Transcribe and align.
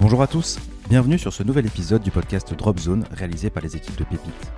Bonjour 0.00 0.22
à 0.22 0.26
tous, 0.26 0.58
bienvenue 0.88 1.18
sur 1.18 1.30
ce 1.30 1.42
nouvel 1.42 1.66
épisode 1.66 2.02
du 2.02 2.10
podcast 2.10 2.54
Drop 2.54 2.78
Zone 2.78 3.04
réalisé 3.10 3.50
par 3.50 3.62
les 3.62 3.76
équipes 3.76 3.98
de 3.98 4.04
Pépite. 4.04 4.52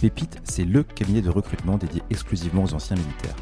Pépite, 0.00 0.40
c'est 0.42 0.64
le 0.64 0.84
cabinet 0.84 1.20
de 1.20 1.28
recrutement 1.28 1.76
dédié 1.76 2.02
exclusivement 2.08 2.64
aux 2.64 2.72
anciens 2.72 2.96
militaires. 2.96 3.36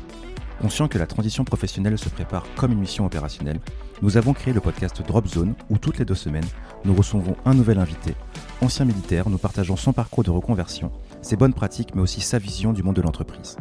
Conscient 0.60 0.88
que 0.88 0.98
la 0.98 1.06
transition 1.06 1.44
professionnelle 1.44 1.96
se 1.96 2.08
prépare 2.08 2.44
comme 2.56 2.72
une 2.72 2.80
mission 2.80 3.06
opérationnelle, 3.06 3.60
nous 4.02 4.16
avons 4.16 4.32
créé 4.32 4.52
le 4.52 4.60
podcast 4.60 5.00
Drop 5.06 5.28
Zone 5.28 5.54
où 5.70 5.78
toutes 5.78 5.98
les 5.98 6.04
deux 6.04 6.16
semaines, 6.16 6.42
nous 6.84 6.92
recevons 6.92 7.36
un 7.44 7.54
nouvel 7.54 7.78
invité, 7.78 8.16
ancien 8.60 8.84
militaire, 8.84 9.30
nous 9.30 9.38
partageons 9.38 9.76
son 9.76 9.92
parcours 9.92 10.24
de 10.24 10.30
reconversion, 10.30 10.90
ses 11.22 11.36
bonnes 11.36 11.54
pratiques 11.54 11.94
mais 11.94 12.02
aussi 12.02 12.20
sa 12.20 12.40
vision 12.40 12.72
du 12.72 12.82
monde 12.82 12.96
de 12.96 13.02
l'entreprise. 13.02 13.58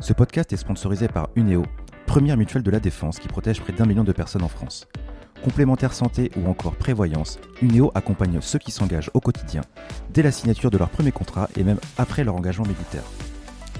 Ce 0.00 0.12
podcast 0.12 0.52
est 0.52 0.58
sponsorisé 0.58 1.08
par 1.08 1.30
Uneo, 1.36 1.64
première 2.06 2.36
mutuelle 2.36 2.62
de 2.62 2.70
la 2.70 2.80
défense 2.80 3.18
qui 3.18 3.28
protège 3.28 3.62
près 3.62 3.72
d'un 3.72 3.86
million 3.86 4.04
de 4.04 4.12
personnes 4.12 4.42
en 4.42 4.48
France. 4.48 4.86
Complémentaire 5.42 5.94
santé 5.94 6.30
ou 6.36 6.48
encore 6.48 6.76
prévoyance, 6.76 7.38
Uneo 7.62 7.90
accompagne 7.94 8.38
ceux 8.40 8.58
qui 8.58 8.70
s'engagent 8.70 9.10
au 9.14 9.20
quotidien, 9.20 9.62
dès 10.10 10.22
la 10.22 10.32
signature 10.32 10.70
de 10.70 10.76
leur 10.78 10.90
premier 10.90 11.12
contrat 11.12 11.48
et 11.56 11.64
même 11.64 11.78
après 11.96 12.24
leur 12.24 12.36
engagement 12.36 12.66
militaire. 12.66 13.04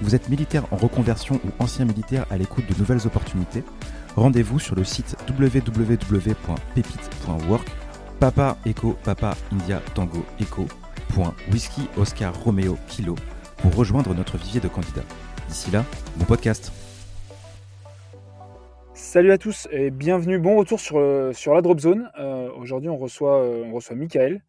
Vous 0.01 0.15
êtes 0.15 0.29
militaire 0.29 0.63
en 0.71 0.77
reconversion 0.77 1.39
ou 1.45 1.49
ancien 1.59 1.85
militaire 1.85 2.25
à 2.31 2.37
l'écoute 2.37 2.65
de 2.67 2.73
nouvelles 2.79 3.05
opportunités? 3.05 3.63
Rendez-vous 4.15 4.57
sur 4.59 4.73
le 4.75 4.83
site 4.83 5.15
www.pepite.work 5.29 7.67
Papa 8.19 8.57
Echo 8.65 8.97
Papa 9.03 9.37
India 9.51 9.79
Tango 9.93 10.25
Echo 10.39 10.65
Whisky 11.51 11.87
Oscar 11.97 12.33
Romeo 12.43 12.77
Kilo 12.87 13.15
pour 13.57 13.75
rejoindre 13.75 14.13
notre 14.13 14.37
vivier 14.37 14.59
de 14.59 14.67
candidats. 14.67 15.03
D'ici 15.47 15.71
là, 15.71 15.85
bon 16.17 16.25
podcast. 16.25 16.71
Salut 19.11 19.33
à 19.33 19.37
tous 19.37 19.67
et 19.71 19.91
bienvenue, 19.91 20.39
bon 20.39 20.55
retour 20.55 20.79
sur, 20.79 20.97
euh, 20.97 21.33
sur 21.33 21.53
la 21.53 21.61
Drop 21.61 21.77
Zone. 21.81 22.09
Euh, 22.17 22.49
Aujourd'hui, 22.53 22.87
on 22.87 22.95
reçoit, 22.95 23.43
euh, 23.43 23.65
on 23.65 23.73
reçoit 23.73 23.93
Michael. 23.93 24.41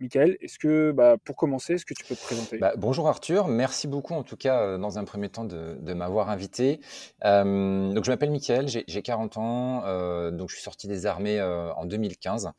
Michael, 0.00 0.36
est-ce 0.42 0.58
que, 0.58 0.92
bah, 0.92 1.16
pour 1.24 1.34
commencer, 1.34 1.72
est-ce 1.72 1.86
que 1.86 1.94
tu 1.94 2.04
peux 2.04 2.14
te 2.14 2.20
présenter? 2.20 2.58
Bah, 2.58 2.74
Bonjour 2.76 3.08
Arthur, 3.08 3.48
merci 3.48 3.88
beaucoup 3.88 4.12
en 4.12 4.22
tout 4.22 4.36
cas 4.36 4.60
euh, 4.60 4.76
dans 4.76 4.98
un 4.98 5.04
premier 5.04 5.30
temps 5.30 5.46
de, 5.46 5.78
de 5.80 5.94
m'avoir 5.94 6.28
invité. 6.28 6.78
Euh, 7.24 7.90
donc 7.94 8.04
je 8.04 8.10
m'appelle 8.10 8.30
Michael, 8.30 8.68
j'ai 8.68 8.84
40 9.02 9.38
ans, 9.38 9.82
euh, 9.86 10.30
donc 10.30 10.50
je 10.50 10.56
suis 10.56 10.62
sorti 10.62 10.88
des 10.88 11.06
armées 11.06 11.40
en 11.40 11.86
2015 11.86 12.50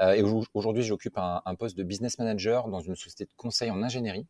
euh, 0.00 0.14
et 0.14 0.24
aujourd'hui 0.54 0.82
j'occupe 0.82 1.18
un, 1.18 1.40
un, 1.46 1.54
poste 1.54 1.78
de 1.78 1.84
business 1.84 2.18
manager 2.18 2.66
dans 2.66 2.80
une 2.80 2.96
société 2.96 3.26
de 3.26 3.34
conseil 3.36 3.70
en 3.70 3.80
ingénierie. 3.84 4.26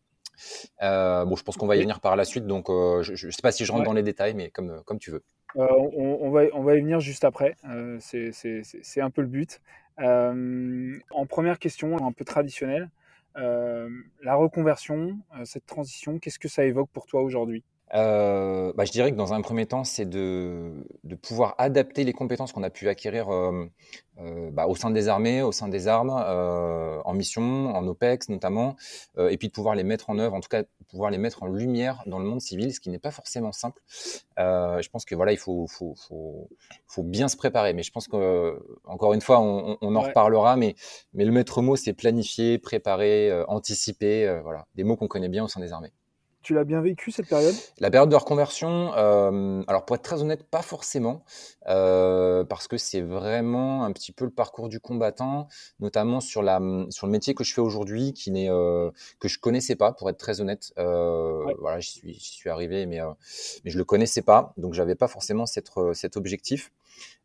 Bon, 0.83 1.36
je 1.36 1.42
pense 1.42 1.56
qu'on 1.56 1.67
va 1.67 1.77
y 1.77 1.80
venir 1.80 2.00
par 2.00 2.17
la 2.17 2.27
suite, 2.27 2.47
donc 2.47 2.67
je 2.69 3.27
ne 3.27 3.30
sais 3.30 3.42
pas 3.42 3.50
si 3.50 3.64
je 3.64 3.72
rentre 3.72 3.84
ouais. 3.84 3.86
dans 3.86 3.95
les 3.95 4.02
détails, 4.02 4.34
mais 4.34 4.50
comme, 4.50 4.83
comme 4.84 4.98
tu 4.98 5.11
veux. 5.11 5.22
On, 5.55 6.19
on, 6.23 6.31
va, 6.31 6.43
on 6.53 6.62
va 6.62 6.77
y 6.77 6.81
venir 6.81 7.01
juste 7.01 7.25
après, 7.25 7.56
c'est 8.01 9.01
un 9.01 9.11
peu 9.11 9.23
le 9.23 9.29
but. 9.29 9.61
Euh, 10.01 10.98
en 11.11 11.27
première 11.27 11.59
question, 11.59 12.03
un 12.05 12.12
peu 12.12 12.25
traditionnelle, 12.25 12.91
euh, 13.37 13.89
la 14.23 14.34
reconversion, 14.34 15.19
euh, 15.37 15.45
cette 15.45 15.67
transition, 15.67 16.19
qu'est-ce 16.19 16.39
que 16.39 16.48
ça 16.48 16.65
évoque 16.65 16.91
pour 16.91 17.07
toi 17.07 17.23
aujourd'hui? 17.23 17.65
Euh, 17.94 18.72
bah, 18.74 18.84
je 18.84 18.92
dirais 18.92 19.10
que 19.10 19.16
dans 19.16 19.33
un 19.33 19.41
premier 19.41 19.66
temps, 19.66 19.84
c'est 19.84 20.05
de, 20.05 20.84
de, 21.02 21.14
pouvoir 21.16 21.55
adapter 21.58 22.05
les 22.05 22.12
compétences 22.12 22.52
qu'on 22.52 22.62
a 22.62 22.70
pu 22.70 22.88
acquérir 22.88 23.28
euh, 23.30 23.66
euh, 24.20 24.50
bah, 24.52 24.66
au 24.66 24.77
sein 24.77 24.91
des 24.91 25.08
armées, 25.08 25.42
au 25.42 25.50
sein 25.50 25.69
des 25.69 25.88
armes, 25.88 26.11
en 26.11 27.14
mission, 27.14 27.74
en 27.74 27.86
OPEX 27.86 28.28
notamment, 28.28 28.77
et 29.18 29.36
puis 29.36 29.48
de 29.48 29.52
pouvoir 29.52 29.74
les 29.74 29.83
mettre 29.83 30.11
en 30.11 30.18
œuvre, 30.18 30.34
en 30.34 30.41
tout 30.41 30.48
cas 30.48 30.62
pouvoir 30.88 31.11
les 31.11 31.18
mettre 31.18 31.42
en 31.42 31.46
lumière 31.46 32.02
dans 32.06 32.18
le 32.18 32.24
monde 32.24 32.41
civil, 32.41 32.72
ce 32.74 32.80
qui 32.80 32.91
n'est 32.91 32.98
pas 32.98 33.11
forcément 33.11 33.52
simple. 33.52 33.83
je 34.38 34.88
pense 34.88 35.05
que 35.05 35.14
voilà, 35.14 35.33
il 35.33 35.38
faut, 35.38 35.66
faut, 35.66 35.94
faut, 35.96 36.48
faut, 36.86 37.02
bien 37.02 37.28
se 37.28 37.36
préparer, 37.36 37.72
mais 37.72 37.83
je 37.83 37.91
pense 37.91 38.06
que 38.06 38.61
encore 38.84 39.14
une 39.14 39.20
fois, 39.20 39.41
on, 39.41 39.78
on 39.80 39.96
en 39.96 40.00
ouais. 40.00 40.08
reparlera, 40.08 40.56
mais, 40.56 40.77
mais 41.12 41.24
le 41.24 41.33
maître 41.33 41.61
mot, 41.62 41.77
c'est 41.77 41.92
planifier, 41.92 42.58
préparer, 42.58 43.33
anticiper, 43.48 44.40
voilà, 44.42 44.67
des 44.77 44.84
mots 44.84 44.96
qu'on 44.96 45.08
connaît 45.08 45.29
bien 45.29 45.45
au 45.45 45.48
sein 45.48 45.61
des 45.61 45.73
armées. 45.73 45.92
Tu 46.42 46.55
l'as 46.55 46.64
bien 46.64 46.80
vécu 46.80 47.11
cette 47.11 47.28
période? 47.28 47.55
La 47.80 47.90
période 47.90 48.08
de 48.08 48.17
reconversion, 48.17 48.92
euh, 48.96 49.62
alors 49.67 49.84
pour 49.84 49.96
être 49.96 50.02
très 50.02 50.23
honnête, 50.23 50.42
pas 50.42 50.62
forcément, 50.62 51.23
euh, 51.68 52.45
parce 52.45 52.67
que 52.67 52.78
c'est 52.78 53.02
vraiment 53.02 53.84
un 53.84 53.92
petit 53.92 54.11
peu 54.11 54.24
le 54.24 54.30
parcours 54.30 54.70
du 54.70 54.80
combattant, 54.80 55.48
notamment 55.80 56.20
sur 56.20 56.42
la 56.42 56.58
sur 56.89 57.06
le 57.06 57.12
métier 57.12 57.34
que 57.34 57.45
je 57.45 57.52
fais 57.52 57.61
aujourd'hui, 57.61 58.14
qui 58.14 58.30
n'est 58.30 58.48
euh, 58.48 58.90
que 59.18 59.29
je 59.29 59.39
connaissais 59.39 59.77
pas, 59.77 59.92
pour 59.92 60.08
être 60.08 60.17
très 60.17 60.40
honnête. 60.40 60.73
Euh, 60.79 61.45
ouais. 61.45 61.55
Voilà, 61.58 61.79
j'y 61.80 61.90
suis 61.90 62.14
j'y 62.14 62.33
suis 62.33 62.48
arrivé, 62.48 62.86
mais 62.86 63.02
euh, 63.02 63.11
mais 63.64 63.70
je 63.70 63.77
le 63.77 63.84
connaissais 63.84 64.23
pas, 64.23 64.55
donc 64.56 64.73
j'avais 64.73 64.95
pas 64.95 65.08
forcément 65.08 65.45
cette 65.45 65.68
cet 65.92 66.17
objectif. 66.17 66.73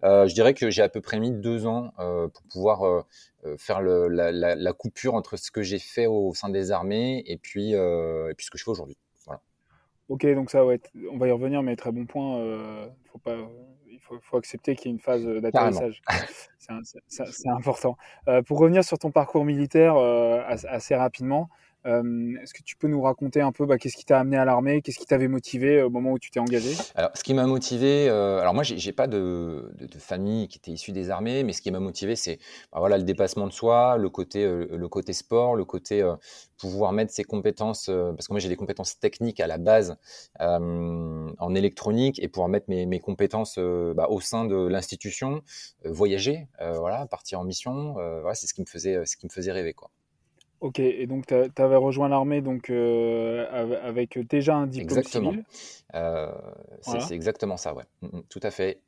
je 0.03 0.33
dirais 0.33 0.53
que 0.53 0.69
j'ai 0.69 0.81
à 0.81 0.89
peu 0.89 0.99
près 0.99 1.19
mis 1.19 1.31
deux 1.31 1.67
ans 1.67 1.93
pour 2.33 2.43
pouvoir 2.51 3.05
faire 3.57 3.81
le, 3.81 4.07
la, 4.09 4.31
la, 4.31 4.55
la, 4.55 4.73
coupure 4.73 5.13
entre 5.15 5.37
ce 5.37 5.51
que 5.51 5.61
j'ai 5.61 5.79
fait 5.79 6.07
au 6.07 6.33
sein 6.33 6.49
des 6.49 6.71
armées 6.71 7.23
et 7.27 7.37
puis 7.37 7.71
et 7.71 8.33
puis 8.35 8.45
ce 8.45 8.51
que 8.51 8.57
je 8.57 8.63
fais 8.65 8.71
aujourd'hui. 8.71 8.97
Ok, 10.07 10.25
donc 10.33 10.51
ça, 10.51 10.65
ouais, 10.65 10.79
on 11.11 11.17
va 11.17 11.27
y 11.27 11.31
revenir, 11.31 11.63
mais 11.63 11.75
très 11.75 11.91
bon 11.91 12.05
point. 12.05 12.37
Euh, 12.37 12.87
faut 13.11 13.17
pas, 13.17 13.35
il 13.87 13.99
faut, 13.99 14.19
faut 14.21 14.37
accepter 14.37 14.75
qu'il 14.75 14.87
y 14.87 14.89
ait 14.89 14.95
une 14.95 15.01
phase 15.01 15.25
d'atterrissage. 15.25 16.01
C'est 17.07 17.49
important. 17.49 17.97
Euh, 18.27 18.41
pour 18.41 18.59
revenir 18.59 18.83
sur 18.83 18.99
ton 18.99 19.11
parcours 19.11 19.45
militaire 19.45 19.95
euh, 19.95 20.43
assez 20.47 20.95
rapidement, 20.95 21.49
euh, 21.85 22.33
Est-ce 22.41 22.53
que 22.53 22.63
tu 22.63 22.75
peux 22.75 22.87
nous 22.87 23.01
raconter 23.01 23.41
un 23.41 23.51
peu 23.51 23.65
bah, 23.65 23.77
qu'est-ce 23.77 23.97
qui 23.97 24.05
t'a 24.05 24.19
amené 24.19 24.37
à 24.37 24.45
l'armée, 24.45 24.81
qu'est-ce 24.81 24.97
qui 24.97 25.05
t'avait 25.05 25.27
motivé 25.27 25.81
au 25.81 25.89
moment 25.89 26.11
où 26.11 26.19
tu 26.19 26.31
t'es 26.31 26.39
engagé? 26.39 26.75
Alors, 26.95 27.11
ce 27.13 27.23
qui 27.23 27.33
m'a 27.33 27.45
motivé, 27.45 28.09
euh, 28.09 28.39
alors 28.39 28.53
moi, 28.53 28.63
j'ai 28.63 28.91
pas 28.91 29.07
de, 29.07 29.71
famille 29.99 30.47
qui 30.47 30.57
était 30.57 30.71
issue 30.71 30.91
des 30.91 31.09
armées, 31.09 31.43
mais 31.43 31.53
ce 31.53 31.61
qui 31.61 31.71
m'a 31.71 31.79
motivé, 31.79 32.15
c'est 32.15 32.37
bah, 32.71 32.79
voilà 32.79 32.97
le 32.97 33.03
dépassement 33.03 33.47
de 33.47 33.53
soi, 33.53 33.97
le 33.97 34.09
côté, 34.09 34.43
euh, 34.43 34.67
le 34.71 34.87
côté 34.87 35.13
sport, 35.13 35.55
le 35.55 35.65
côté 35.65 36.01
euh, 36.01 36.15
pouvoir 36.57 36.91
mettre 36.91 37.11
ses 37.11 37.23
compétences, 37.23 37.89
euh, 37.89 38.13
parce 38.13 38.27
que 38.27 38.33
moi 38.33 38.39
j'ai 38.39 38.49
des 38.49 38.55
compétences 38.55 38.99
techniques 38.99 39.39
à 39.39 39.47
la 39.47 39.57
base 39.57 39.97
en 40.39 41.55
électronique 41.55 42.21
et 42.21 42.27
pouvoir 42.27 42.49
mettre 42.49 42.69
mes, 42.69 42.85
mes 42.85 42.99
compétences 42.99 43.57
bah, 43.57 44.07
au 44.09 44.19
sein 44.19 44.45
de 44.45 44.55
l'institution, 44.55 45.41
voyager, 45.83 46.47
voilà, 46.59 47.05
partir 47.07 47.39
en 47.39 47.43
mission, 47.43 47.93
voilà, 47.93 48.35
c'est 48.35 48.47
ce 48.47 48.53
qui 48.53 48.61
me 48.61 48.65
faisait, 48.65 49.05
ce 49.05 49.17
qui 49.17 49.25
me 49.25 49.31
faisait 49.31 49.51
rêver 49.51 49.73
quoi. 49.73 49.89
Ok, 50.61 50.79
et 50.79 51.05
donc 51.05 51.27
tu 51.27 51.61
avais 51.61 51.75
rejoint 51.75 52.09
l'armée 52.09 52.41
donc 52.41 52.69
euh, 52.69 53.77
avec 53.83 54.17
déjà 54.27 54.55
un 54.55 54.67
diplôme 54.67 54.99
exactement. 54.99 55.31
civil? 55.31 55.45
Euh, 55.93 56.31
c'est 56.81 56.91
voilà. 56.91 57.07
exactement 57.11 57.57
ça, 57.57 57.73
ouais. 57.73 57.83
Mmh, 58.01 58.19
tout 58.29 58.39
à 58.41 58.51
fait. 58.51 58.79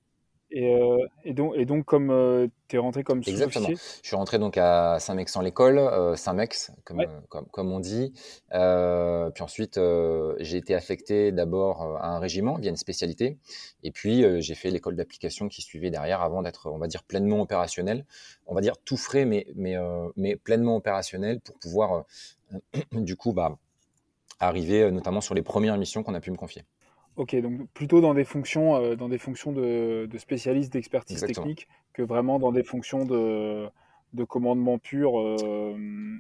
Et, 0.50 0.74
euh, 0.74 1.06
et, 1.26 1.34
donc, 1.34 1.54
et 1.58 1.66
donc, 1.66 1.86
comme 1.86 2.10
euh, 2.10 2.48
tu 2.68 2.78
es 2.78 2.80
rentré 2.80 3.04
comme 3.04 3.22
Exactement. 3.26 3.68
Je 3.70 4.08
suis 4.08 4.16
rentré 4.16 4.40
donc 4.40 4.58
à 4.58 4.98
Saint-Mex-en-l'École, 5.00 5.78
euh, 5.78 6.16
Saint-Mex, 6.16 6.72
comme, 6.86 7.00
ouais. 7.00 7.10
comme, 7.28 7.46
comme, 7.48 7.72
on 7.72 7.80
dit. 7.80 8.14
Euh, 8.54 9.30
puis 9.30 9.44
ensuite, 9.44 9.78
euh, 9.78 10.36
j'ai 10.40 10.58
été 10.58 10.74
affecté 10.74 11.34
d'abord 11.34 11.98
à 12.02 12.16
un 12.16 12.20
régiment 12.20 12.56
via 12.58 12.70
une 12.70 12.78
spécialité. 12.78 13.38
Et 13.84 13.92
puis, 13.92 14.24
j'ai 14.42 14.56
fait 14.56 14.70
l'école 14.70 14.96
d'application 14.96 15.50
qui 15.50 15.62
suivait 15.62 15.90
derrière 15.90 16.22
avant 16.22 16.42
d'être, 16.42 16.70
on 16.72 16.78
va 16.78 16.88
dire, 16.88 17.04
pleinement 17.04 17.42
opérationnel. 17.42 18.06
On 18.46 18.56
va 18.56 18.62
dire 18.62 18.78
tout 18.78 18.98
frais, 18.98 19.26
mais, 19.26 19.48
mais, 19.56 19.76
mais 20.16 20.38
pleinement 20.38 20.78
opérationnel 20.78 21.42
pour 21.42 21.58
pouvoir, 21.60 22.06
du 22.94 23.18
coup, 23.18 23.34
bah, 23.34 23.58
arriver 24.40 24.90
notamment 24.92 25.22
sur 25.22 25.36
les 25.36 25.42
premières 25.42 25.78
missions 25.78 26.04
qu'on 26.04 26.14
a 26.14 26.22
pu 26.22 26.32
me 26.32 26.38
confier. 26.38 26.64
Ok, 27.18 27.36
donc 27.36 27.68
plutôt 27.74 28.00
dans 28.00 28.14
des 28.14 28.24
fonctions, 28.24 28.76
euh, 28.76 28.96
dans 28.96 29.10
des 29.10 29.18
fonctions 29.18 29.52
de, 29.52 30.06
de 30.06 30.18
spécialiste 30.20 30.72
d'expertise 30.72 31.20
technique 31.22 31.68
que 31.94 32.04
vraiment 32.04 32.38
dans 32.38 32.52
des 32.52 32.64
fonctions 32.64 33.06
de, 33.06 33.68
de 34.14 34.24
commandement 34.24 34.78
pur 34.78 35.20
euh, 35.20 35.76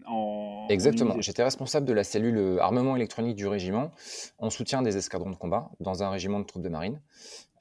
en. 0.07 0.65
Exactement. 0.69 1.15
J'étais 1.19 1.43
responsable 1.43 1.85
de 1.85 1.93
la 1.93 2.03
cellule 2.03 2.57
armement 2.59 2.95
électronique 2.95 3.35
du 3.35 3.45
régiment 3.45 3.91
en 4.39 4.49
soutien 4.49 4.81
des 4.81 4.97
escadrons 4.97 5.29
de 5.29 5.35
combat 5.35 5.69
dans 5.79 6.01
un 6.01 6.09
régiment 6.09 6.39
de 6.39 6.45
troupes 6.45 6.63
de 6.63 6.69
marine. 6.69 6.99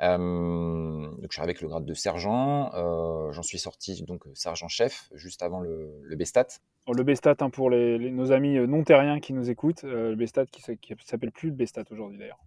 Euh, 0.02 0.18
donc 0.18 1.26
je 1.30 1.34
suis 1.34 1.42
avec 1.42 1.60
le 1.60 1.68
grade 1.68 1.84
de 1.84 1.94
sergent. 1.94 2.70
Euh, 2.74 3.32
J'en 3.32 3.42
suis 3.42 3.58
sorti 3.58 4.02
donc 4.04 4.24
sergent-chef 4.34 5.08
juste 5.14 5.42
avant 5.42 5.60
le, 5.60 5.90
le 6.02 6.16
BESTAT. 6.16 6.46
Le 6.92 7.02
BESTAT, 7.02 7.36
hein, 7.40 7.50
pour 7.50 7.68
les, 7.68 7.98
les, 7.98 8.10
nos 8.12 8.30
amis 8.30 8.58
non 8.68 8.84
terriens 8.84 9.18
qui 9.18 9.32
nous 9.32 9.50
écoutent, 9.50 9.82
euh, 9.84 10.10
le 10.10 10.16
BESTAT 10.16 10.46
qui, 10.46 10.62
qui 10.78 10.94
s'appelle 11.04 11.32
plus 11.32 11.48
le 11.48 11.54
BESTAT 11.56 11.84
aujourd'hui 11.90 12.18
d'ailleurs, 12.18 12.38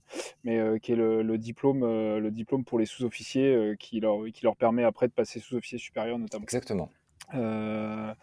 mais 0.44 0.60
euh, 0.60 0.78
qui 0.78 0.94
est 0.94 0.96
le, 0.96 1.24
le 1.24 1.38
diplôme, 1.38 1.84
euh, 1.84 2.20
le 2.20 2.32
diplôme 2.32 2.64
pour 2.64 2.80
les 2.80 2.86
sous-officiers 2.86 3.76
qui, 3.80 4.00
leur, 4.00 4.20
qui 4.34 4.44
leur 4.46 4.56
permet 4.56 4.84
après 4.86 5.08
de 5.08 5.14
passer 5.14 5.40
sous-officier 5.40 5.78
supérieur 5.78 6.18
notamment. 6.18 6.44
Exactement. 6.44 6.90
Euh, 7.36 8.14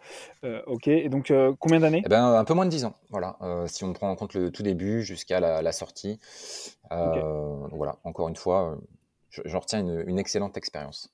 euh, 0.43 0.61
ok, 0.65 0.87
et 0.87 1.07
donc 1.07 1.31
euh, 1.31 1.53
combien 1.59 1.79
d'années? 1.79 2.01
Eh 2.05 2.09
ben, 2.09 2.33
Un 2.33 2.43
peu 2.43 2.53
moins 2.53 2.65
de 2.65 2.71
10 2.71 2.85
ans, 2.85 2.95
voilà. 3.09 3.37
si 3.67 3.83
on 3.83 3.93
prend 3.93 4.09
en 4.09 4.15
compte 4.15 4.33
le 4.33 4.51
tout 4.51 4.63
début 4.63 5.03
jusqu'à 5.03 5.39
la, 5.39 5.61
la, 5.61 5.71
sortie. 5.71 6.19
Okay. 6.89 7.19
Donc 7.21 7.73
voilà, 7.75 7.97
encore 8.03 8.27
une 8.27 8.35
fois, 8.35 8.77
j'en 9.29 9.59
retiens 9.59 9.79
une, 9.79 10.03
une, 10.07 10.19
excellente 10.19 10.57
expérience. 10.57 11.09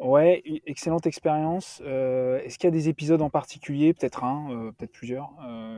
Ouais, 0.00 0.42
excellente 0.66 1.06
expérience. 1.06 1.80
Est-ce 1.80 2.58
qu'il 2.58 2.66
y 2.66 2.72
a 2.72 2.76
des 2.76 2.88
épisodes 2.88 3.22
en 3.22 3.30
particulier, 3.30 3.94
peut-être 3.94 4.24
un, 4.24 4.72
peut-être 4.76 4.92
plusieurs, 4.92 5.30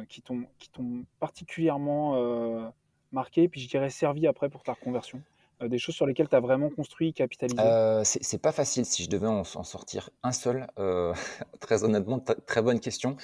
qui 0.08 0.22
t'ont 0.22 1.04
particulièrement 1.20 2.72
marqué, 3.12 3.48
puis 3.48 3.60
je 3.60 3.68
dirais 3.68 3.90
servi 3.90 4.26
après 4.26 4.48
pour 4.48 4.62
ta 4.64 4.72
reconversion? 4.72 5.22
Des 5.64 5.78
choses 5.78 5.94
sur 5.94 6.06
lesquelles 6.06 6.28
tu 6.28 6.36
as 6.36 6.40
vraiment 6.40 6.68
construit, 6.68 7.12
capitalisé? 7.12 7.60
C'est 8.02 8.42
pas 8.42 8.52
facile 8.52 8.84
si 8.84 9.04
je 9.04 9.08
devais 9.08 9.28
en, 9.28 9.44
sortir 9.44 10.10
un 10.24 10.32
seul. 10.32 10.66
très 11.60 11.84
honnêtement, 11.84 12.18
très 12.18 12.62
bonne 12.62 12.80
question. 12.80 13.16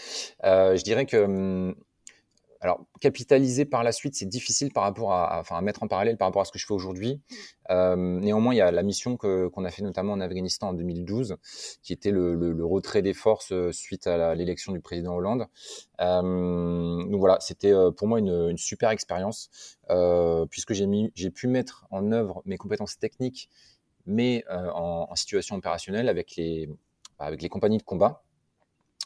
je 0.45 0.83
dirais 0.83 1.07
que 1.07 1.17
hum, 1.17 1.75
alors, 2.65 2.87
capitaliser 2.99 3.67
par 3.67 3.85
la 3.85 3.93
suite, 3.93 4.15
c'est 4.15 4.25
difficile 4.25 4.73
par 4.73 4.85
rapport 4.85 5.13
à, 5.13 5.61
mettre 5.61 5.83
en 5.83 5.87
parallèle 5.87 6.17
par 6.17 6.29
rapport 6.29 6.41
à 6.41 6.47
ce 6.47 6.51
que 6.51 6.59
je 6.59 6.65
fais 6.65 6.73
aujourd'hui. 6.73 7.21
Euh, 7.69 7.95
néanmoins, 7.95 8.55
il 8.55 8.57
y 8.57 8.63
a 8.63 8.71
la 8.71 8.83
mission 8.83 9.19
qu'on 9.19 9.65
a 9.67 9.71
fait 9.71 9.83
notamment 9.83 10.15
en 10.15 10.21
Afghanistan 10.21 10.69
en 10.69 10.73
2012, 10.73 11.37
qui 11.83 11.93
était 11.93 12.11
le, 12.11 12.65
retrait 12.65 13.03
des 13.03 13.13
forces 13.13 13.53
euh, 13.53 13.71
suite 13.71 14.07
à 14.07 14.35
l'élection 14.35 14.73
du 14.73 14.81
président 14.81 15.15
Hollande. 15.15 15.47
Euh, 16.01 17.05
donc 17.05 17.21
voilà, 17.21 17.37
c'était 17.41 17.75
pour 17.99 18.09
moi 18.09 18.19
une, 18.19 18.57
super 18.57 18.89
expérience, 18.89 19.77
puisque 20.49 20.73
j'ai 20.73 21.31
pu 21.31 21.49
mettre 21.49 21.87
en 21.91 22.13
œuvre 22.13 22.41
mes 22.47 22.57
compétences 22.57 22.99
techniques, 22.99 23.51
mais 24.07 24.43
en, 24.49 25.15
situation 25.17 25.57
opérationnelle 25.57 26.09
avec 26.09 26.35
les 26.37 26.69
compagnies 27.51 27.77
de 27.77 27.83
combat. 27.83 28.24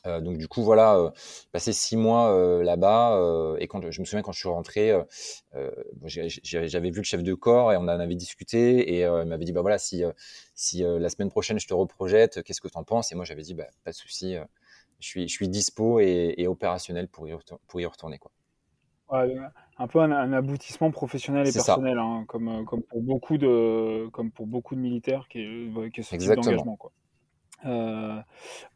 Euh, 0.08 0.20
donc 0.20 0.38
du 0.38 0.48
coup 0.48 0.62
voilà, 0.62 0.96
euh, 0.96 1.10
passé 1.52 1.72
six 1.72 1.96
mois 1.96 2.32
euh, 2.32 2.62
là-bas 2.62 3.56
et 3.58 3.66
quand 3.66 3.90
je 3.90 4.00
me 4.00 4.04
souviens 4.04 4.22
quand 4.22 4.32
je 4.32 4.38
suis 4.38 4.48
rentré, 4.48 4.92
j'avais 6.04 6.90
vu 6.90 6.98
le 6.98 7.04
chef 7.04 7.22
de 7.22 7.34
corps 7.34 7.72
et 7.72 7.76
on 7.76 7.82
en 7.82 7.88
avait 7.88 8.14
discuté 8.14 8.96
et 8.96 9.02
il 9.02 9.24
m'avait 9.26 9.44
dit 9.44 9.52
bah 9.52 9.60
voilà 9.60 9.78
si 9.78 10.02
si 10.54 10.82
la 10.82 11.08
semaine 11.08 11.30
prochaine 11.30 11.58
je 11.58 11.66
te 11.66 11.74
reprojette, 11.74 12.42
qu'est-ce 12.42 12.60
que 12.60 12.68
tu 12.68 12.78
en 12.78 12.84
penses? 12.84 13.12
Et 13.12 13.14
moi 13.14 13.24
j'avais 13.24 13.42
dit 13.42 13.54
bah 13.54 13.66
pas 13.84 13.90
de 13.90 13.96
souci, 13.96 14.36
je 15.00 15.06
suis 15.06 15.28
je 15.28 15.32
suis 15.32 15.48
dispo 15.48 16.00
et, 16.00 16.46
opérationnel 16.46 17.08
pour 17.08 17.28
y, 17.28 17.36
pour 17.66 17.80
y 17.80 17.86
retourner 17.86 18.18
quoi. 18.18 18.30
un 19.10 19.86
peu 19.86 20.00
un, 20.00 20.32
aboutissement 20.32 20.90
professionnel 20.90 21.46
et 21.46 21.52
personnel, 21.52 21.98
hein, 21.98 22.24
comme, 22.26 22.64
comme, 22.64 22.82
pour 22.82 23.02
beaucoup 23.02 23.38
de, 23.38 24.08
comme 24.12 24.30
pour 24.30 24.46
beaucoup 24.46 24.74
de 24.74 24.80
militaires 24.80 25.26
qui, 25.28 25.70
qui 25.92 26.02
ce 26.02 26.16
type 26.16 26.32
d'engagement. 26.32 26.78
Euh, 27.66 28.20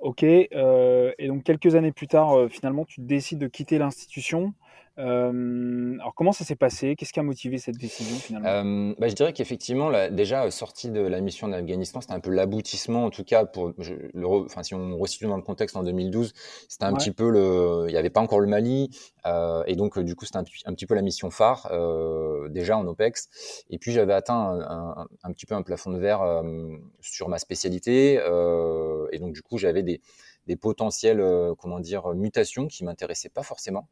ok, 0.00 0.25
euh, 0.25 1.12
et 1.19 1.29
donc 1.29 1.44
quelques 1.44 1.75
années 1.75 1.93
plus 1.93 2.08
tard, 2.08 2.37
euh, 2.37 2.49
finalement, 2.49 2.84
tu 2.84 3.00
décides 3.00 3.38
de 3.38 3.46
quitter 3.46 3.79
l'institution 3.79 4.55
euh, 4.98 5.96
alors 5.98 6.14
comment 6.14 6.32
ça 6.32 6.44
s'est 6.44 6.56
passé? 6.56 6.96
Qu'est-ce 6.96 7.12
qui 7.12 7.20
a 7.20 7.22
motivé 7.22 7.58
cette 7.58 7.78
décision 7.78 8.16
finalement? 8.16 8.48
Euh, 8.48 8.94
bah, 8.98 9.08
Je 9.08 9.14
dirais 9.14 9.32
qu'effectivement, 9.32 9.90
déjà 10.10 10.50
sorti 10.50 10.90
de 10.90 11.00
la 11.00 11.20
mission 11.20 11.48
d'Afghanistan, 11.48 12.00
c'était 12.00 12.12
un 12.12 12.20
peu 12.20 12.30
l'aboutissement 12.30 13.04
en 13.04 13.10
tout 13.10 13.24
cas 13.24 13.44
pour 13.44 13.72
le, 13.78 14.26
enfin 14.44 14.62
si 14.62 14.74
on 14.74 14.98
resitue 14.98 15.26
dans 15.26 15.36
le 15.36 15.42
contexte 15.42 15.76
en 15.76 15.82
2012, 15.82 16.32
c'était 16.68 16.84
un 16.84 16.92
petit 16.94 17.10
peu 17.10 17.30
le, 17.30 17.86
il 17.88 17.92
n'y 17.92 17.98
avait 17.98 18.10
pas 18.10 18.20
encore 18.20 18.40
le 18.40 18.46
Mali 18.46 18.90
euh, 19.26 19.62
et 19.66 19.76
donc 19.76 19.98
du 19.98 20.14
coup 20.14 20.24
c'était 20.24 20.38
un, 20.38 20.74
petit 20.74 20.86
peu 20.86 20.94
la 20.94 21.02
mission 21.02 21.30
phare 21.30 21.68
euh, 21.70 22.48
déjà 22.48 22.76
en 22.76 22.86
OPEX. 22.86 23.64
Et 23.70 23.78
puis 23.78 23.92
j'avais 23.92 24.14
atteint 24.14 24.34
un, 24.34 25.06
un, 25.22 25.32
petit 25.32 25.46
peu 25.46 25.54
un 25.54 25.62
plafond 25.62 25.90
de 25.90 25.98
verre 25.98 26.22
euh, 26.22 26.76
sur 27.00 27.28
ma 27.28 27.38
spécialité 27.38 28.20
euh, 28.20 29.06
et 29.12 29.18
donc 29.18 29.32
du 29.32 29.42
coup 29.42 29.58
j'avais 29.58 29.82
des 29.82 30.00
des 30.46 30.56
potentielles 30.56 31.20
euh, 31.20 31.54
comment 31.56 31.80
dire 31.80 32.14
mutations 32.14 32.66
qui 32.66 32.84
m'intéressaient 32.84 33.28
pas 33.28 33.42
forcément. 33.42 33.88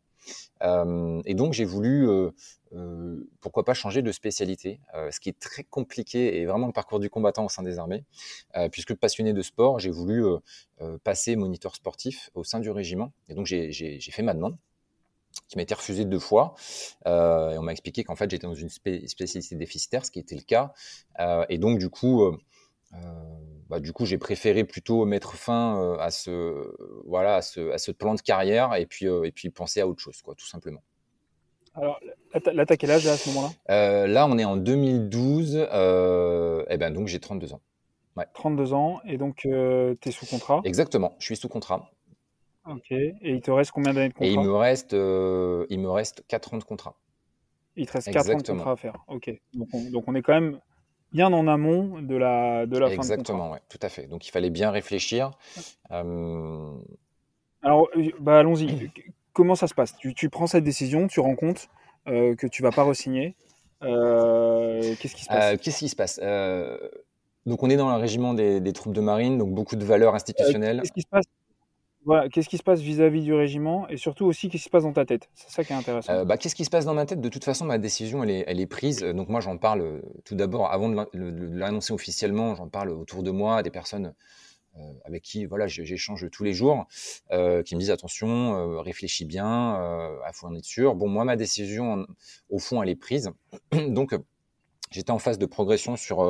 Euh, 0.62 1.22
et 1.24 1.34
donc 1.34 1.52
j'ai 1.52 1.64
voulu 1.64 2.08
euh, 2.08 2.30
pourquoi 3.40 3.64
pas 3.64 3.74
changer 3.74 4.02
de 4.02 4.12
spécialité, 4.12 4.80
ce 5.10 5.18
qui 5.20 5.28
est 5.28 5.38
très 5.38 5.64
compliqué 5.64 6.40
et 6.40 6.46
vraiment 6.46 6.66
le 6.66 6.72
parcours 6.72 7.00
du 7.00 7.10
combattant 7.10 7.44
au 7.44 7.48
sein 7.48 7.62
des 7.62 7.78
armées, 7.78 8.04
puisque 8.70 8.94
passionné 8.94 9.32
de 9.32 9.42
sport, 9.42 9.80
j'ai 9.80 9.90
voulu 9.90 10.24
passer 11.02 11.34
moniteur 11.34 11.74
sportif 11.74 12.30
au 12.34 12.44
sein 12.44 12.60
du 12.60 12.70
régiment. 12.70 13.12
Et 13.28 13.34
donc 13.34 13.46
j'ai 13.46 14.00
fait 14.00 14.22
ma 14.22 14.34
demande 14.34 14.56
qui 15.48 15.56
m'a 15.56 15.62
été 15.62 15.74
refusée 15.74 16.04
deux 16.04 16.18
fois. 16.20 16.54
et 17.06 17.08
on 17.58 17.62
m'a 17.62 17.72
expliqué 17.72 18.04
qu'en 18.04 18.14
fait 18.14 18.30
j'étais 18.30 18.46
dans 18.46 18.54
une 18.54 18.68
spécialité 18.68 19.56
déficitaire, 19.56 20.06
ce 20.06 20.12
qui 20.12 20.20
était 20.20 20.36
le 20.36 20.42
cas. 20.42 20.72
et 21.48 21.58
donc 21.58 21.78
du 21.78 21.88
coup, 21.88 22.22
euh, 22.22 22.38
bah, 23.70 23.78
du 23.78 23.92
coup, 23.92 24.04
j'ai 24.04 24.18
préféré 24.18 24.64
plutôt 24.64 25.04
mettre 25.04 25.36
fin 25.36 25.80
euh, 25.80 25.96
à 25.98 26.10
ce 26.10 26.74
voilà 27.06 27.36
à 27.36 27.42
ce, 27.42 27.70
à 27.70 27.78
ce, 27.78 27.92
plan 27.92 28.14
de 28.14 28.20
carrière 28.20 28.74
et 28.74 28.84
puis 28.84 29.06
euh, 29.06 29.22
et 29.22 29.30
puis 29.30 29.48
penser 29.50 29.80
à 29.80 29.86
autre 29.86 30.02
chose, 30.02 30.20
quoi, 30.22 30.34
tout 30.34 30.46
simplement. 30.46 30.82
Alors 31.74 32.00
là, 32.52 32.66
t'as 32.66 32.76
quel 32.76 32.90
âge 32.90 33.06
à 33.06 33.16
ce 33.16 33.28
moment-là? 33.28 34.06
Là, 34.08 34.26
on 34.26 34.36
est 34.38 34.44
en 34.44 34.56
2012. 34.56 35.54
et 35.54 35.66
eh 36.68 36.76
ben 36.78 36.92
donc 36.92 37.06
j'ai 37.06 37.20
32 37.20 37.52
ans. 37.52 37.60
Ouais. 38.16 38.26
32 38.34 38.72
ans 38.72 39.00
et 39.04 39.18
donc 39.18 39.36
tu 39.36 39.48
es 39.52 40.10
sous 40.10 40.26
contrat? 40.26 40.62
Exactement, 40.64 41.14
je 41.20 41.26
suis 41.26 41.36
sous 41.36 41.48
contrat. 41.48 41.92
Ok. 42.66 42.90
Et 42.90 43.16
il 43.22 43.40
te 43.40 43.52
reste 43.52 43.70
combien 43.70 43.94
d'années 43.94 44.08
de 44.08 44.14
contrat 44.14 44.26
Et 44.26 44.32
il 44.32 44.40
me 44.40 44.52
reste 44.52 44.92
il 44.94 45.78
me 45.78 45.88
reste 45.88 46.24
4 46.26 46.54
ans 46.54 46.58
de 46.58 46.64
contrat. 46.64 46.96
Il 47.76 47.86
te 47.86 47.92
reste 47.92 48.10
4 48.10 48.34
ans 48.34 48.38
de 48.38 48.42
contrat 48.42 48.72
à 48.72 48.76
faire. 48.76 48.96
Ok. 49.06 49.30
Donc 49.54 49.68
donc 49.92 50.08
on 50.08 50.16
est 50.16 50.22
quand 50.22 50.34
même 50.34 50.58
bien 51.12 51.32
en 51.32 51.46
amont 51.46 52.00
de 52.00 52.16
la, 52.16 52.66
de 52.66 52.78
la 52.78 52.88
fin 52.88 52.96
Exactement, 52.96 53.50
ouais, 53.50 53.60
tout 53.68 53.78
à 53.82 53.88
fait. 53.88 54.06
Donc 54.06 54.26
il 54.26 54.30
fallait 54.30 54.50
bien 54.50 54.70
réfléchir. 54.70 55.32
Euh, 55.90 56.72
Alors, 57.62 57.88
euh, 57.96 58.10
bah, 58.20 58.38
allons-y. 58.38 58.90
Comment 59.32 59.54
ça 59.54 59.68
se 59.68 59.74
passe? 59.74 59.96
Tu, 59.96 60.12
tu, 60.14 60.28
prends 60.28 60.46
cette 60.46 60.64
décision, 60.64 61.06
tu 61.06 61.20
rends 61.20 61.36
compte 61.36 61.68
euh, 62.08 62.34
que 62.34 62.46
tu 62.46 62.62
vas 62.62 62.72
pas 62.72 62.82
re-signer. 62.82 63.36
Qu'est-ce 63.80 65.14
qui 65.14 65.24
se 65.24 65.28
passe? 65.28 65.60
Qu'est-ce 65.60 65.78
qui 65.78 65.88
se 65.88 65.96
passe? 65.96 66.20
Donc 67.46 67.62
on 67.62 67.70
est 67.70 67.76
dans 67.76 67.88
le 67.88 68.00
régiment 68.00 68.34
des, 68.34 68.60
des, 68.60 68.72
troupes 68.72 68.92
de 68.92 69.00
marine, 69.00 69.38
donc 69.38 69.54
beaucoup 69.54 69.76
de 69.76 69.84
valeurs 69.84 70.14
institutionnelles. 70.14 70.80
Qu'est-ce 70.82 70.92
qui 70.92 71.00
se 71.00 71.08
passe? 71.08 71.24
Qu'est-ce 72.32 72.48
qui 72.48 72.58
se 72.58 72.62
passe 72.62 72.80
vis-à-vis 72.80 73.22
du 73.22 73.34
régiment 73.34 73.88
et 73.88 73.96
surtout 73.96 74.26
aussi 74.26 74.48
qu'est-ce 74.48 74.62
qui 74.62 74.68
se 74.68 74.70
passe 74.70 74.84
dans 74.84 74.92
ta 74.92 75.04
tête? 75.04 75.28
C'est 75.34 75.50
ça 75.50 75.64
qui 75.64 75.72
est 75.72 75.76
intéressant. 75.76 76.12
Euh, 76.12 76.24
bah, 76.24 76.36
qu'est-ce 76.36 76.54
qui 76.54 76.64
se 76.64 76.70
passe 76.70 76.84
dans 76.84 76.94
ma 76.94 77.06
tête? 77.06 77.20
De 77.20 77.28
toute 77.28 77.44
façon, 77.44 77.64
ma 77.64 77.78
décision, 77.78 78.22
elle 78.22 78.30
est, 78.30 78.44
elle 78.46 78.60
est 78.60 78.66
prise. 78.66 79.00
Donc 79.00 79.28
moi, 79.28 79.40
j'en 79.40 79.58
parle 79.58 79.80
euh, 79.82 80.00
tout 80.24 80.34
d'abord, 80.34 80.72
avant 80.72 80.88
de 80.88 81.06
l'annoncer 81.14 81.92
officiellement, 81.92 82.54
j'en 82.54 82.68
parle 82.68 82.90
autour 82.90 83.22
de 83.22 83.30
moi 83.30 83.58
à 83.58 83.62
des 83.62 83.70
personnes 83.70 84.14
euh, 84.76 84.80
avec 85.04 85.22
qui 85.22 85.46
voilà, 85.46 85.66
j'échange 85.66 86.28
tous 86.30 86.44
les 86.44 86.52
jours, 86.52 86.86
qui 87.30 87.74
me 87.74 87.80
disent 87.80 87.90
attention, 87.90 88.80
réfléchis 88.80 89.24
bien, 89.24 89.78
il 90.26 90.34
faut 90.34 90.46
en 90.46 90.54
être 90.54 90.64
sûr. 90.64 90.94
Bon, 90.94 91.08
moi, 91.08 91.24
ma 91.24 91.36
décision, 91.36 92.06
au 92.48 92.58
fond, 92.58 92.82
elle 92.82 92.88
est 92.88 92.96
prise. 92.96 93.30
Donc, 93.72 94.14
j'étais 94.90 95.10
en 95.10 95.18
phase 95.18 95.38
de 95.38 95.46
progression 95.46 95.96
sur 95.96 96.20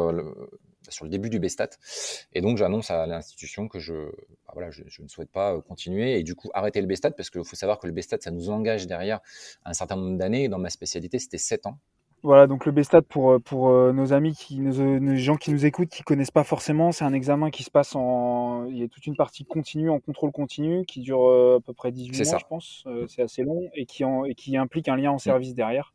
sur 0.91 1.05
le 1.05 1.11
début 1.11 1.31
du 1.31 1.39
BSTAT. 1.39 1.71
Et 2.33 2.41
donc, 2.41 2.57
j'annonce 2.57 2.91
à 2.91 3.07
l'institution 3.07 3.69
que 3.69 3.79
je, 3.79 3.93
bah 4.47 4.53
voilà, 4.55 4.71
je, 4.71 5.03
ne 5.03 5.09
souhaite 5.09 5.31
pas 5.31 5.55
euh, 5.55 5.61
continuer 5.61 6.19
et 6.19 6.23
du 6.23 6.35
coup 6.35 6.51
arrêter 6.55 6.81
le 6.81 6.87
BSTAT 6.87 7.13
parce 7.13 7.31
qu'il 7.31 7.45
faut 7.45 7.57
savoir 7.57 7.79
que 7.79 7.87
le 7.87 7.93
BSTAT, 7.93 8.19
ça 8.21 8.31
nous 8.31 8.51
engage 8.51 8.87
derrière 8.87 9.21
un 9.65 9.73
certain 9.73 9.97
nombre 9.97 10.19
d'années. 10.19 10.49
Dans 10.49 10.59
ma 10.59 10.71
spécialité, 10.71 11.19
c'était 11.19 11.39
7 11.39 11.67
ans. 11.67 11.79
Voilà, 12.23 12.47
donc 12.47 12.67
le 12.67 12.73
BSTAT 12.73 13.03
pour, 13.03 13.31
euh, 13.31 13.39
pour 13.39 13.71
euh, 13.71 13.93
nos 13.93 14.13
amis, 14.13 14.35
qui, 14.35 14.61
nos, 14.61 15.17
gens 15.17 15.37
qui 15.37 15.51
nous 15.53 15.65
écoutent, 15.65 15.89
qui 15.89 16.03
connaissent 16.03 16.31
pas 16.31 16.45
forcément, 16.45 16.93
c'est 16.93 17.05
un 17.05 17.15
examen 17.15 17.51
qui 17.51 17.63
se 17.63 17.71
passe 17.71 17.97
en. 17.97 18.67
Il 18.67 18.77
y 18.77 18.83
a 18.83 18.89
toute 18.89 19.07
une 19.07 19.17
partie 19.17 19.47
continue, 19.47 19.89
en 19.89 20.01
contrôle 20.01 20.31
continu, 20.31 20.85
qui 20.85 21.01
dure 21.01 21.23
à 21.57 21.61
peu 21.61 21.73
près 21.73 21.93
18 21.93 22.29
mois, 22.29 22.39
je 22.39 22.45
pense. 22.47 22.85
c'est 23.09 23.23
assez 23.23 23.43
long 23.43 23.71
et 23.75 23.87
qui, 23.87 24.05
en, 24.05 24.25
et 24.27 24.35
qui 24.35 24.57
implique 24.59 24.89
un 24.89 24.97
lien 24.97 25.13
en 25.13 25.17
mmh. 25.17 25.21
service 25.21 25.55
derrière. 25.55 25.95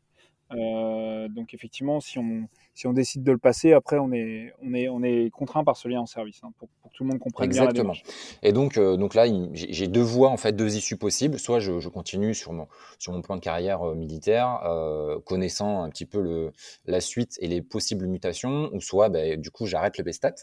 donc 0.50 1.54
effectivement, 1.54 2.00
si 2.00 2.18
on, 2.18 2.48
si 2.76 2.86
on 2.86 2.92
décide 2.92 3.22
de 3.22 3.32
le 3.32 3.38
passer, 3.38 3.72
après, 3.72 3.96
on 3.98 4.12
est, 4.12 4.52
on 4.62 4.74
est, 4.74 4.86
on 4.90 5.02
est 5.02 5.30
contraint 5.30 5.64
par 5.64 5.78
ce 5.78 5.88
lien 5.88 6.00
en 6.02 6.06
service, 6.06 6.40
hein, 6.44 6.52
pour, 6.58 6.68
que 6.68 6.94
tout 6.94 7.04
le 7.04 7.08
monde 7.08 7.18
comprenne 7.18 7.48
Exactement. 7.48 7.94
bien 7.94 8.02
la 8.42 8.48
Et 8.50 8.52
donc, 8.52 8.76
euh, 8.76 8.98
donc 8.98 9.14
là, 9.14 9.24
j'ai 9.54 9.88
deux 9.88 10.02
voies, 10.02 10.28
en 10.28 10.36
fait, 10.36 10.52
deux 10.52 10.76
issues 10.76 10.98
possibles. 10.98 11.38
Soit 11.38 11.58
je, 11.58 11.88
continue 11.88 12.34
sur 12.34 12.52
mon, 12.52 12.68
sur 12.98 13.14
mon 13.14 13.22
plan 13.22 13.36
de 13.36 13.40
carrière 13.40 13.82
euh, 13.82 13.94
militaire, 13.94 14.60
euh, 14.66 15.18
connaissant 15.20 15.84
un 15.84 15.88
petit 15.88 16.04
peu 16.04 16.20
le, 16.20 16.52
la 16.84 17.00
suite 17.00 17.38
et 17.40 17.46
les 17.46 17.62
possibles 17.62 18.06
mutations, 18.06 18.68
ou 18.74 18.82
soit, 18.82 19.08
bah, 19.08 19.36
du 19.36 19.50
coup, 19.50 19.64
j'arrête 19.64 19.96
le 19.96 20.04
BSTAT. 20.04 20.34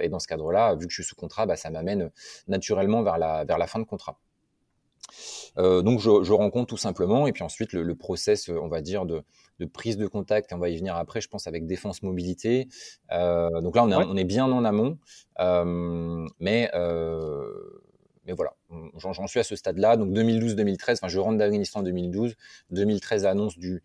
et 0.00 0.08
dans 0.08 0.20
ce 0.20 0.28
cadre-là, 0.28 0.76
vu 0.76 0.86
que 0.86 0.92
je 0.92 1.02
suis 1.02 1.08
sous 1.08 1.16
contrat, 1.16 1.46
bah, 1.46 1.56
ça 1.56 1.70
m'amène 1.70 2.12
naturellement 2.46 3.02
vers 3.02 3.18
la, 3.18 3.44
vers 3.44 3.58
la 3.58 3.66
fin 3.66 3.80
de 3.80 3.86
contrat. 3.86 4.20
Donc 5.56 6.00
je, 6.00 6.22
je, 6.22 6.32
rencontre 6.32 6.66
tout 6.66 6.76
simplement, 6.76 7.26
et 7.26 7.32
puis 7.32 7.42
ensuite 7.42 7.72
le, 7.72 7.82
le, 7.82 7.94
process, 7.94 8.50
on 8.50 8.68
va 8.68 8.82
dire, 8.82 9.06
de, 9.06 9.24
de, 9.58 9.66
prise 9.66 9.96
de 9.96 10.06
contact, 10.06 10.52
et 10.52 10.54
on 10.54 10.58
va 10.58 10.68
y 10.68 10.76
venir 10.76 10.96
après, 10.96 11.20
je 11.20 11.28
pense, 11.28 11.46
avec 11.46 11.66
défense 11.66 12.02
mobilité. 12.02 12.68
Euh, 13.12 13.60
donc 13.60 13.76
là, 13.76 13.84
on, 13.84 13.92
on, 13.92 14.16
est 14.16 14.24
bien 14.24 14.44
en 14.44 14.64
amont, 14.64 14.98
euh, 15.40 16.26
mais, 16.40 16.70
euh, 16.74 17.44
mais 18.24 18.32
voilà, 18.32 18.54
j'en 18.96 19.26
suis 19.26 19.40
à 19.40 19.44
ce 19.44 19.56
stade-là. 19.56 19.96
Donc 19.96 20.12
2012-2013, 20.12 20.94
enfin 20.94 21.08
je 21.08 21.18
rentre 21.18 21.38
d'Afghanistan 21.38 21.80
en 21.80 21.82
2012, 21.84 22.34
2013 22.70 23.26
annonce 23.26 23.58
du, 23.58 23.82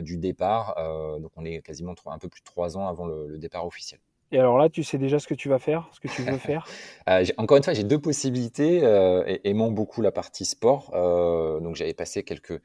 du 0.00 0.16
départ, 0.16 0.76
donc 1.20 1.32
on 1.36 1.44
est 1.44 1.60
quasiment 1.60 1.94
un 2.06 2.18
peu 2.18 2.28
plus 2.28 2.40
de 2.40 2.46
trois 2.46 2.76
ans 2.76 2.88
avant 2.88 3.06
le, 3.06 3.28
le 3.28 3.38
départ 3.38 3.66
officiel. 3.66 4.00
Et 4.32 4.38
alors 4.38 4.56
là, 4.56 4.70
tu 4.70 4.82
sais 4.82 4.96
déjà 4.96 5.18
ce 5.18 5.26
que 5.26 5.34
tu 5.34 5.50
vas 5.50 5.58
faire, 5.58 5.88
ce 5.92 6.00
que 6.00 6.08
tu 6.08 6.22
veux 6.22 6.38
faire? 6.38 6.66
Euh, 7.08 7.24
Encore 7.36 7.58
une 7.58 7.62
fois, 7.62 7.74
j'ai 7.74 7.84
deux 7.84 8.00
possibilités, 8.00 8.82
euh, 8.82 9.22
aimant 9.44 9.70
beaucoup 9.70 10.00
la 10.00 10.10
partie 10.10 10.46
sport. 10.46 10.90
Euh, 10.94 11.60
donc 11.60 11.76
j'avais 11.76 11.92
passé 11.92 12.22
quelques, 12.22 12.60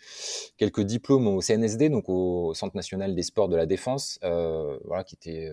quelques 0.58 0.82
diplômes 0.82 1.28
au 1.28 1.42
CNSD, 1.42 1.90
donc 1.90 2.06
au 2.08 2.54
Centre 2.54 2.76
national 2.76 3.16
des 3.16 3.24
sports 3.24 3.50
de 3.50 3.58
la 3.58 3.66
défense, 3.66 4.18
euh, 4.24 4.80
voilà, 4.86 5.04
qui 5.04 5.16
était 5.16 5.52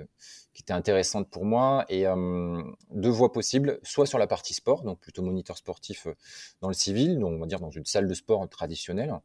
qui 0.55 0.63
était 0.63 0.73
intéressante 0.73 1.29
pour 1.29 1.45
moi 1.45 1.85
et 1.89 2.07
euh, 2.07 2.63
deux 2.93 3.11
voies 3.11 3.33
possibles, 3.33 3.81
soit 3.83 4.07
sur 4.07 4.19
la 4.19 4.29
partie 4.29 4.55
sport, 4.55 4.83
donc 4.83 5.01
plutôt 5.01 5.23
moniteur 5.23 5.57
sportif 5.57 6.07
euh, 6.07 6.15
dans 6.61 6.69
le 6.69 6.75
civil, 6.75 7.19
donc 7.19 7.33
on 7.33 7.39
va 7.39 7.47
dire 7.47 7.59
dans 7.59 7.71
une 7.71 7.85
salle 7.85 8.07
de 8.07 8.15
sport 8.15 8.49
traditionnelle. 8.49 9.21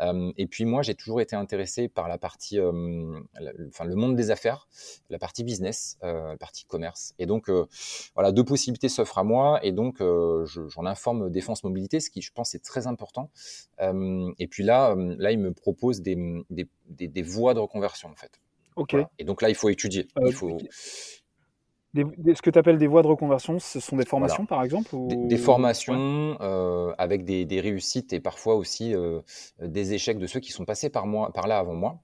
Euh, 0.00 0.30
et 0.36 0.46
puis 0.46 0.66
moi, 0.66 0.82
j'ai 0.82 0.94
toujours 0.94 1.22
été 1.22 1.34
intéressé 1.36 1.88
par 1.88 2.06
la 2.06 2.18
partie, 2.18 2.60
enfin 2.60 3.84
le 3.84 3.94
monde 3.94 4.14
des 4.14 4.30
affaires, 4.30 4.68
la 5.08 5.18
partie 5.18 5.42
business, 5.42 5.96
la 6.02 6.36
partie 6.36 6.66
commerce. 6.66 7.14
Et 7.18 7.24
donc 7.24 7.50
voilà, 8.14 8.32
deux 8.32 8.44
possibilités 8.44 8.90
s'offrent 8.90 9.18
à 9.18 9.24
moi 9.24 9.60
et 9.64 9.72
donc 9.72 10.00
j'en 10.00 10.84
informe 10.84 11.30
Défense 11.30 11.64
Mobilité, 11.64 12.00
ce 12.00 12.10
qui 12.10 12.20
je 12.20 12.32
pense 12.32 12.54
est 12.54 12.62
très 12.62 12.86
important. 12.86 13.30
et 13.80 14.46
puis 14.48 14.62
là, 14.64 14.94
là, 14.96 15.32
il 15.32 15.38
me 15.38 15.52
propose 15.52 16.02
des, 16.02 16.16
des, 16.50 16.68
des, 16.88 17.08
des 17.08 17.22
voies 17.22 17.54
de 17.54 17.60
reconversion 17.60 18.10
en 18.10 18.16
fait. 18.16 18.40
Ok. 18.76 18.96
Et 19.18 19.24
donc 19.24 19.42
là, 19.42 19.48
il 19.48 19.54
faut 19.54 19.68
étudier. 19.68 20.08
il 20.24 20.32
faut... 20.32 20.58
ce 21.94 22.42
que 22.42 22.50
tu 22.50 22.58
appelles 22.58 22.78
des 22.78 22.86
voies 22.86 23.02
de 23.02 23.06
reconversion, 23.08 23.58
ce 23.58 23.80
sont 23.80 23.96
des 23.96 24.04
formations 24.04 24.46
par 24.46 24.62
exemple 24.62 24.90
des, 25.08 25.38
formations 25.38 26.36
euh, 26.40 26.92
avec 26.98 27.24
des, 27.24 27.60
réussites 27.60 28.12
et 28.12 28.20
parfois 28.20 28.56
aussi 28.56 28.94
euh, 28.94 29.20
des 29.60 29.94
échecs 29.94 30.18
de 30.18 30.26
ceux 30.26 30.40
qui 30.40 30.50
sont 30.50 30.64
passés 30.64 30.90
par, 30.90 31.06
moi, 31.06 31.32
par 31.32 31.46
là 31.46 31.58
avant 31.58 31.74
moi. 31.74 32.00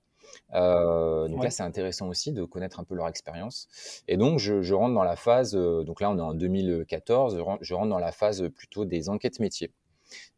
Euh, 0.55 1.27
donc 1.27 1.43
là, 1.43 1.51
c'est 1.51 1.65
intéressant 1.65 2.07
aussi 2.07 2.33
de 2.33 2.45
connaître 2.45 2.79
un 2.79 2.85
peu 2.85 2.95
leur 2.95 3.09
expérience. 3.09 3.67
Et 4.07 4.17
donc, 4.17 4.39
je, 4.39 4.63
je, 4.63 4.75
rentre 4.75 4.95
dans 4.95 5.03
la 5.03 5.17
phase, 5.17 5.55
donc 5.55 6.01
là, 6.01 6.09
on 6.09 6.19
est 6.19 6.23
en 6.23 6.35
2014, 6.35 7.37
je 7.37 7.41
rentre, 7.41 7.65
je 7.65 7.75
rentre 7.75 7.89
dans 7.89 7.99
la 7.99 8.13
phase 8.13 8.49
plutôt 8.55 8.85
des 8.85 9.09
enquêtes 9.09 9.41
métiers, 9.41 9.73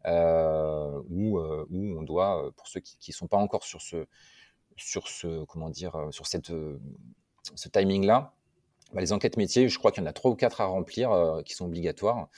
où, 0.07 1.39
où 1.39 1.99
on 1.99 2.03
doit, 2.03 2.51
pour 2.57 2.69
ceux 2.69 2.81
qui 2.81 3.11
ne 3.11 3.15
sont 3.15 3.27
pas 3.27 3.37
encore 3.37 3.65
sur 3.65 3.83
ce, 3.83 4.07
sur 4.77 5.09
ce, 5.09 5.45
comment 5.45 5.71
dire, 5.71 5.97
euh, 5.97 6.11
sur 6.11 6.25
euh, 6.51 6.79
ce 7.55 7.69
timing-là, 7.69 8.35
bah, 8.93 9.01
les 9.01 9.13
enquêtes 9.13 9.37
métiers, 9.37 9.69
je 9.69 9.79
crois 9.79 9.91
qu'il 9.91 10.03
y 10.03 10.07
en 10.07 10.11
a 10.11 10.13
trois 10.13 10.31
ou 10.31 10.35
quatre 10.35 10.61
à 10.61 10.67
remplir 10.67 11.13
euh, 11.13 11.43
qui 11.43 11.55
sont 11.55 11.67
obligatoires 11.67 12.29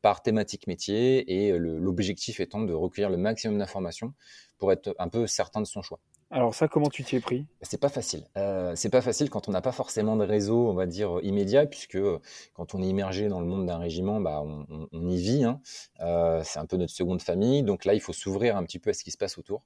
par 0.00 0.22
thématique 0.22 0.66
métier 0.66 1.46
et 1.46 1.58
l'objectif 1.58 2.40
étant 2.40 2.62
de 2.62 2.72
recueillir 2.72 3.10
le 3.10 3.18
maximum 3.18 3.58
d'informations 3.58 4.14
pour 4.58 4.72
être 4.72 4.94
un 4.98 5.08
peu 5.08 5.26
certain 5.26 5.60
de 5.60 5.66
son 5.66 5.82
choix. 5.82 6.00
Alors 6.34 6.54
ça, 6.54 6.66
comment 6.66 6.88
tu 6.88 7.04
t'y 7.04 7.16
es 7.16 7.20
pris? 7.20 7.44
C'est 7.60 7.78
pas 7.78 7.90
facile. 7.90 8.24
Euh, 8.38 8.74
c'est 8.74 8.88
pas 8.88 9.02
facile 9.02 9.28
quand 9.28 9.50
on 9.50 9.52
n'a 9.52 9.60
pas 9.60 9.70
forcément 9.70 10.16
de 10.16 10.24
réseau, 10.24 10.66
on 10.66 10.72
va 10.72 10.86
dire 10.86 11.20
immédiat, 11.22 11.66
puisque 11.66 11.96
euh, 11.96 12.20
quand 12.54 12.74
on 12.74 12.82
est 12.82 12.86
immergé 12.86 13.28
dans 13.28 13.38
le 13.38 13.46
monde 13.46 13.66
d'un 13.66 13.76
régiment, 13.76 14.18
bah, 14.18 14.40
on, 14.42 14.88
on, 14.90 15.08
y 15.10 15.18
vit. 15.18 15.44
Hein. 15.44 15.60
Euh, 16.00 16.40
c'est 16.42 16.58
un 16.58 16.64
peu 16.64 16.78
notre 16.78 16.94
seconde 16.94 17.20
famille. 17.20 17.62
Donc 17.62 17.84
là, 17.84 17.92
il 17.92 18.00
faut 18.00 18.14
s'ouvrir 18.14 18.56
un 18.56 18.64
petit 18.64 18.78
peu 18.78 18.88
à 18.88 18.94
ce 18.94 19.04
qui 19.04 19.10
se 19.10 19.18
passe 19.18 19.36
autour, 19.36 19.62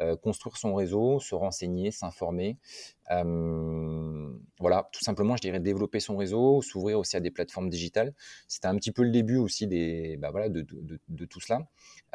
euh, 0.00 0.16
construire 0.16 0.56
son 0.56 0.74
réseau, 0.74 1.20
se 1.20 1.34
renseigner, 1.34 1.90
s'informer. 1.90 2.56
Euh, 3.10 4.32
voilà, 4.58 4.88
tout 4.92 5.04
simplement, 5.04 5.36
je 5.36 5.42
dirais 5.42 5.60
développer 5.60 6.00
son 6.00 6.16
réseau, 6.16 6.62
s'ouvrir 6.62 6.98
aussi 6.98 7.18
à 7.18 7.20
des 7.20 7.30
plateformes 7.30 7.68
digitales. 7.68 8.14
C'était 8.48 8.68
un 8.68 8.76
petit 8.76 8.90
peu 8.90 9.02
le 9.02 9.10
début 9.10 9.36
aussi 9.36 9.66
des, 9.66 10.16
bah, 10.16 10.30
voilà, 10.30 10.48
de, 10.48 10.62
de, 10.62 10.80
de, 10.80 10.98
de 11.08 11.24
tout 11.26 11.40
cela. 11.40 11.58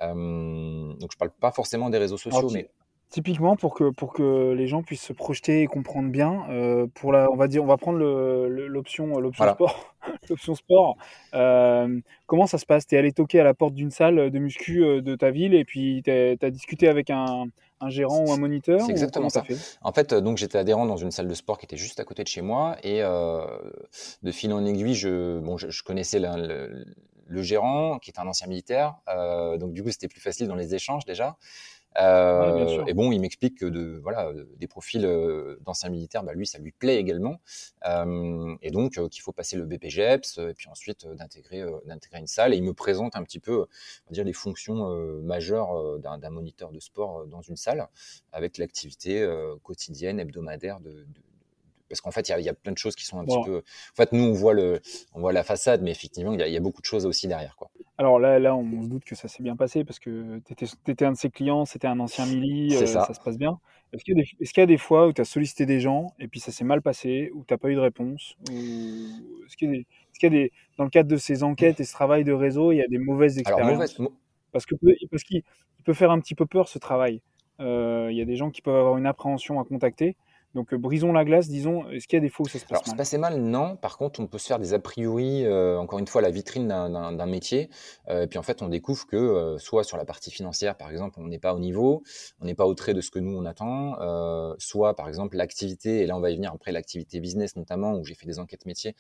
donc 0.02 1.12
je 1.12 1.18
parle 1.20 1.32
pas 1.40 1.52
forcément 1.52 1.92
des 1.92 2.00
réseaux 2.00 2.18
sociaux, 2.18 2.50
mais 2.50 2.72
Typiquement, 3.12 3.58
pour 3.58 3.74
que, 3.74 3.90
pour 3.90 4.14
que 4.14 4.54
les 4.54 4.68
gens 4.68 4.84
puissent 4.84 5.04
se 5.04 5.12
projeter 5.12 5.64
et 5.64 5.68
comprendre 5.68 6.10
bien, 6.10 6.46
euh, 6.50 6.88
pour 6.94 7.12
la, 7.12 7.30
on 7.30 7.36
va 7.36 7.50
dire, 7.50 7.62
on 7.62 7.68
va 7.68 7.76
prendre 7.76 8.00
l'option, 8.00 9.20
l'option 9.20 9.52
sport. 9.52 9.96
l'option 10.30 10.56
sport. 10.56 10.98
Euh, 11.34 12.00
comment 12.26 12.48
ça 12.48 12.58
se 12.58 12.66
passe? 12.66 12.88
Tu 12.88 12.96
es 12.96 12.98
allé 12.98 13.12
toquer 13.12 13.42
à 13.42 13.44
la 13.44 13.54
porte 13.54 13.74
d'une 13.74 13.92
salle 13.92 14.32
de 14.32 14.40
muscu 14.40 14.82
euh, 14.86 15.02
de 15.02 15.14
ta 15.16 15.30
ville 15.30 15.54
et 15.56 15.66
puis 15.66 16.02
tu 16.06 16.10
as 16.10 16.50
discuté 16.52 16.88
avec 16.88 17.10
un, 17.10 17.48
un 17.82 17.90
gérant 17.90 18.24
ou 18.24 18.32
un 18.32 18.38
moniteur 18.38 18.80
C'est 18.80 18.92
exactement 18.92 19.28
ça. 19.28 19.44
Fait? 19.44 19.58
En 19.82 19.92
fait, 19.92 20.14
donc 20.14 20.38
j'étais 20.38 20.58
adhérent 20.58 20.86
dans 20.86 20.96
une 20.96 21.12
salle 21.12 21.28
de 21.28 21.34
sport 21.34 21.58
qui 21.58 21.66
était 21.66 21.76
juste 21.76 22.00
à 22.00 22.06
côté 22.06 22.24
de 22.24 22.30
chez 22.30 22.42
moi 22.42 22.78
et 22.82 23.02
de 23.02 24.32
fil 24.32 24.54
en 24.54 24.64
aiguille, 24.64 24.96
je, 24.96 25.38
bon, 25.40 25.58
je, 25.58 25.84
connaissais 25.84 26.20
le, 26.22 26.86
le, 27.28 27.42
gérant 27.42 28.00
qui 28.00 28.12
est 28.12 28.20
un 28.20 28.28
ancien 28.28 28.48
militaire, 28.48 28.96
donc 29.60 29.74
du 29.74 29.84
coup 29.84 29.92
c'était 29.92 30.08
plus 30.08 30.22
facile 30.22 30.48
dans 30.48 30.56
les 30.56 30.76
échanges 30.76 31.04
déjà. 31.04 31.36
Euh, 31.98 32.86
et 32.88 32.94
bon, 32.94 33.12
il 33.12 33.20
m'explique 33.20 33.58
que 33.58 33.66
de, 33.66 34.00
voilà, 34.02 34.32
des 34.58 34.68
profils 34.68 35.06
euh, 35.06 35.58
d'anciens 35.66 35.90
militaires, 35.90 36.24
bah, 36.24 36.34
lui, 36.34 36.48
ça 36.48 36.58
lui 36.60 36.72
plaît 36.72 36.98
également. 36.98 37.42
Euh, 37.86 38.56
et 38.62 38.72
donc, 38.72 38.98
euh, 38.98 39.10
qu'il 39.10 39.22
faut 39.22 39.34
passer 39.34 39.58
le 39.58 39.66
BPGEPS, 39.66 40.38
et 40.38 40.54
puis 40.54 40.70
ensuite 40.70 41.08
d'intégrer 41.08 41.64
d'intégrer 41.86 42.20
une 42.20 42.28
salle. 42.28 42.54
Et 42.54 42.58
il 42.58 42.64
me 42.64 42.74
présente 42.74 43.16
un 43.16 43.24
petit 43.24 43.40
peu, 43.40 43.66
on 44.08 44.14
dire, 44.14 44.24
les 44.24 44.34
fonctions 44.34 44.90
majeures 45.22 46.00
d'un 46.00 46.30
moniteur 46.30 46.72
de 46.72 46.80
sport 46.80 47.26
dans 47.28 47.42
une 47.42 47.58
salle, 47.58 47.88
avec 48.32 48.58
l'activité 48.58 49.28
quotidienne, 49.64 50.20
hebdomadaire 50.20 50.80
de, 50.80 50.92
de 50.92 51.22
parce 51.92 52.02
qu'en 52.02 52.12
fait, 52.12 52.30
il 52.30 52.40
y, 52.40 52.44
y, 52.44 52.50
a 52.50 52.54
plein 52.54 52.72
de 52.72 52.78
choses 52.78 52.96
qui 52.96 53.06
sont 53.06 53.20
un 53.20 53.26
petit 53.26 53.44
peu. 53.46 53.58
En 53.58 53.96
fait, 53.96 54.14
nous, 54.14 54.24
on 54.24 54.32
voit, 54.32 54.54
le, 54.54 54.80
on 55.14 55.20
voit 55.20 55.34
la 55.34 55.44
façade, 55.44 55.82
mais 55.82 55.92
effectivement, 55.92 56.34
il 56.34 56.42
y, 56.42 56.52
y, 56.52 56.58
a 56.58 56.60
beaucoup 56.62 56.82
de 56.82 56.86
choses 56.86 57.06
aussi 57.06 57.28
derrière. 57.28 57.56
Quoi. 57.58 57.70
Alors 57.98 58.18
là, 58.18 58.40
là, 58.40 58.56
on 58.56 58.82
se 58.82 58.88
doute 58.88 59.04
que 59.04 59.14
ça 59.14 59.28
s'est 59.28 59.44
bien 59.44 59.56
passé 59.56 59.84
parce 59.84 60.00
que 60.00 60.40
tu 60.46 60.54
étais, 60.54 60.66
étais, 60.88 61.06
un 61.06 61.12
de 61.12 61.18
ses 61.18 61.30
clients, 61.30 61.66
c'était 61.66 61.88
un 61.88 62.00
ancien 62.00 62.26
mili, 62.26 62.76
euh, 62.76 62.86
ça. 62.86 63.06
ça. 63.06 63.14
se 63.14 63.20
passe 63.20 63.38
bien. 63.38 63.60
Est-ce 63.94 64.06
qu'il 64.06 64.18
y, 64.18 64.22
est 64.22 64.58
y, 64.58 64.62
a 64.62 64.66
des 64.66 64.78
fois 64.78 65.08
où 65.08 65.14
tu 65.14 65.22
as 65.22 65.26
sollicité 65.26 65.66
des 65.66 65.82
gens 65.82 66.14
et 66.18 66.28
puis 66.28 66.40
ça 66.40 66.52
s'est 66.52 66.64
mal 66.64 66.82
passé, 66.82 67.30
où 67.36 67.44
tu 67.46 67.54
n'as 67.54 67.58
pas 67.58 67.70
eu 67.70 67.76
de 67.76 67.80
réponse 67.80 68.38
Est-ce 68.50 69.58
qu'il 69.58 69.76
y, 69.76 69.76
est 69.76 69.86
y, 70.24 70.26
a 70.26 70.30
des. 70.30 70.52
Dans 70.78 70.86
le 70.86 70.90
cadre 70.90 71.10
de 71.10 71.18
ces 71.18 71.44
enquêtes 71.44 71.80
et 71.80 71.84
ce 71.84 71.92
travail 71.92 72.24
de 72.24 72.32
réseau, 72.32 72.72
il 72.72 72.78
y 72.78 72.82
a 72.82 72.88
des 72.88 72.98
mauvaises 73.00 73.38
expériences? 73.38 74.00
Alors, 74.00 74.12
Parce 74.52 74.66
qu'il 74.66 74.78
parce 75.12 75.24
qu'il 75.24 75.44
peut 75.84 75.94
faire 75.94 76.12
un 76.12 76.20
petit 76.20 76.36
peu 76.36 76.46
peur 76.46 76.70
ce 76.70 76.80
travail. 76.80 77.22
Euh, 77.60 78.08
il 78.10 78.18
y 78.18 78.22
a 78.22 78.26
des 78.26 78.36
gens 78.36 78.50
qui 78.50 78.62
peuvent 78.62 78.76
avoir 78.76 78.98
une 78.98 79.06
appréhension 79.06 79.60
à 79.60 79.66
contacter. 79.66 80.16
Donc, 80.54 80.74
euh, 80.74 80.78
brisons 80.78 81.14
la 81.14 81.24
glace, 81.24 81.48
disons, 81.48 81.90
est-ce 81.90 82.08
qu'il 82.08 82.18
y 82.18 82.22
a 82.22 82.22
des 82.22 82.30
fois 82.30 82.46
où 82.46 82.50
ça 82.50 82.60
se 82.60 82.66
passe 82.66 82.72
Alors, 82.72 82.84
mal? 82.88 82.92
se 82.92 82.98
passait 82.98 83.18
mal, 83.18 83.38
non. 83.40 83.78
Par 83.78 83.98
contre, 83.98 84.20
on 84.20 84.28
peut 84.28 84.38
se 84.38 84.48
faire 84.48 84.60
des 84.60 84.74
a 84.74 84.80
priori, 84.80 85.46
euh, 85.46 85.78
encore 85.80 86.00
une 86.00 86.08
fois, 86.08 86.22
la 86.22 86.30
vitrine 86.30 86.68
d'un 86.68 87.26
métier. 87.26 87.70
Euh, 88.10 88.24
et 88.24 88.28
puis, 88.28 88.38
en 88.38 88.44
fait, 88.44 88.62
on 88.62 88.68
découvre 88.68 89.08
que, 89.08 89.16
euh, 89.16 89.58
soit 89.60 89.86
sur 89.86 89.96
la 89.96 90.04
partie 90.04 90.30
financière, 90.30 90.76
par 90.76 90.92
exemple, 90.92 91.20
on 91.22 91.28
n'est 91.28 91.40
pas 91.40 91.54
au 91.54 91.60
niveau, 91.60 92.04
on 92.42 92.46
n'est 92.46 92.56
pas 92.56 92.66
au 92.66 92.74
trait 92.74 92.94
de 92.94 93.00
ce 93.00 93.12
que 93.12 93.20
nous, 93.20 93.38
on 93.38 93.46
attend. 93.46 93.98
Euh, 94.02 94.54
soit, 94.58 94.94
par 94.96 95.08
exemple, 95.08 95.38
l'activité, 95.38 96.02
et 96.02 96.06
là, 96.06 96.18
on 96.18 96.20
va 96.20 96.32
y 96.32 96.36
venir 96.36 96.52
après, 96.54 96.74
l'activité 96.74 97.22
business, 97.22 97.56
notamment, 97.56 97.94
où 97.94 98.04
j'ai 98.04 98.16
fait 98.16 98.28
des 98.28 98.40
enquêtes 98.40 98.66
métiers, 98.66 98.96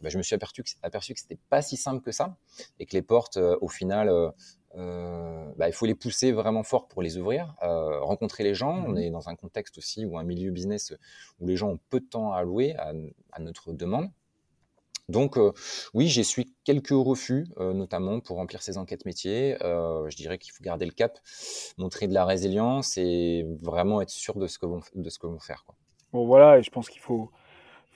eh 0.00 0.02
ben, 0.02 0.08
je 0.08 0.18
me 0.18 0.24
suis 0.24 0.34
aperçu 0.34 0.64
que, 0.64 0.70
aperçu 0.82 1.14
que 1.14 1.20
c'était 1.20 1.38
pas 1.50 1.62
si 1.62 1.76
simple 1.76 2.02
que 2.02 2.10
ça. 2.10 2.36
Et 2.80 2.86
que 2.86 2.96
les 2.96 3.02
portes, 3.02 3.36
au 3.36 3.68
final, 3.68 4.10
euh, 4.76 5.46
bah, 5.56 5.68
il 5.68 5.72
faut 5.72 5.86
les 5.86 5.94
pousser 5.94 6.32
vraiment 6.32 6.62
fort 6.62 6.88
pour 6.88 7.02
les 7.02 7.16
ouvrir, 7.16 7.54
euh, 7.62 8.00
rencontrer 8.00 8.44
les 8.44 8.54
gens. 8.54 8.84
On 8.86 8.92
mmh 8.92 8.98
est 8.98 9.10
dans 9.10 9.28
un 9.28 9.36
contexte 9.36 9.78
aussi 9.78 10.04
ou 10.04 10.18
un 10.18 10.24
milieu 10.24 10.50
business 10.50 10.94
où 11.40 11.46
les 11.46 11.56
gens 11.56 11.70
ont 11.70 11.80
peu 11.90 12.00
de 12.00 12.06
temps 12.06 12.32
à 12.32 12.38
allouer 12.38 12.74
à, 12.76 12.92
à 13.32 13.40
notre 13.40 13.72
demande. 13.72 14.10
Donc 15.08 15.38
euh, 15.38 15.52
oui, 15.94 16.08
j'ai 16.08 16.24
su 16.24 16.46
quelques 16.64 16.90
refus, 16.90 17.46
notamment 17.58 18.18
pour 18.20 18.36
remplir 18.36 18.60
ces 18.60 18.76
enquêtes 18.76 19.04
métiers. 19.04 19.56
Je 19.60 20.16
dirais 20.16 20.36
qu'il 20.36 20.52
faut 20.52 20.64
garder 20.64 20.84
le 20.84 20.90
cap, 20.92 21.18
montrer 21.78 22.08
de 22.08 22.14
la 22.14 22.24
résilience 22.24 22.98
et 22.98 23.46
vraiment 23.62 24.00
être 24.00 24.10
sûr 24.10 24.34
de 24.34 24.48
ce 24.48 24.58
que 24.58 24.66
vont, 24.66 24.80
de 24.94 25.08
ce 25.08 25.18
que 25.18 25.28
vont 25.28 25.38
faire. 25.38 25.64
Quoi. 25.64 25.76
Bon 26.12 26.26
voilà, 26.26 26.58
et 26.58 26.62
je 26.62 26.70
pense 26.70 26.88
qu'il 26.88 27.00
faut 27.00 27.30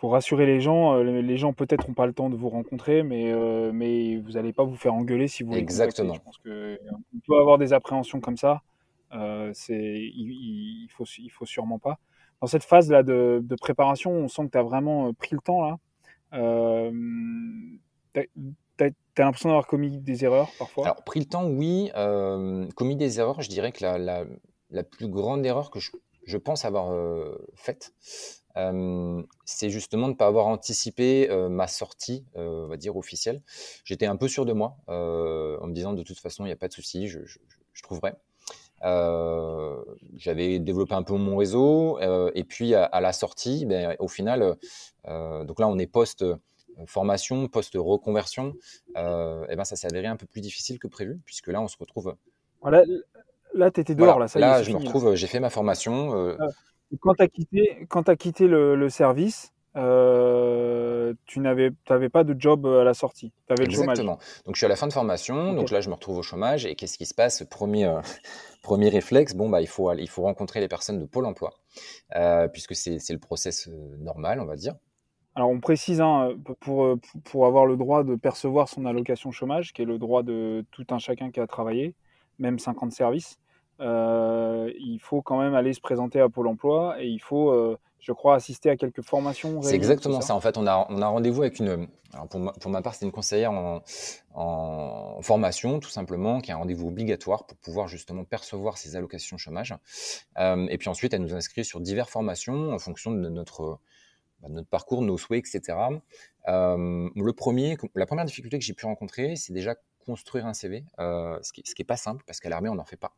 faut 0.00 0.08
rassurer 0.08 0.46
les 0.46 0.60
gens. 0.60 0.94
Euh, 0.94 1.02
les 1.02 1.36
gens 1.36 1.52
peut-être 1.52 1.86
n'ont 1.86 1.94
pas 1.94 2.06
le 2.06 2.12
temps 2.12 2.30
de 2.30 2.36
vous 2.36 2.48
rencontrer, 2.48 3.02
mais, 3.02 3.30
euh, 3.32 3.70
mais 3.72 4.16
vous 4.16 4.32
n'allez 4.32 4.52
pas 4.52 4.64
vous 4.64 4.76
faire 4.76 4.94
engueuler 4.94 5.28
si 5.28 5.42
vous 5.42 5.52
Exactement. 5.52 6.14
Je 6.14 6.20
pense 6.20 6.38
qu'on 6.38 7.20
peut 7.26 7.38
avoir 7.38 7.58
des 7.58 7.72
appréhensions 7.72 8.20
comme 8.20 8.36
ça. 8.36 8.62
Euh, 9.12 9.52
il, 9.68 10.84
il, 10.84 10.88
faut, 10.90 11.04
il 11.18 11.30
faut 11.30 11.44
sûrement 11.44 11.78
pas. 11.78 11.98
Dans 12.40 12.46
cette 12.46 12.64
phase-là 12.64 13.02
de, 13.02 13.40
de, 13.44 13.54
préparation, 13.56 14.12
on 14.12 14.28
sent 14.28 14.46
que 14.46 14.52
tu 14.52 14.58
as 14.58 14.62
vraiment 14.62 15.12
pris 15.12 15.34
le 15.34 15.40
temps 15.40 15.62
là. 15.62 15.76
Euh, 16.32 16.90
tu 18.14 18.20
as, 18.20 18.90
l'impression 19.18 19.50
d'avoir 19.50 19.66
commis 19.66 19.98
des 19.98 20.24
erreurs 20.24 20.48
parfois 20.58 20.84
Alors, 20.86 21.04
pris 21.04 21.20
le 21.20 21.26
temps, 21.26 21.46
oui. 21.46 21.90
Euh, 21.96 22.66
commis 22.76 22.96
des 22.96 23.20
erreurs, 23.20 23.42
je 23.42 23.50
dirais 23.50 23.72
que 23.72 23.82
la, 23.82 23.98
la, 23.98 24.24
la 24.70 24.82
plus 24.82 25.08
grande 25.08 25.44
erreur 25.44 25.70
que 25.70 25.80
je, 25.80 25.90
je 26.24 26.38
pense 26.38 26.64
avoir 26.64 26.92
euh, 26.92 27.36
faite, 27.54 27.92
euh, 28.56 29.22
c'est 29.44 29.70
justement 29.70 30.08
de 30.08 30.12
ne 30.12 30.16
pas 30.16 30.26
avoir 30.26 30.46
anticipé 30.46 31.30
euh, 31.30 31.48
ma 31.48 31.66
sortie, 31.66 32.24
euh, 32.36 32.64
on 32.64 32.68
va 32.68 32.76
dire, 32.76 32.96
officielle. 32.96 33.42
J'étais 33.84 34.06
un 34.06 34.16
peu 34.16 34.28
sûr 34.28 34.44
de 34.44 34.52
moi, 34.52 34.76
en 34.88 35.66
me 35.66 35.72
disant 35.72 35.92
de 35.92 36.02
toute 36.02 36.18
façon, 36.18 36.44
il 36.44 36.48
n'y 36.48 36.52
a 36.52 36.56
pas 36.56 36.68
de 36.68 36.72
souci, 36.72 37.08
je, 37.08 37.24
je, 37.24 37.38
je, 37.72 37.82
trouverai. 37.82 38.14
J'avais 40.16 40.58
développé 40.58 40.94
un 40.94 41.02
peu 41.02 41.14
mon 41.14 41.36
réseau, 41.36 41.98
et 42.34 42.44
puis 42.44 42.74
à, 42.74 42.84
à 42.84 43.00
la 43.00 43.12
sortie, 43.12 43.66
ben, 43.66 43.96
au 43.98 44.08
final, 44.08 44.56
donc 45.06 45.60
là, 45.60 45.68
on 45.68 45.78
est 45.78 45.86
post 45.86 46.24
formation, 46.86 47.46
post 47.48 47.74
reconversion, 47.76 48.54
et 48.96 49.56
ben 49.56 49.64
ça 49.64 49.76
s'est 49.76 49.86
avéré 49.86 50.06
un 50.06 50.16
peu 50.16 50.26
plus 50.26 50.40
difficile 50.40 50.78
que 50.78 50.88
prévu, 50.88 51.20
puisque 51.24 51.48
là, 51.48 51.60
on 51.60 51.68
se 51.68 51.76
retrouve. 51.78 52.16
Voilà, 52.62 52.84
là, 53.54 53.70
tu 53.70 53.80
étais 53.80 53.94
dehors, 53.94 54.14
voilà, 54.14 54.24
là, 54.24 54.28
ça 54.28 54.38
là, 54.38 54.58
y 54.58 54.60
est, 54.60 54.64
je 54.64 54.72
me 54.72 54.78
retrouve, 54.78 55.14
j'ai 55.14 55.26
fait 55.26 55.40
ma 55.40 55.50
formation. 55.50 56.36
Quand 56.98 57.14
tu 57.14 57.22
as 57.22 57.28
quitté, 57.28 57.86
quand 57.88 58.08
as 58.08 58.16
quitté 58.16 58.48
le, 58.48 58.74
le 58.74 58.88
service, 58.88 59.52
tu 59.74 61.40
n'avais 61.40 62.08
pas 62.08 62.24
de 62.24 62.34
job 62.38 62.66
à 62.66 62.84
la 62.84 62.94
sortie. 62.94 63.32
Tu 63.46 63.52
avais 63.52 63.66
le 63.66 63.70
chômage. 63.70 64.00
Exactement. 64.00 64.18
Donc, 64.46 64.56
je 64.56 64.58
suis 64.58 64.66
à 64.66 64.68
la 64.68 64.76
fin 64.76 64.88
de 64.88 64.92
formation. 64.92 65.52
Donc 65.54 65.70
là, 65.70 65.80
je 65.80 65.88
me 65.88 65.94
retrouve 65.94 66.18
au 66.18 66.22
chômage. 66.22 66.66
Et 66.66 66.74
qu'est-ce 66.74 66.98
qui 66.98 67.06
se 67.06 67.14
passe? 67.14 67.44
Premier, 67.48 67.92
premier 68.62 68.88
réflexe, 68.88 69.34
bon, 69.34 69.48
bah, 69.48 69.60
il, 69.60 69.68
faut, 69.68 69.92
il 69.92 70.08
faut 70.08 70.22
rencontrer 70.22 70.60
les 70.60 70.68
personnes 70.68 70.98
de 70.98 71.04
Pôle 71.04 71.26
emploi, 71.26 71.52
puisque 72.52 72.74
c'est 72.74 73.12
le 73.12 73.18
process 73.18 73.68
normal, 73.98 74.40
on 74.40 74.46
va 74.46 74.56
dire. 74.56 74.74
Alors 75.36 75.50
on 75.50 75.60
précise, 75.60 76.00
hein, 76.00 76.34
pour, 76.58 76.98
pour 77.24 77.46
avoir 77.46 77.64
le 77.64 77.76
droit 77.76 78.02
de 78.02 78.16
percevoir 78.16 78.68
son 78.68 78.84
allocation 78.84 79.30
chômage, 79.30 79.72
qui 79.72 79.82
est 79.82 79.84
le 79.84 79.96
droit 79.96 80.22
de 80.24 80.64
tout 80.72 80.84
un 80.90 80.98
chacun 80.98 81.30
qui 81.30 81.38
a 81.38 81.46
travaillé, 81.46 81.94
même 82.40 82.58
50 82.58 82.90
services, 82.90 83.38
euh, 83.38 83.49
il 83.80 84.98
faut 85.00 85.22
quand 85.22 85.40
même 85.40 85.54
aller 85.54 85.72
se 85.72 85.80
présenter 85.80 86.20
à 86.20 86.28
Pôle 86.28 86.48
emploi 86.48 86.96
et 87.02 87.06
il 87.06 87.20
faut, 87.20 87.50
euh, 87.50 87.78
je 87.98 88.12
crois, 88.12 88.34
assister 88.34 88.70
à 88.70 88.76
quelques 88.76 89.02
formations. 89.02 89.62
C'est 89.62 89.74
exactement 89.74 90.20
ça. 90.20 90.34
En 90.34 90.40
fait, 90.40 90.56
on 90.56 90.66
a, 90.66 90.86
on 90.90 91.00
a 91.00 91.06
rendez-vous 91.06 91.42
avec 91.42 91.58
une. 91.58 91.88
pour, 92.30 92.40
ma, 92.40 92.52
pour 92.52 92.70
ma 92.70 92.82
part, 92.82 92.94
c'est 92.94 93.04
une 93.04 93.12
conseillère 93.12 93.52
en, 93.52 93.82
en, 94.34 95.22
formation, 95.22 95.80
tout 95.80 95.90
simplement, 95.90 96.40
qui 96.40 96.52
a 96.52 96.56
un 96.56 96.58
rendez-vous 96.58 96.88
obligatoire 96.88 97.46
pour 97.46 97.56
pouvoir 97.58 97.88
justement 97.88 98.24
percevoir 98.24 98.78
ses 98.78 98.96
allocations 98.96 99.38
chômage. 99.38 99.74
Euh, 100.38 100.66
et 100.68 100.78
puis 100.78 100.88
ensuite, 100.88 101.14
elle 101.14 101.22
nous 101.22 101.34
inscrit 101.34 101.64
sur 101.64 101.80
diverses 101.80 102.10
formations 102.10 102.72
en 102.72 102.78
fonction 102.78 103.12
de 103.12 103.28
notre 103.28 103.78
bah, 104.42 104.48
notre 104.48 104.68
parcours, 104.68 105.02
nos 105.02 105.18
souhaits, 105.18 105.44
etc. 105.46 105.76
Euh, 106.48 107.08
le 107.14 107.32
premier, 107.32 107.76
la 107.94 108.06
première 108.06 108.24
difficulté 108.24 108.58
que 108.58 108.64
j'ai 108.64 108.72
pu 108.72 108.86
rencontrer, 108.86 109.36
c'est 109.36 109.52
déjà 109.52 109.76
construire 110.04 110.46
un 110.46 110.54
CV, 110.54 110.84
euh, 110.98 111.38
ce 111.42 111.52
qui 111.52 111.62
n'est 111.78 111.84
pas 111.84 111.96
simple 111.96 112.24
parce 112.26 112.40
qu'à 112.40 112.48
l'armée, 112.48 112.68
on 112.68 112.74
n'en 112.74 112.84
fait 112.84 112.96
pas. 112.96 113.14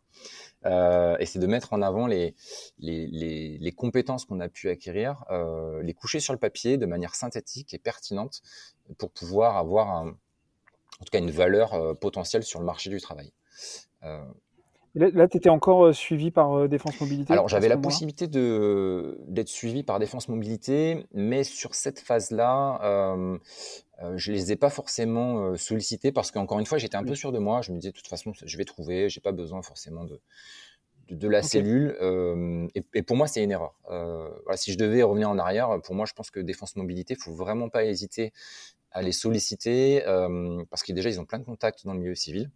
Euh, 0.66 1.16
et 1.18 1.26
c'est 1.26 1.38
de 1.38 1.46
mettre 1.46 1.72
en 1.72 1.82
avant 1.82 2.06
les, 2.06 2.34
compétences 3.76 4.24
qu'on 4.24 4.40
a 4.40 4.48
pu 4.48 4.68
acquérir, 4.68 5.24
les 5.82 5.94
coucher 5.94 6.20
sur 6.20 6.32
le 6.32 6.38
papier 6.38 6.76
de 6.76 6.86
manière 6.86 7.14
synthétique 7.14 7.74
et 7.74 7.78
pertinente 7.78 8.42
pour 8.98 9.10
pouvoir 9.10 9.56
avoir 9.56 9.88
en 9.88 11.04
tout 11.04 11.10
cas 11.10 11.18
une 11.18 11.30
valeur 11.30 11.98
potentielle 11.98 12.42
sur 12.42 12.60
le 12.60 12.66
marché 12.66 12.90
du 12.90 13.00
travail. 13.00 13.32
Là, 14.94 15.26
tu 15.26 15.38
étais 15.38 15.48
encore 15.48 15.86
euh, 15.86 15.92
suivi 15.94 16.30
par 16.30 16.52
euh, 16.52 16.68
Défense 16.68 17.00
Mobilité 17.00 17.32
Alors, 17.32 17.48
j'avais 17.48 17.68
la 17.68 17.78
possibilité 17.78 18.26
d'être 18.28 19.48
suivi 19.48 19.82
par 19.82 19.98
Défense 19.98 20.28
Mobilité, 20.28 21.06
mais 21.14 21.44
sur 21.44 21.74
cette 21.74 21.98
phase-là, 21.98 22.78
euh, 22.84 23.38
euh, 24.02 24.12
je 24.16 24.32
les 24.32 24.52
ai 24.52 24.56
pas 24.56 24.68
forcément 24.68 25.56
sollicités 25.56 26.12
parce 26.12 26.30
qu'encore 26.30 26.58
une 26.58 26.66
fois, 26.66 26.76
j'étais 26.76 26.96
un 26.96 27.04
peu 27.04 27.14
sûr 27.14 27.32
de 27.32 27.38
moi. 27.38 27.62
Je 27.62 27.72
me 27.72 27.78
disais, 27.78 27.90
de 27.90 27.96
toute 27.96 28.06
façon, 28.06 28.32
je 28.34 28.58
vais 28.58 28.66
trouver, 28.66 29.08
j'ai 29.08 29.22
pas 29.22 29.32
besoin 29.32 29.62
forcément 29.62 30.04
de, 30.04 30.20
de, 31.08 31.28
la 31.28 31.42
cellule. 31.42 31.96
et, 32.74 33.02
pour 33.02 33.16
moi, 33.16 33.26
c'est 33.26 33.42
une 33.42 33.50
erreur. 33.50 33.74
voilà, 33.88 34.56
si 34.56 34.72
je 34.72 34.78
devais 34.78 35.02
revenir 35.02 35.30
en 35.30 35.38
arrière, 35.38 35.80
pour 35.82 35.94
moi, 35.94 36.04
je 36.04 36.12
pense 36.12 36.30
que 36.30 36.40
Défense 36.40 36.76
Mobilité, 36.76 37.14
il 37.14 37.22
faut 37.22 37.32
vraiment 37.32 37.70
pas 37.70 37.86
hésiter 37.86 38.34
à 38.90 39.00
les 39.00 39.12
solliciter 39.12 40.02
parce 40.68 40.82
que 40.82 40.92
déjà, 40.92 41.08
ils 41.08 41.18
ont 41.18 41.24
plein 41.24 41.38
de 41.38 41.44
contacts 41.44 41.86
dans 41.86 41.94
le 41.94 42.00
milieu 42.00 42.14
civil 42.14 42.50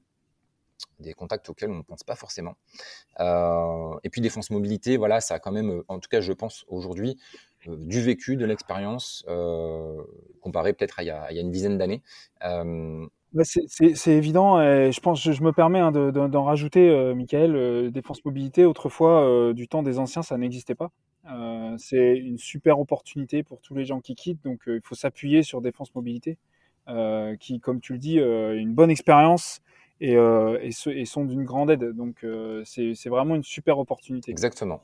des 1.00 1.14
contacts 1.14 1.49
auxquels 1.49 1.71
on 1.71 1.76
ne 1.76 1.83
pense 1.83 2.04
pas 2.04 2.16
forcément. 2.16 2.54
Euh, 3.21 3.95
et 4.04 4.11
puis 4.11 4.21
défense 4.21 4.50
mobilité, 4.50 4.97
voilà, 4.97 5.21
ça 5.21 5.35
a 5.35 5.38
quand 5.38 5.52
même, 5.52 5.83
en 5.88 5.99
tout 5.99 6.09
cas 6.09 6.21
je 6.21 6.33
pense 6.33 6.64
aujourd'hui, 6.68 7.18
euh, 7.68 7.76
du 7.78 8.00
vécu, 8.00 8.37
de 8.37 8.45
l'expérience, 8.45 9.25
euh, 9.28 10.02
comparé 10.40 10.73
peut-être 10.73 10.99
à, 10.99 11.02
il 11.02 11.06
y 11.06 11.11
a 11.11 11.40
une 11.40 11.50
dizaine 11.50 11.78
d'années. 11.78 12.02
c'est 13.42 14.12
évident, 14.12 14.59
je 14.59 15.00
pense, 15.00 15.23
je, 15.23 15.42
me 15.42 15.52
permets 15.52 15.80
hein, 15.80 15.92
d'en 15.92 16.45
rajouter, 16.45 17.14
Michael, 17.14 17.90
défense 17.92 18.25
mobilité, 18.25 18.64
autrefois, 18.64 19.52
du 19.52 19.68
temps 19.68 19.83
des 19.83 19.99
anciens, 19.99 20.23
ça 20.23 20.38
n'existait 20.38 20.75
pas. 20.75 20.90
c'est 21.78 22.16
une 22.16 22.38
super 22.38 22.78
opportunité 22.80 23.42
pour 23.42 23.61
tous 23.61 23.75
les 23.75 23.85
gens 23.85 24.00
qui 24.00 24.14
quittent, 24.14 24.42
donc 24.45 24.62
il 24.66 24.80
faut 24.83 24.95
s'appuyer 24.95 25.42
sur 25.42 25.61
défense 25.61 25.95
mobilité, 25.95 26.38
qui, 27.40 27.61
comme 27.61 27.80
tu 27.80 27.92
le 27.92 27.99
dis, 27.99 28.18
une 28.18 28.73
bonne 28.73 28.90
expérience 28.90 29.61
et, 30.00 30.16
euh, 30.16 30.58
et, 30.62 31.04
sont 31.04 31.24
d'une 31.24 31.44
grande 31.44 31.70
aide. 31.70 31.92
Donc 31.92 32.24
euh, 32.24 32.62
c'est 32.64 33.08
vraiment 33.08 33.34
une 33.34 33.44
super 33.44 33.78
opportunité. 33.78 34.30
Exactement. 34.30 34.82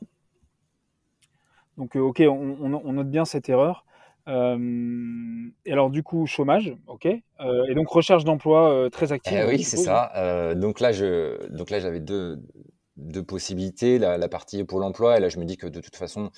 Donc 1.79 1.97
euh, 1.97 2.01
ok, 2.01 2.23
on, 2.29 2.93
note 2.93 3.11
bien 3.11 3.25
cette 3.25 3.49
erreur. 3.49 3.85
et 4.27 5.73
alors 5.73 5.91
du 5.91 6.03
coup, 6.03 6.27
chômage, 6.27 6.77
ok. 6.87 7.07
et 7.07 7.75
donc 7.75 7.89
recherche 7.89 8.25
d'emploi 8.25 8.89
très 8.91 9.13
active. 9.13 9.39
Eh 9.43 9.49
oui, 9.49 9.63
c'est 9.63 9.77
ça. 9.77 10.55
donc 10.55 10.81
là, 10.81 10.93
je, 10.93 11.49
donc 11.49 11.71
là, 11.71 11.81
j'avais 11.81 12.01
deux, 12.01 12.39
deux 12.97 13.23
possibilités. 13.23 13.99
La, 13.99 14.29
partie 14.29 14.65
pour 14.65 14.81
l'emploi, 14.81 15.17
et 15.17 15.21
là, 15.21 15.29
je 15.29 15.39
me 15.39 15.45
dis 15.45 15.57
que 15.57 15.67
de 15.67 15.81
toute 15.81 15.97
façon, 15.97 16.31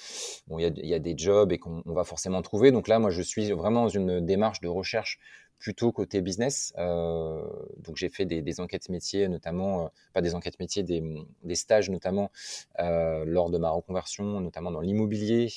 bon, 0.47 0.59
il 0.59 0.79
y, 0.79 0.89
y, 0.89 0.95
a 0.95 0.99
des 0.99 1.15
jobs 1.17 1.53
et 1.53 1.59
qu'on 1.59 1.83
va 1.85 2.05
forcément 2.05 2.43
trouver. 2.43 2.71
Donc 2.71 2.89
là, 2.89 2.99
moi, 2.99 3.11
je 3.11 3.23
suis 3.23 3.51
vraiment 3.53 3.83
dans 3.83 3.89
une 3.89 4.21
démarche 4.25 4.61
de 4.61 4.69
recherche 4.69 5.19
plutôt 5.59 5.93
côté 5.93 6.21
business. 6.21 6.73
Euh, 6.79 7.43
donc 7.79 7.97
j'ai 7.97 8.09
fait 8.09 8.27
des, 8.27 8.61
enquêtes 8.61 8.89
métiers, 8.89 9.29
notamment, 9.29 9.85
euh, 9.85 9.89
pas 10.13 10.21
des 10.21 10.35
enquêtes 10.35 10.59
métiers, 10.61 10.83
des, 10.83 11.55
stages 11.55 11.91
notamment 11.91 12.31
euh, 12.81 13.25
lors 13.25 13.51
de 13.51 13.59
ma 13.59 13.71
reconversion, 13.71 14.41
notamment 14.41 14.71
dans 14.71 14.81
l'immobilier 14.81 15.49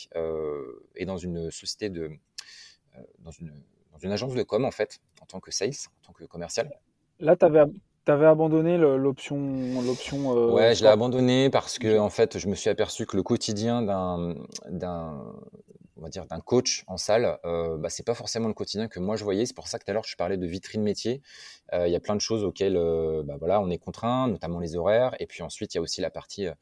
et 0.96 1.06
dans 1.06 1.18
une 1.18 1.52
société 1.52 1.90
de, 1.90 2.12
dans 3.20 3.32
une, 3.32 3.54
dans, 3.92 4.00
une, 4.00 4.12
agence 4.12 4.34
de 4.34 4.44
com 4.44 4.66
en 4.66 4.72
fait, 4.72 5.00
en 5.22 5.26
tant 5.26 5.40
que 5.40 5.52
sales, 5.52 5.72
en 6.02 6.08
tant 6.08 6.14
que 6.14 6.24
commercial. 6.24 6.70
Là, 7.20 7.36
tu 7.36 7.46
avais, 7.46 7.64
avais, 8.06 8.26
abandonné 8.26 8.78
l'option. 8.78 9.82
l'option 9.82 10.54
ouais, 10.54 10.76
je 10.76 10.84
l'ai 10.84 10.90
abandonné 10.90 11.50
parce 11.50 11.80
que 11.80 12.00
en 12.00 12.10
fait, 12.10 12.38
je 12.38 12.48
me 12.48 12.56
suis 12.56 12.70
aperçu 12.70 13.06
que 13.06 13.18
le 13.18 13.24
quotidien 13.24 13.82
d'un 13.82 15.34
on 15.98 16.04
va 16.04 16.10
dire, 16.10 16.26
d'un 16.26 16.40
coach 16.40 16.84
en 16.88 16.98
salle, 16.98 17.38
euh, 17.46 17.78
bah, 17.78 17.90
c'est 17.90 18.06
pas 18.06 18.14
forcément 18.14 18.48
le 18.48 18.54
quotidien 18.54 18.88
que 18.88 19.00
moi 19.00 19.16
je 19.16 19.24
voyais. 19.24 19.46
C'est 19.46 19.56
pour 19.56 19.68
ça 19.68 19.80
que 19.80 19.86
tout 19.86 19.92
à 19.92 19.94
l'heure 19.94 20.06
je 20.06 20.16
parlais 20.16 20.38
de 20.38 20.48
vitrine 20.48 20.84
métier. 20.84 21.22
Euh, 21.74 21.88
il 21.88 21.92
y 21.92 21.96
a 21.96 22.00
plein 22.00 22.16
de 22.16 22.22
choses 22.22 22.44
auxquelles 22.44 22.78
euh, 22.78 23.24
bah, 23.24 23.36
voilà, 23.40 23.62
on 23.62 23.70
est 23.70 23.78
contraint, 23.78 24.28
notamment 24.28 24.60
les 24.60 24.76
horaires. 24.76 25.16
Et 25.20 25.28
puis 25.28 25.44
ensuite, 25.44 25.74
il 25.74 25.78
y 25.78 25.80
a 25.80 25.82
aussi 25.82 26.02
la 26.02 26.10
partie 26.10 26.48
euh, 26.48 26.54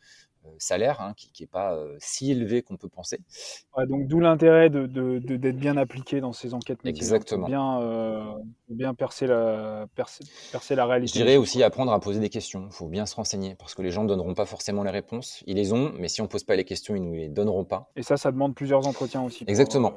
salaire 0.58 1.02
hein, 1.02 1.14
qui 1.16 1.32
n'est 1.42 1.48
pas 1.48 1.76
euh, 1.76 1.96
si 2.00 2.32
élevé 2.32 2.62
qu'on 2.62 2.78
peut 2.78 2.90
penser. 2.90 3.20
donc 3.88 4.08
d'où 4.08 4.20
l'intérêt 4.20 4.70
d'être 4.70 4.92
de, 4.92 5.20
de, 5.20 5.52
bien 5.52 5.78
appliqué 5.78 6.22
dans 6.22 6.34
ces 6.34 6.54
enquêtes 6.54 6.84
métiers. 6.84 7.04
Exactement. 7.04 7.48
Bien, 7.48 7.82
euh, 7.82 8.24
bien 8.70 8.94
percer 8.94 9.28
la, 9.28 9.88
percer, 9.96 10.76
la 10.76 10.86
réalité. 10.86 11.20
Je 11.20 11.24
dirais 11.24 11.38
aussi 11.38 11.64
apprendre 11.64 11.92
à 11.92 12.00
poser 12.00 12.20
des 12.20 12.30
questions. 12.30 12.68
Il 12.68 12.74
faut 12.74 12.88
bien 12.88 13.06
se 13.06 13.16
renseigner 13.16 13.56
parce 13.56 13.76
que 13.76 13.82
les 13.82 13.92
gens 13.92 14.04
ne 14.04 14.10
donneront 14.10 14.34
pas 14.34 14.46
forcément 14.46 14.84
les 14.84 14.92
réponses. 14.92 15.44
Ils 15.48 15.56
les 15.56 15.74
ont, 15.74 15.92
mais 15.98 16.08
si 16.08 16.22
on 16.22 16.26
ne 16.26 16.30
pose 16.30 16.44
pas 16.44 16.56
les 16.56 16.66
questions, 16.66 16.96
ils 16.96 17.02
ne 17.02 17.08
nous 17.08 17.16
les 17.16 17.30
donneront 17.30 17.66
pas. 17.66 17.92
Et 17.96 18.04
ça, 18.04 18.18
ça 18.18 18.32
demande 18.32 18.56
plusieurs 18.56 18.88
entretiens 18.88 19.24
aussi. 19.24 19.44
Exactement. 19.48 19.94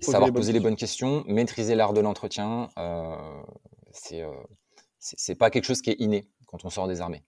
savoir 0.00 0.32
poser, 0.32 0.52
les, 0.52 0.60
bonnes 0.60 0.76
questions, 0.76 1.24
maîtriser 1.26 1.74
l'art 1.74 1.92
de 1.92 2.00
l'entretien, 2.00 2.68
euh, 2.78 3.16
c'est 3.92 4.24
c'est 5.02 5.34
pas 5.34 5.50
quelque 5.50 5.64
chose 5.64 5.82
qui 5.82 5.90
est 5.90 5.96
inné 5.98 6.28
quand 6.46 6.64
on 6.64 6.70
sort 6.70 6.86
des 6.86 7.00
armées. 7.00 7.24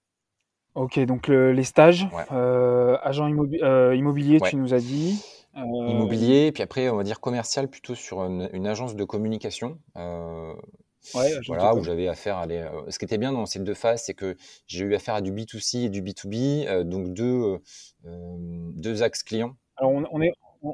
Ok, 0.75 0.99
donc 1.01 1.29
les 1.29 1.65
stages, 1.65 2.09
euh, 2.33 2.97
agent 3.03 3.31
euh, 3.63 3.95
immobilier, 3.95 4.41
tu 4.41 4.57
nous 4.57 4.75
as 4.75 4.81
dit. 4.81 5.25
Euh, 5.57 5.61
immobilier, 5.61 6.51
puis 6.51 6.65
après, 6.65 6.89
on 6.89 6.97
va 6.97 7.05
dire 7.05 7.21
commercial, 7.21 7.69
plutôt 7.69 7.95
sur 7.95 8.25
une, 8.25 8.67
agence 8.67 8.97
de 8.97 9.05
communication. 9.05 9.79
voilà, 9.95 11.75
où 11.77 11.85
j'avais 11.85 12.09
affaire 12.09 12.39
à 12.39 12.47
les. 12.47 12.67
ce 12.89 12.99
qui 12.99 13.05
était 13.05 13.19
bien 13.19 13.33
dans 13.33 13.47
ces 13.47 13.61
deux 13.61 13.75
phases, 13.75 14.03
c'est 14.05 14.15
que 14.15 14.37
j'ai 14.67 14.85
eu 14.85 14.95
affaire 14.97 15.15
à 15.15 15.21
du 15.21 15.33
B2C 15.33 15.85
et 15.85 15.89
du 15.91 16.03
B2B, 16.03 16.83
donc 16.83 17.15
deux, 17.15 17.61
deux 18.03 19.03
axes 19.05 19.23
clients. 19.23 19.55
Alors, 19.77 19.93
on, 19.93 20.21
est, 20.23 20.33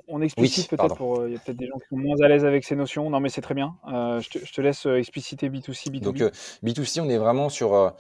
on, 0.09 0.23
explicite 0.23 0.69
peut-être 0.69 0.95
pour. 0.97 1.27
Il 1.27 1.33
y 1.33 1.37
a 1.37 1.39
peut-être 1.39 1.57
des 1.57 1.67
gens 1.67 1.79
qui 1.79 1.89
sont 1.89 1.97
moins 1.97 2.21
à 2.21 2.29
l'aise 2.29 2.45
avec 2.45 2.65
ces 2.65 2.77
notions. 2.77 3.11
Non, 3.11 3.21
mais 3.21 3.29
c'est 3.29 3.41
très 3.41 3.55
bien. 3.55 3.77
Euh, 3.93 4.21
je, 4.21 4.53
te, 4.53 4.61
laisse 4.61 4.87
euh, 4.87 4.99
expliciter 4.99 5.49
B2C, 5.49 5.91
B2B. 5.91 6.01
Donc, 6.01 6.21
euh, 6.21 6.31
B2C, 6.63 7.01
on 7.01 7.09
est 7.09 7.19
vraiment 7.19 7.49
sur, 7.49 7.95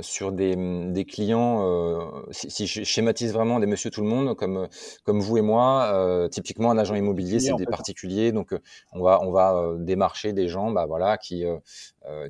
sur 0.00 0.32
des, 0.32 0.56
des 0.90 1.04
clients, 1.04 2.12
si, 2.30 2.66
je 2.66 2.84
schématise 2.84 3.32
vraiment 3.32 3.58
des 3.60 3.66
monsieur 3.66 3.90
tout 3.90 4.02
le 4.02 4.08
monde, 4.08 4.36
comme, 4.36 4.68
comme 5.04 5.20
vous 5.20 5.38
et 5.38 5.42
moi, 5.42 6.28
typiquement 6.30 6.70
un 6.70 6.78
agent 6.78 6.94
immobilier, 6.94 7.40
c'est 7.40 7.54
des 7.54 7.66
particuliers. 7.66 8.32
Donc, 8.32 8.54
on 8.92 9.02
va, 9.02 9.20
on 9.22 9.30
va 9.30 9.74
démarcher 9.78 10.32
des 10.32 10.48
gens 10.48 10.70
bah, 10.70 10.86
voilà, 10.86 11.16
qui, 11.16 11.44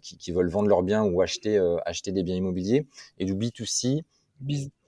qui, 0.03 0.17
qui, 0.17 0.33
veulent 0.33 0.51
vendre 0.51 0.69
leurs 0.69 0.83
biens 0.83 1.05
ou 1.05 1.21
acheter, 1.21 1.59
acheter 1.85 2.13
des 2.13 2.23
biens 2.23 2.37
immobiliers. 2.37 2.87
Et 3.19 3.25
du 3.25 3.35
B2C. 3.35 4.03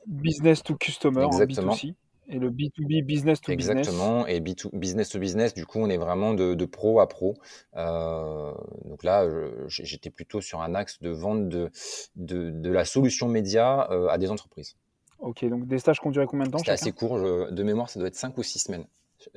business 0.07 0.63
to 0.63 0.77
customer, 0.77 1.25
Exactement. 1.25 1.73
B2C. 1.73 1.95
Et 2.29 2.39
le 2.39 2.51
B2B, 2.51 3.05
business 3.05 3.41
to 3.41 3.55
business. 3.55 3.79
Exactement. 3.79 4.27
Et 4.27 4.41
B2, 4.41 4.71
business 4.73 5.11
to 5.11 5.19
business, 5.19 5.55
du 5.55 5.67
coup, 5.67 5.79
on 5.79 5.91
est 5.91 5.97
vraiment 5.97 6.35
de, 6.35 6.65
pro 6.65 7.01
à 7.01 7.09
pro. 7.09 7.35
Euh, 7.77 8.53
donc 8.85 9.05
là, 9.05 9.29
j'étais 9.69 10.11
plutôt 10.11 10.41
sur 10.41 10.63
un 10.63 10.75
axe 10.75 11.01
de 11.01 11.11
vente 11.11 11.49
de, 11.49 11.71
de, 12.17 12.71
la 12.71 12.85
solution 12.85 13.29
média 13.29 13.91
euh, 13.91 14.09
à 14.09 14.19
des 14.19 14.31
entreprises. 14.31 14.77
Ok, 15.19 15.45
donc 15.45 15.67
des 15.67 15.79
stages 15.79 16.01
duré 16.05 16.27
combien 16.27 16.47
de 16.47 16.51
temps 16.51 16.59
C'est 16.59 16.71
assez 16.71 16.93
court. 16.93 17.19
de 17.19 17.63
mémoire, 17.63 17.89
ça 17.89 17.99
doit 17.99 18.09
être 18.09 18.17
5 18.17 18.37
ou 18.39 18.43
6 18.43 18.59
semaines 18.59 18.87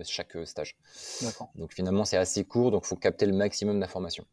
chaque 0.04 0.36
euh, 0.36 0.46
stage. 0.46 0.76
D'accord. 1.22 1.50
Donc 1.56 1.74
finalement, 1.74 2.06
c'est 2.06 2.18
assez 2.18 2.44
court, 2.46 2.72
donc 2.72 2.84
il 2.86 2.88
faut 2.88 2.96
capter 2.96 3.26
le 3.26 3.34
maximum 3.34 3.80
d'informations. 3.80 4.26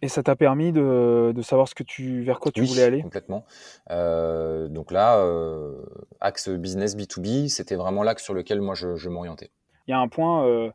Et 0.00 0.08
ça 0.08 0.22
t'a 0.22 0.36
permis 0.36 0.72
de, 0.72 1.32
de, 1.34 1.42
savoir 1.42 1.68
ce 1.68 1.74
que 1.74 1.82
tu, 1.82 2.22
vers 2.22 2.38
quoi 2.38 2.52
tu 2.52 2.62
voulais 2.62 2.84
aller? 2.84 3.02
complètement. 3.02 3.44
Euh, 3.90 4.68
donc 4.68 4.92
là, 4.92 5.18
euh, 5.18 5.82
axe 6.20 6.48
business 6.48 6.96
B2B, 6.96 7.48
c'était 7.48 7.74
vraiment 7.74 8.02
l'axe 8.02 8.22
sur 8.22 8.34
lequel 8.34 8.60
moi 8.60 8.74
je, 8.74 8.94
je 8.94 9.08
m'orientais. 9.08 9.50
Il 9.86 9.90
y 9.90 9.94
a 9.94 9.98
un 9.98 10.08
point, 10.08 10.46
euh, 10.46 10.70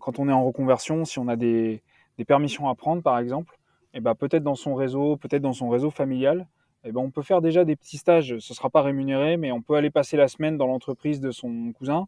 quand 0.00 0.18
on 0.18 0.28
est 0.28 0.32
en 0.32 0.44
reconversion, 0.44 1.04
si 1.04 1.18
on 1.18 1.28
a 1.28 1.36
des, 1.36 1.82
des 2.16 2.24
permissions 2.24 2.68
à 2.68 2.74
prendre, 2.74 3.02
par 3.02 3.18
exemple, 3.18 3.58
et 3.92 3.98
eh 3.98 4.00
ben, 4.00 4.14
peut-être 4.14 4.42
dans 4.42 4.56
son 4.56 4.74
réseau, 4.74 5.16
peut-être 5.16 5.42
dans 5.42 5.52
son 5.52 5.68
réseau 5.68 5.90
familial, 5.90 6.48
eh 6.84 6.90
ben, 6.90 7.00
on 7.00 7.10
peut 7.10 7.22
faire 7.22 7.40
déjà 7.40 7.64
des 7.64 7.76
petits 7.76 7.98
stages. 7.98 8.38
Ce 8.38 8.52
ne 8.52 8.56
sera 8.56 8.70
pas 8.70 8.82
rémunéré, 8.82 9.36
mais 9.36 9.52
on 9.52 9.62
peut 9.62 9.74
aller 9.74 9.90
passer 9.90 10.16
la 10.16 10.26
semaine 10.26 10.56
dans 10.56 10.66
l'entreprise 10.66 11.20
de 11.20 11.30
son 11.30 11.72
cousin 11.72 12.06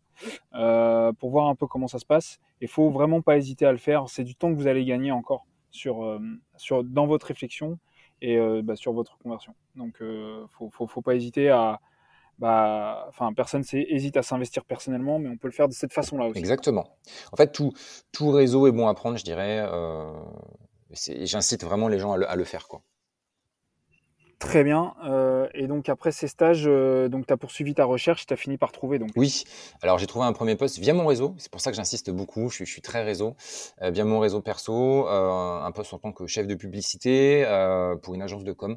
pour 0.53 1.31
voir 1.31 1.47
un 1.47 1.55
peu 1.55 1.67
comment 1.67 1.87
ça 1.87 1.99
se 1.99 2.05
passe. 2.05 2.41
Il 2.61 2.69
faut 2.69 2.91
vraiment 2.91 3.23
pas 3.23 3.37
hésiter 3.37 3.67
à 3.67 3.73
le 3.73 3.79
faire. 3.79 4.09
C'est 4.09 4.25
du 4.25 4.35
temps 4.35 4.51
que 4.51 4.57
vous 4.57 4.67
allez 4.67 4.85
gagner 4.85 5.13
encore 5.13 5.47
sur, 5.71 6.05
euh, 6.05 6.19
sur, 6.57 6.85
dans 6.85 7.07
votre 7.07 7.27
réflexion 7.27 7.79
et 8.23 8.39
euh, 8.39 8.63
bah, 8.63 8.77
sur 8.77 8.93
votre 8.93 9.19
conversion. 9.19 9.55
Donc, 9.75 10.01
ne 10.01 10.47
faut, 10.51 10.71
faut, 10.71 10.87
faut, 10.87 11.03
pas 11.03 11.15
hésiter 11.15 11.51
à. 11.51 11.81
Bah, 12.39 13.07
enfin, 13.09 13.33
personne 13.33 13.65
hésite 13.73 14.17
à 14.19 14.23
s'investir 14.23 14.65
personnellement, 14.65 15.19
mais 15.19 15.31
on 15.31 15.39
peut 15.39 15.49
le 15.49 15.53
faire 15.53 15.69
de 15.69 15.73
cette 15.73 15.95
façon-là 15.95 16.27
aussi. 16.27 16.39
Exactement. 16.39 16.99
En 17.33 17.37
fait, 17.37 17.51
tout, 17.51 17.73
tout 18.13 18.31
réseau 18.31 18.67
est 18.67 18.73
bon 18.73 18.89
à 18.89 18.95
prendre, 18.95 19.17
je 19.17 19.25
dirais. 19.25 19.67
J'incite 20.91 21.65
vraiment 21.65 21.89
les 21.89 21.99
gens 21.99 22.13
à 22.13 22.17
le, 22.19 22.31
à 22.31 22.37
le 22.37 22.45
faire. 22.45 22.69
Quoi. 22.69 22.83
Très 24.39 24.65
bien. 24.65 24.95
Euh, 25.07 25.49
et 25.55 25.67
donc 25.67 25.89
après 25.89 26.13
ces 26.13 26.29
stages, 26.29 26.65
euh, 26.67 27.09
tu 27.09 27.33
as 27.33 27.37
poursuivi 27.39 27.75
ta 27.75 27.87
recherche, 27.87 28.27
tu 28.27 28.35
as 28.35 28.37
fini 28.37 28.59
par 28.59 28.71
trouver 28.71 28.99
donc. 28.99 29.09
Oui. 29.17 29.45
Alors 29.81 29.99
j'ai 29.99 30.07
trouvé 30.07 30.27
un 30.27 30.35
premier 30.35 30.57
poste 30.57 30.79
via 30.79 30.93
mon 30.93 31.07
réseau. 31.07 31.35
C'est 31.39 31.51
pour 31.51 31.63
ça 31.63 31.71
que 31.71 31.77
j'insiste 31.77 32.11
beaucoup. 32.11 32.51
Je 32.51 32.65
suis, 32.65 32.83
très 32.83 33.03
réseau. 33.03 33.35
Euh, 33.81 33.91
via 33.91 34.05
mon 34.05 34.21
réseau 34.21 34.43
perso, 34.43 35.07
un 35.09 35.73
poste 35.73 35.95
en 35.95 35.99
tant 35.99 36.13
que 36.13 36.27
chef 36.27 36.47
de 36.47 36.55
publicité 36.55 37.45
pour 38.03 38.15
une 38.15 38.21
agence 38.21 38.45
de 38.45 38.53
com. 38.53 38.77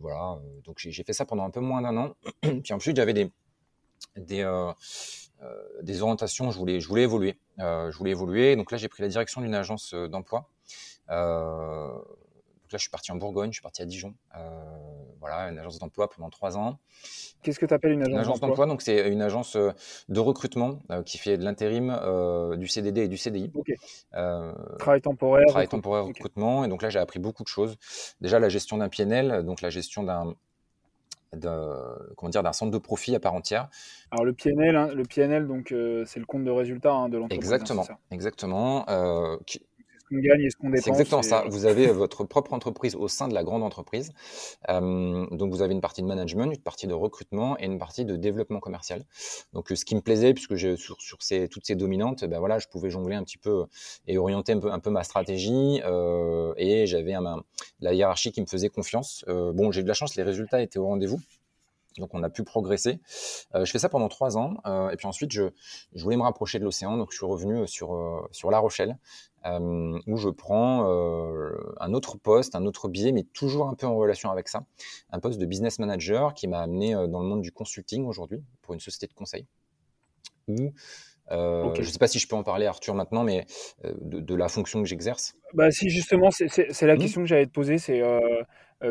voilà. 0.00 0.38
Donc 0.64 0.76
j'ai 0.78 1.02
fait 1.02 1.12
ça 1.12 1.24
pendant 1.24 1.44
un 1.44 1.50
peu 1.50 1.60
moins 1.60 1.82
d'un 1.82 1.96
an. 1.96 2.14
Puis 2.62 2.72
ensuite 2.72 2.96
j'avais 2.96 3.14
des 3.14 3.32
des 4.16 6.02
orientations. 6.02 6.52
Je 6.52 6.58
voulais 6.58 7.02
évoluer. 7.02 7.36
je 7.58 7.96
voulais 7.96 8.12
évoluer. 8.12 8.54
Donc 8.54 8.70
là 8.70 8.78
j'ai 8.78 8.88
pris 8.88 9.02
la 9.02 9.08
direction 9.08 9.40
d'une 9.40 9.54
agence 9.56 9.92
d'emploi. 9.92 10.48
Donc 12.66 12.72
là, 12.72 12.78
je 12.78 12.82
suis 12.82 12.90
parti 12.90 13.12
en 13.12 13.14
Bourgogne, 13.14 13.50
je 13.52 13.58
suis 13.58 13.62
parti 13.62 13.80
à 13.80 13.84
Dijon. 13.84 14.12
Euh, 14.36 14.40
voilà, 15.20 15.50
une 15.50 15.58
agence 15.60 15.78
d'emploi 15.78 16.10
pendant 16.10 16.30
trois 16.30 16.58
ans. 16.58 16.80
Qu'est-ce 17.40 17.60
que 17.60 17.66
tu 17.66 17.72
appelles 17.72 17.92
une 17.92 18.02
agence, 18.02 18.12
une 18.12 18.18
agence 18.18 18.40
d'emploi 18.40 18.66
Donc, 18.66 18.82
c'est 18.82 19.08
une 19.08 19.22
agence 19.22 19.54
euh, 19.54 19.70
de 20.08 20.18
recrutement 20.18 20.80
euh, 20.90 21.04
qui 21.04 21.16
fait 21.16 21.38
de 21.38 21.44
l'intérim, 21.44 21.96
du 22.58 22.66
CDD 22.66 23.02
et 23.02 23.08
du 23.08 23.18
CDI. 23.18 23.52
travail 24.80 25.00
temporaire. 25.00 25.46
Travail 25.46 25.68
temporaire, 25.68 26.06
recrutement. 26.06 26.64
Et 26.64 26.68
donc 26.68 26.82
là, 26.82 26.90
j'ai 26.90 26.98
appris 26.98 27.20
beaucoup 27.20 27.44
de 27.44 27.48
choses. 27.48 27.76
Déjà, 28.20 28.40
la 28.40 28.48
gestion 28.48 28.78
d'un 28.78 28.88
PNL, 28.88 29.44
donc 29.44 29.60
la 29.60 29.70
gestion 29.70 30.02
d'un 30.02 30.34
comment 32.16 32.30
dire 32.30 32.42
d'un 32.42 32.52
centre 32.52 32.72
de 32.72 32.78
profit 32.78 33.14
à 33.14 33.20
part 33.20 33.34
entière. 33.34 33.68
Alors 34.10 34.24
le 34.24 34.32
PNL, 34.32 34.74
hein, 34.74 34.88
le 34.92 35.04
PNL 35.04 35.46
donc 35.46 35.66
c'est 35.68 36.18
le 36.18 36.24
compte 36.24 36.44
de 36.44 36.50
résultat 36.50 36.92
hein, 36.92 37.08
de 37.08 37.18
l'entreprise. 37.18 37.38
Exactement, 37.38 37.86
exactement. 38.10 38.86
Qui, 39.46 39.60
qu'on 40.08 40.18
gagne 40.18 40.42
et 40.42 40.50
ce 40.50 40.56
qu'on 40.56 40.70
dépense. 40.70 40.84
C'est 40.84 40.90
exactement 40.90 41.22
ça. 41.22 41.44
Vous 41.48 41.66
avez 41.66 41.88
votre 41.88 42.24
propre 42.24 42.52
entreprise 42.52 42.94
au 42.94 43.08
sein 43.08 43.28
de 43.28 43.34
la 43.34 43.44
grande 43.44 43.62
entreprise. 43.62 44.12
Euh, 44.68 45.26
donc, 45.30 45.52
vous 45.52 45.62
avez 45.62 45.74
une 45.74 45.80
partie 45.80 46.02
de 46.02 46.06
management, 46.06 46.52
une 46.52 46.62
partie 46.62 46.86
de 46.86 46.94
recrutement 46.94 47.58
et 47.58 47.66
une 47.66 47.78
partie 47.78 48.04
de 48.04 48.16
développement 48.16 48.60
commercial. 48.60 49.04
Donc, 49.52 49.68
ce 49.74 49.84
qui 49.84 49.94
me 49.94 50.00
plaisait, 50.00 50.34
puisque 50.34 50.54
j'ai 50.54 50.76
sur, 50.76 51.00
sur 51.00 51.22
ces, 51.22 51.48
toutes 51.48 51.66
ces 51.66 51.74
dominantes, 51.74 52.24
ben 52.24 52.38
voilà, 52.38 52.58
je 52.58 52.66
pouvais 52.68 52.90
jongler 52.90 53.16
un 53.16 53.24
petit 53.24 53.38
peu 53.38 53.64
et 54.06 54.18
orienter 54.18 54.52
un 54.52 54.60
peu, 54.60 54.72
un 54.72 54.78
peu 54.78 54.90
ma 54.90 55.04
stratégie. 55.04 55.80
Euh, 55.84 56.52
et 56.56 56.86
j'avais 56.86 57.14
la 57.80 57.94
hiérarchie 57.94 58.32
qui 58.32 58.40
me 58.40 58.46
faisait 58.46 58.68
confiance. 58.68 59.24
Euh, 59.28 59.52
bon, 59.52 59.72
j'ai 59.72 59.80
eu 59.80 59.84
de 59.84 59.88
la 59.88 59.94
chance, 59.94 60.16
les 60.16 60.22
résultats 60.22 60.62
étaient 60.62 60.78
au 60.78 60.86
rendez-vous. 60.86 61.20
Donc 61.98 62.12
on 62.12 62.22
a 62.22 62.28
pu 62.28 62.44
progresser. 62.44 63.00
Euh, 63.54 63.64
je 63.64 63.70
fais 63.70 63.78
ça 63.78 63.88
pendant 63.88 64.08
trois 64.08 64.36
ans 64.36 64.58
euh, 64.66 64.90
et 64.90 64.96
puis 64.96 65.06
ensuite 65.06 65.32
je, 65.32 65.44
je 65.94 66.02
voulais 66.02 66.18
me 66.18 66.22
rapprocher 66.22 66.58
de 66.58 66.64
l'océan, 66.64 66.98
donc 66.98 67.10
je 67.10 67.16
suis 67.16 67.24
revenu 67.24 67.66
sur 67.66 68.28
sur 68.32 68.50
La 68.50 68.58
Rochelle 68.58 68.98
euh, 69.46 69.98
où 70.06 70.16
je 70.16 70.28
prends 70.28 70.90
euh, 70.90 71.52
un 71.78 71.92
autre 71.94 72.18
poste, 72.18 72.54
un 72.54 72.66
autre 72.66 72.88
biais, 72.88 73.12
mais 73.12 73.22
toujours 73.22 73.68
un 73.68 73.74
peu 73.74 73.86
en 73.86 73.96
relation 73.96 74.30
avec 74.30 74.48
ça, 74.48 74.64
un 75.10 75.20
poste 75.20 75.38
de 75.38 75.46
business 75.46 75.78
manager 75.78 76.34
qui 76.34 76.48
m'a 76.48 76.60
amené 76.60 76.94
dans 76.94 77.20
le 77.20 77.26
monde 77.26 77.42
du 77.42 77.52
consulting 77.52 78.06
aujourd'hui 78.06 78.42
pour 78.62 78.74
une 78.74 78.80
société 78.80 79.06
de 79.06 79.14
conseil. 79.14 79.46
Où 80.48 80.72
Je 81.30 81.80
ne 81.80 81.84
sais 81.84 81.98
pas 81.98 82.08
si 82.08 82.18
je 82.18 82.28
peux 82.28 82.36
en 82.36 82.42
parler, 82.42 82.66
Arthur, 82.66 82.94
maintenant, 82.94 83.24
mais 83.24 83.46
de, 83.82 84.34
la 84.34 84.48
fonction 84.48 84.80
que 84.82 84.88
j'exerce. 84.88 85.34
Bah, 85.54 85.70
si, 85.70 85.90
justement, 85.90 86.30
c'est 86.30 86.82
la 86.82 86.94
mmh. 86.94 86.98
question 86.98 87.20
que 87.22 87.26
j'allais 87.26 87.46
te 87.46 87.52
poser. 87.52 87.78
C'est 87.78 88.02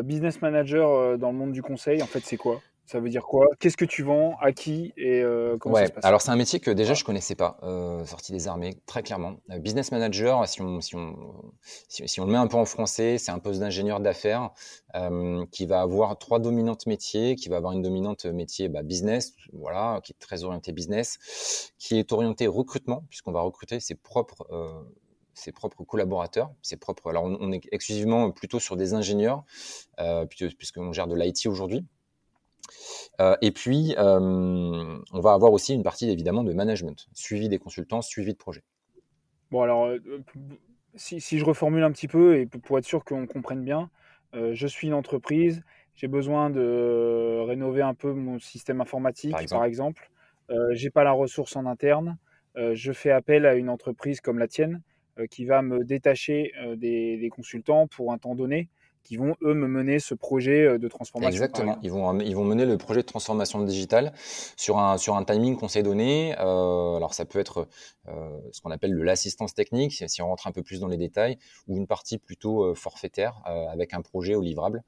business 0.04 0.42
manager 0.42 1.18
dans 1.18 1.32
le 1.32 1.38
monde 1.38 1.52
du 1.52 1.62
conseil, 1.62 2.02
en 2.02 2.06
fait, 2.06 2.20
c'est 2.24 2.36
quoi? 2.36 2.60
Ça 2.86 3.00
veut 3.00 3.08
dire 3.08 3.24
quoi? 3.24 3.46
Qu'est-ce 3.58 3.76
que 3.76 3.84
tu 3.84 4.02
vends? 4.02 4.36
À 4.40 4.52
qui? 4.52 4.92
Et 4.96 5.20
euh, 5.20 5.56
comment 5.58 5.76
ça 5.76 5.86
se 5.86 5.92
passe? 5.92 6.04
Alors, 6.04 6.20
c'est 6.20 6.30
un 6.30 6.36
métier 6.36 6.60
que 6.60 6.70
déjà 6.70 6.94
je 6.94 7.04
connaissais 7.04 7.34
pas, 7.34 7.58
euh, 7.62 8.04
sorti 8.04 8.32
des 8.32 8.48
armées, 8.48 8.80
très 8.86 9.02
clairement. 9.02 9.36
Euh, 9.50 9.58
business 9.58 9.90
manager, 9.90 10.46
si 10.48 10.62
on, 10.62 10.80
si, 10.80 10.94
on, 10.94 11.16
si, 11.88 12.20
on 12.20 12.26
le 12.26 12.32
met 12.32 12.38
un 12.38 12.46
peu 12.46 12.56
en 12.56 12.64
français, 12.64 13.18
c'est 13.18 13.32
un 13.32 13.38
poste 13.38 13.60
d'ingénieur 13.60 14.00
d'affaires 14.00 14.50
qui 15.52 15.66
va 15.66 15.82
avoir 15.82 16.16
trois 16.16 16.38
dominantes 16.38 16.86
métiers, 16.86 17.36
qui 17.36 17.50
va 17.50 17.58
avoir 17.58 17.74
une 17.74 17.82
dominante 17.82 18.24
métier 18.24 18.70
bah, 18.70 18.82
business, 18.82 19.34
voilà, 19.52 20.00
qui 20.02 20.12
est 20.12 20.18
très 20.18 20.42
orienté 20.42 20.72
business, 20.72 21.72
qui 21.78 21.98
est 21.98 22.12
orienté 22.12 22.46
recrutement, 22.46 23.04
puisqu'on 23.10 23.32
va 23.32 23.42
recruter 23.42 23.78
ses 23.78 23.94
propres 23.94 24.46
ses 25.36 25.52
propres 25.52 25.84
collaborateurs, 25.84 26.50
ses 26.62 26.76
propres. 26.76 27.10
Alors, 27.10 27.24
on, 27.24 27.52
est 27.52 27.62
exclusivement 27.70 28.30
plutôt 28.30 28.58
sur 28.58 28.76
des 28.76 28.94
ingénieurs, 28.94 29.44
euh, 30.00 30.26
puisqu'on 30.26 30.92
gère 30.92 31.06
de 31.06 31.14
l'IT 31.14 31.46
aujourd'hui. 31.46 31.86
Euh, 33.20 33.36
et 33.40 33.50
puis, 33.50 33.94
euh, 33.98 34.98
on 35.12 35.20
va 35.20 35.32
avoir 35.32 35.52
aussi 35.52 35.74
une 35.74 35.82
partie 35.82 36.10
évidemment 36.10 36.44
de 36.44 36.52
management, 36.52 37.06
suivi 37.12 37.48
des 37.48 37.58
consultants, 37.58 38.02
suivi 38.02 38.32
de 38.32 38.38
projets. 38.38 38.64
Bon, 39.50 39.62
alors, 39.62 39.86
euh, 39.86 40.00
si, 40.94 41.20
je 41.20 41.44
reformule 41.44 41.82
un 41.82 41.92
petit 41.92 42.08
peu 42.08 42.38
et 42.38 42.46
pour 42.46 42.78
être 42.78 42.84
sûr 42.84 43.04
qu'on 43.04 43.26
comprenne 43.26 43.64
bien, 43.64 43.90
je 44.34 44.66
suis 44.66 44.86
une 44.86 44.94
entreprise, 44.94 45.62
j'ai 45.94 46.08
besoin 46.08 46.50
de 46.50 47.40
rénover 47.46 47.80
un 47.80 47.94
peu 47.94 48.12
mon 48.12 48.38
système 48.38 48.82
informatique, 48.82 49.34
par 49.48 49.64
exemple. 49.64 50.10
Par 50.48 50.56
j'ai 50.72 50.90
pas 50.90 51.04
la 51.04 51.12
ressource 51.12 51.56
en 51.56 51.64
interne. 51.64 52.18
je 52.54 52.92
fais 52.92 53.10
appel 53.10 53.46
à 53.46 53.54
une 53.54 53.70
entreprise 53.70 54.20
comme 54.20 54.38
la 54.38 54.46
tienne 54.46 54.82
qui 55.30 55.46
va 55.46 55.62
me 55.62 55.84
détacher 55.84 56.52
des, 56.76 57.30
consultants 57.34 57.86
pour 57.86 58.12
un 58.12 58.18
temps 58.18 58.34
donné 58.34 58.68
qui 59.06 59.16
vont, 59.16 59.36
eux, 59.42 59.54
me 59.54 59.68
mener 59.68 60.00
ce 60.00 60.14
projet 60.14 60.66
euh, 60.66 60.78
de 60.78 60.88
transformation. 60.88 61.30
Exactement. 61.30 61.78
Ils 61.82 61.90
vont, 61.90 62.18
ils 62.18 62.34
vont 62.34 62.44
mener 62.44 62.66
le 62.66 62.76
projet 62.76 63.02
de 63.02 63.06
transformation 63.06 63.62
digitale 63.62 64.12
sur 64.56 64.78
un, 64.78 64.98
sur 64.98 65.16
un 65.16 65.24
timing 65.24 65.56
qu'on 65.56 65.68
s'est 65.68 65.84
donné. 65.84 66.34
Euh, 66.40 66.96
alors, 66.96 67.14
ça 67.14 67.24
peut 67.24 67.38
être 67.38 67.68
euh, 68.08 68.40
ce 68.50 68.60
qu'on 68.60 68.72
appelle 68.72 68.96
de 68.96 69.02
l'assistance 69.02 69.54
technique, 69.54 70.02
si 70.06 70.22
on 70.22 70.26
rentre 70.26 70.48
un 70.48 70.52
peu 70.52 70.62
plus 70.62 70.80
dans 70.80 70.88
les 70.88 70.96
détails, 70.96 71.38
ou 71.68 71.76
une 71.76 71.86
partie 71.86 72.18
plutôt 72.18 72.74
forfaitaire 72.74 73.40
avec 73.44 73.94
un 73.94 74.02
projet 74.02 74.34
au 74.34 74.42
livrable 74.42 74.82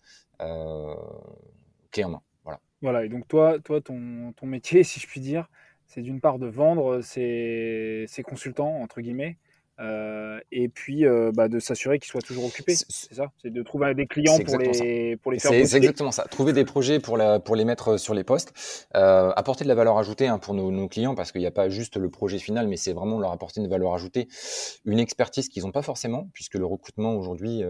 clé 1.91 2.05
en 2.05 2.11
main. 2.11 2.23
Voilà. 2.45 2.61
Voilà. 2.83 3.05
Et 3.05 3.09
donc, 3.09 3.29
toi, 3.29 3.59
toi 3.61 3.81
ton, 3.81 4.33
ton 4.37 4.47
métier, 4.47 4.83
si 4.85 4.99
je 4.99 5.07
puis 5.07 5.21
dire, 5.21 5.49
c'est 5.87 6.03
d'une 6.03 6.21
part 6.21 6.39
de 6.39 6.47
vendre 6.47 7.01
ces, 7.03 8.05
ces 8.09 8.23
consultants, 8.23 8.83
entre 8.83 9.01
guillemets, 9.01 9.39
euh, 9.81 10.41
et 10.51 10.69
puis 10.69 11.07
euh, 11.07 11.31
bah, 11.33 11.49
de 11.49 11.61
s'assurer 11.61 11.99
qu'ils 11.99 12.11
soient 12.11 12.21
toujours 12.21 12.45
occupés. 12.45 12.75
C'est 12.75 13.15
ça? 13.15 13.31
C'est 13.43 13.51
de 13.53 13.63
trouver 13.63 13.95
des 13.95 14.07
clients 14.07 14.39
pour 14.45 14.59
les, 14.59 15.17
pour 15.17 15.31
les 15.31 15.39
faire 15.39 15.53
C'est 15.53 15.77
exactement 15.77 16.11
ça. 16.11 16.25
Trouver 16.25 16.53
des 16.53 16.65
projets 16.65 16.99
pour, 16.99 17.17
la, 17.17 17.39
pour 17.39 17.55
les 17.55 17.65
mettre 17.65 17.97
sur 17.97 18.15
les 18.15 18.25
postes. 18.25 18.53
Euh, 18.97 19.31
apporter 19.37 19.65
de 19.65 19.69
la 19.69 19.77
valeur 19.77 19.99
ajoutée 19.99 20.27
hein, 20.27 20.39
pour 20.39 20.55
nos, 20.55 20.71
nos, 20.71 20.89
clients 20.89 21.15
parce 21.15 21.31
qu'il 21.33 21.41
n'y 21.41 21.47
a 21.47 21.53
pas 21.53 21.69
juste 21.69 21.97
le 21.97 22.11
projet 22.11 22.39
final, 22.39 22.67
mais 22.67 22.77
c'est 22.77 22.93
vraiment 22.93 23.21
leur 23.21 23.31
apporter 23.31 23.61
une 23.61 23.69
valeur 23.69 23.95
ajoutée, 23.95 24.29
une 24.85 24.99
expertise 24.99 25.49
qu'ils 25.49 25.63
n'ont 25.65 25.73
pas 25.73 25.83
forcément, 25.83 26.29
puisque 26.33 26.55
le 26.55 26.65
recrutement 26.65 27.15
aujourd'hui, 27.15 27.63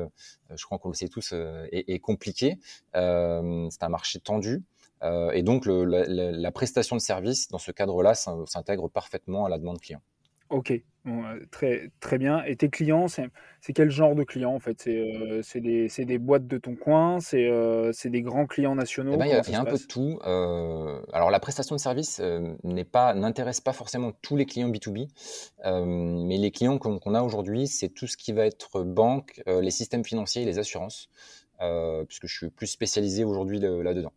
je 0.54 0.64
crois 0.64 0.78
qu'on 0.78 0.88
le 0.88 0.94
sait 0.94 1.08
tous, 1.08 1.32
est, 1.32 1.84
est, 1.88 1.98
compliqué. 1.98 2.58
c'est 2.94 3.82
un 3.82 3.88
marché 3.88 4.20
tendu. 4.20 4.62
et 5.02 5.42
donc 5.42 5.66
le, 5.66 5.84
la, 5.84 6.04
la 6.06 6.52
prestation 6.52 6.94
de 6.94 7.00
service 7.00 7.48
dans 7.48 7.58
ce 7.58 7.72
cadre-là 7.72 8.14
s'intègre 8.14 8.88
parfaitement 8.88 9.44
à 9.44 9.48
la 9.48 9.58
demande 9.58 9.80
client. 9.80 10.00
Ok, 10.50 10.72
euh, 11.08 11.40
très, 11.50 11.90
très 12.00 12.18
bien. 12.18 12.42
Et 12.44 12.56
tes 12.56 12.68
clients, 12.68 13.06
c'est 13.08 13.30
quel 13.74 13.90
genre 13.90 14.14
de 14.14 14.24
clients 14.24 14.54
en 14.54 14.58
fait? 14.58 14.80
C'est 14.80 14.98
euh, 14.98 15.42
des, 15.54 15.88
des, 16.04 16.18
boîtes 16.18 16.46
de 16.46 16.58
ton 16.58 16.74
coin? 16.74 17.20
C'est 17.20 17.48
euh, 17.48 17.92
des 18.04 18.22
grands 18.22 18.46
clients 18.46 18.74
nationaux? 18.74 19.12
Eh 19.14 19.16
ben, 19.16 19.26
Il 19.26 19.30
y 19.30 19.54
a, 19.54 19.60
un 19.60 19.64
peu 19.64 19.78
de 19.78 19.86
tout. 19.86 20.18
alors 20.22 21.30
la 21.30 21.40
prestation 21.40 21.76
de 21.76 21.80
service 21.80 22.20
n'intéresse 22.64 23.60
pas 23.60 23.72
forcément 23.72 24.12
tous 24.22 24.36
les 24.36 24.46
clients 24.46 24.70
B2B, 24.70 25.08
mais 25.84 26.36
les 26.36 26.50
clients 26.50 26.78
qu'on 26.78 27.14
a 27.14 27.22
aujourd'hui, 27.22 27.66
c'est 27.66 27.88
tout 27.88 28.06
ce 28.06 28.16
qui 28.16 28.32
va 28.32 28.46
être 28.46 28.82
banque, 28.82 29.42
les 29.46 29.70
systèmes 29.70 30.04
financiers 30.04 30.42
et 30.42 30.46
les 30.46 30.58
assurances, 30.58 31.08
puisque 32.06 32.26
je 32.26 32.36
suis 32.36 32.50
plus 32.50 32.66
spécialisé 32.66 33.24
aujourd'hui 33.24 33.58
là-dedans. 33.60 34.12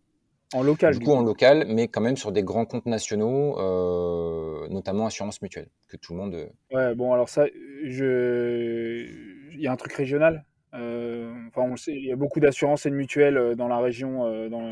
En 0.53 0.63
local. 0.63 0.97
Du 0.97 1.05
coup, 1.05 1.13
en 1.13 1.23
local, 1.23 1.65
mais 1.69 1.87
quand 1.87 2.01
même 2.01 2.17
sur 2.17 2.31
des 2.31 2.43
grands 2.43 2.65
comptes 2.65 2.85
nationaux, 2.85 3.57
euh, 3.59 4.67
notamment 4.69 5.05
assurance 5.05 5.41
mutuelle, 5.41 5.69
que 5.87 5.95
tout 5.97 6.13
le 6.13 6.19
monde. 6.19 6.35
Euh, 6.35 6.49
ouais, 6.75 6.95
bon, 6.95 7.13
alors 7.13 7.29
ça, 7.29 7.45
je... 7.85 9.05
il 9.53 9.61
y 9.61 9.67
a 9.67 9.71
un 9.71 9.77
truc 9.77 9.93
régional. 9.93 10.45
Euh, 10.73 11.33
enfin, 11.49 11.61
on 11.69 11.75
sait, 11.77 11.93
il 11.93 12.05
y 12.05 12.11
a 12.11 12.15
beaucoup 12.15 12.39
d'assurances 12.39 12.85
et 12.85 12.89
de 12.89 12.95
mutuelles 12.95 13.55
dans 13.55 13.67
la 13.67 13.79
région. 13.79 14.49
dans 14.49 14.69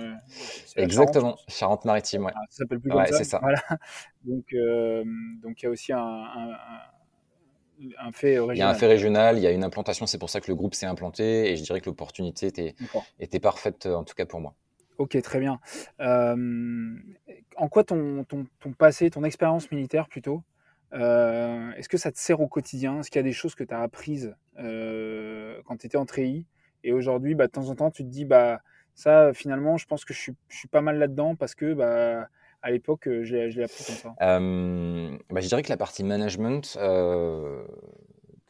Exactement, 0.75 1.37
Charente-Maritime, 1.47 2.25
ouais. 2.25 2.31
Ah, 2.35 2.41
ça 2.49 2.57
s'appelle 2.63 2.79
plus 2.79 2.89
comme 2.89 3.05
ça. 3.05 3.23
ça. 3.23 3.39
Voilà. 3.41 3.61
Donc, 4.25 4.53
donc 5.41 5.61
il 5.61 5.63
y 5.63 5.65
a 5.65 5.69
aussi 5.69 5.93
un, 5.93 6.25
un 7.99 8.11
fait 8.11 8.39
régional. 8.39 8.55
Il 8.55 8.59
y 8.59 8.63
a 8.63 8.69
un 8.69 8.73
fait 8.73 8.87
régional, 8.87 9.37
il 9.37 9.43
y 9.43 9.47
a 9.47 9.51
une 9.51 9.63
implantation, 9.63 10.05
c'est 10.05 10.17
pour 10.17 10.29
ça 10.29 10.41
que 10.41 10.49
le 10.49 10.55
groupe 10.55 10.73
s'est 10.73 10.85
implanté 10.85 11.51
et 11.51 11.55
je 11.55 11.63
dirais 11.63 11.79
que 11.79 11.85
l'opportunité 11.85 12.47
était, 12.47 12.75
était 13.19 13.39
parfaite 13.39 13.85
en 13.85 14.03
tout 14.03 14.15
cas 14.15 14.25
pour 14.25 14.41
moi. 14.41 14.55
Ok, 14.99 15.19
très 15.21 15.39
bien. 15.39 15.59
en 15.99 17.67
quoi 17.69 17.83
ton, 17.83 18.23
ton, 18.25 18.45
passé, 18.77 19.09
ton 19.09 19.23
expérience 19.23 19.71
militaire 19.71 20.07
plutôt, 20.07 20.43
est-ce 20.93 21.89
que 21.89 21.97
ça 21.97 22.11
te 22.11 22.19
sert 22.19 22.39
au 22.41 22.47
quotidien? 22.47 22.99
Est-ce 22.99 23.09
qu'il 23.09 23.19
y 23.19 23.23
a 23.23 23.23
des 23.23 23.33
choses 23.33 23.55
que 23.55 23.63
tu 23.63 23.73
as 23.73 23.81
apprises 23.81 24.35
quand 24.55 25.77
tu 25.77 25.87
étais 25.87 25.97
en 25.97 26.05
treillis 26.05 26.45
et 26.83 26.93
aujourd'hui, 26.93 27.35
bah, 27.35 27.47
de 27.47 27.51
temps 27.51 27.69
en 27.69 27.75
temps, 27.75 27.91
tu 27.91 28.03
te 28.03 28.09
dis, 28.09 28.25
bah, 28.25 28.61
ça, 28.95 29.33
finalement, 29.33 29.77
je 29.77 29.85
pense 29.85 30.05
que 30.05 30.13
je 30.13 30.19
suis, 30.19 30.33
je 30.47 30.57
suis 30.57 30.67
pas 30.67 30.81
mal 30.81 30.97
là-dedans 30.97 31.35
parce 31.35 31.55
que 31.55 31.73
bah, 31.73 32.29
à 32.61 32.71
l'époque, 32.71 33.03
je 33.05 33.35
l'ai 33.35 33.63
appris 33.63 33.83
comme 33.85 33.95
ça. 33.95 34.13
bah, 35.29 35.41
je 35.41 35.47
dirais 35.47 35.63
que 35.63 35.69
la 35.69 35.77
partie 35.77 36.03
management, 36.03 36.77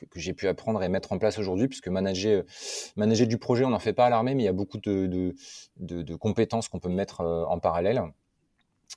que, 0.09 0.19
j'ai 0.19 0.33
pu 0.33 0.47
apprendre 0.47 0.81
et 0.83 0.89
mettre 0.89 1.11
en 1.11 1.17
place 1.17 1.37
aujourd'hui, 1.37 1.67
puisque 1.67 1.87
manager, 1.87 2.43
manager 2.95 3.27
du 3.27 3.37
projet, 3.37 3.65
on 3.65 3.69
n'en 3.69 3.79
fait 3.79 3.93
pas 3.93 4.05
à 4.05 4.09
l'armée, 4.09 4.35
mais 4.35 4.43
il 4.43 4.45
y 4.45 4.49
a 4.49 4.53
beaucoup 4.53 4.77
de, 4.77 5.33
de, 5.77 6.15
compétences 6.15 6.67
qu'on 6.67 6.79
peut 6.79 6.89
mettre 6.89 7.21
en 7.21 7.59
parallèle. 7.59 8.01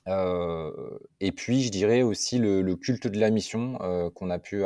Euh, 0.07 0.71
et 1.19 1.31
puis, 1.31 1.63
je 1.63 1.71
dirais 1.71 2.01
aussi 2.01 2.37
le, 2.37 2.75
culte 2.75 3.07
de 3.07 3.19
la 3.19 3.29
mission 3.29 3.77
euh, 3.81 4.09
qu'on 4.09 4.29
a 4.29 4.39
pu 4.39 4.63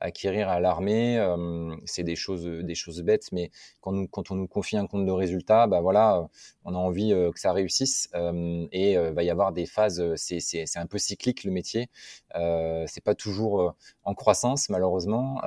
acquérir 0.00 0.48
à 0.48 0.60
l'armée. 0.60 1.18
Euh, 1.18 1.74
c'est 1.84 2.04
des 2.04 2.16
choses, 2.16 2.44
des 2.44 2.74
choses 2.74 3.02
bêtes, 3.02 3.30
mais 3.32 3.50
quand, 3.80 3.92
nous, 3.92 4.08
quand 4.08 4.30
on 4.30 4.36
nous 4.36 4.46
confie 4.46 4.76
un 4.76 4.86
compte 4.86 5.06
de 5.06 5.10
résultats, 5.10 5.66
bah 5.66 5.80
voilà, 5.80 6.28
on 6.64 6.74
a 6.74 6.78
envie 6.78 7.10
que 7.10 7.38
ça 7.38 7.52
réussisse. 7.52 8.08
et 8.14 8.92
il 8.92 9.12
va 9.12 9.22
y 9.22 9.30
avoir 9.30 9.52
des 9.52 9.66
phases. 9.66 10.14
C'est 10.16 10.64
un 10.76 10.86
peu 10.86 10.98
cyclique 10.98 11.44
le 11.44 11.50
métier. 11.50 11.90
c'est 12.34 13.04
pas 13.04 13.14
toujours 13.14 13.74
en 14.04 14.14
croissance 14.14 14.68
malheureusement. 14.68 15.40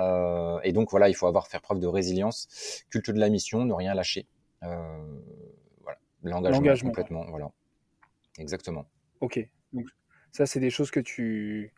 et 0.64 0.74
donc 0.74 0.92
voilà, 0.92 1.10
il 1.10 1.16
faut 1.16 1.28
avoir 1.28 1.48
faire 1.48 1.62
preuve 1.62 1.80
de 1.80 1.88
résilience, 1.88 2.84
culte 2.90 3.12
de 3.12 3.20
la 3.20 3.30
mission, 3.30 3.66
ne 3.66 3.74
rien 3.74 3.94
lâcher. 3.94 4.28
voilà, 4.62 5.98
l'engagement 6.24 6.90
complètement. 6.90 7.26
Voilà, 7.30 7.50
exactement. 8.38 8.86
Ok, 9.22 9.40
donc 9.74 9.86
ça, 10.32 10.46
c'est 10.46 10.60
des 10.60 10.70
choses 10.70 10.92
que 10.92 11.00
tu, 11.00 11.74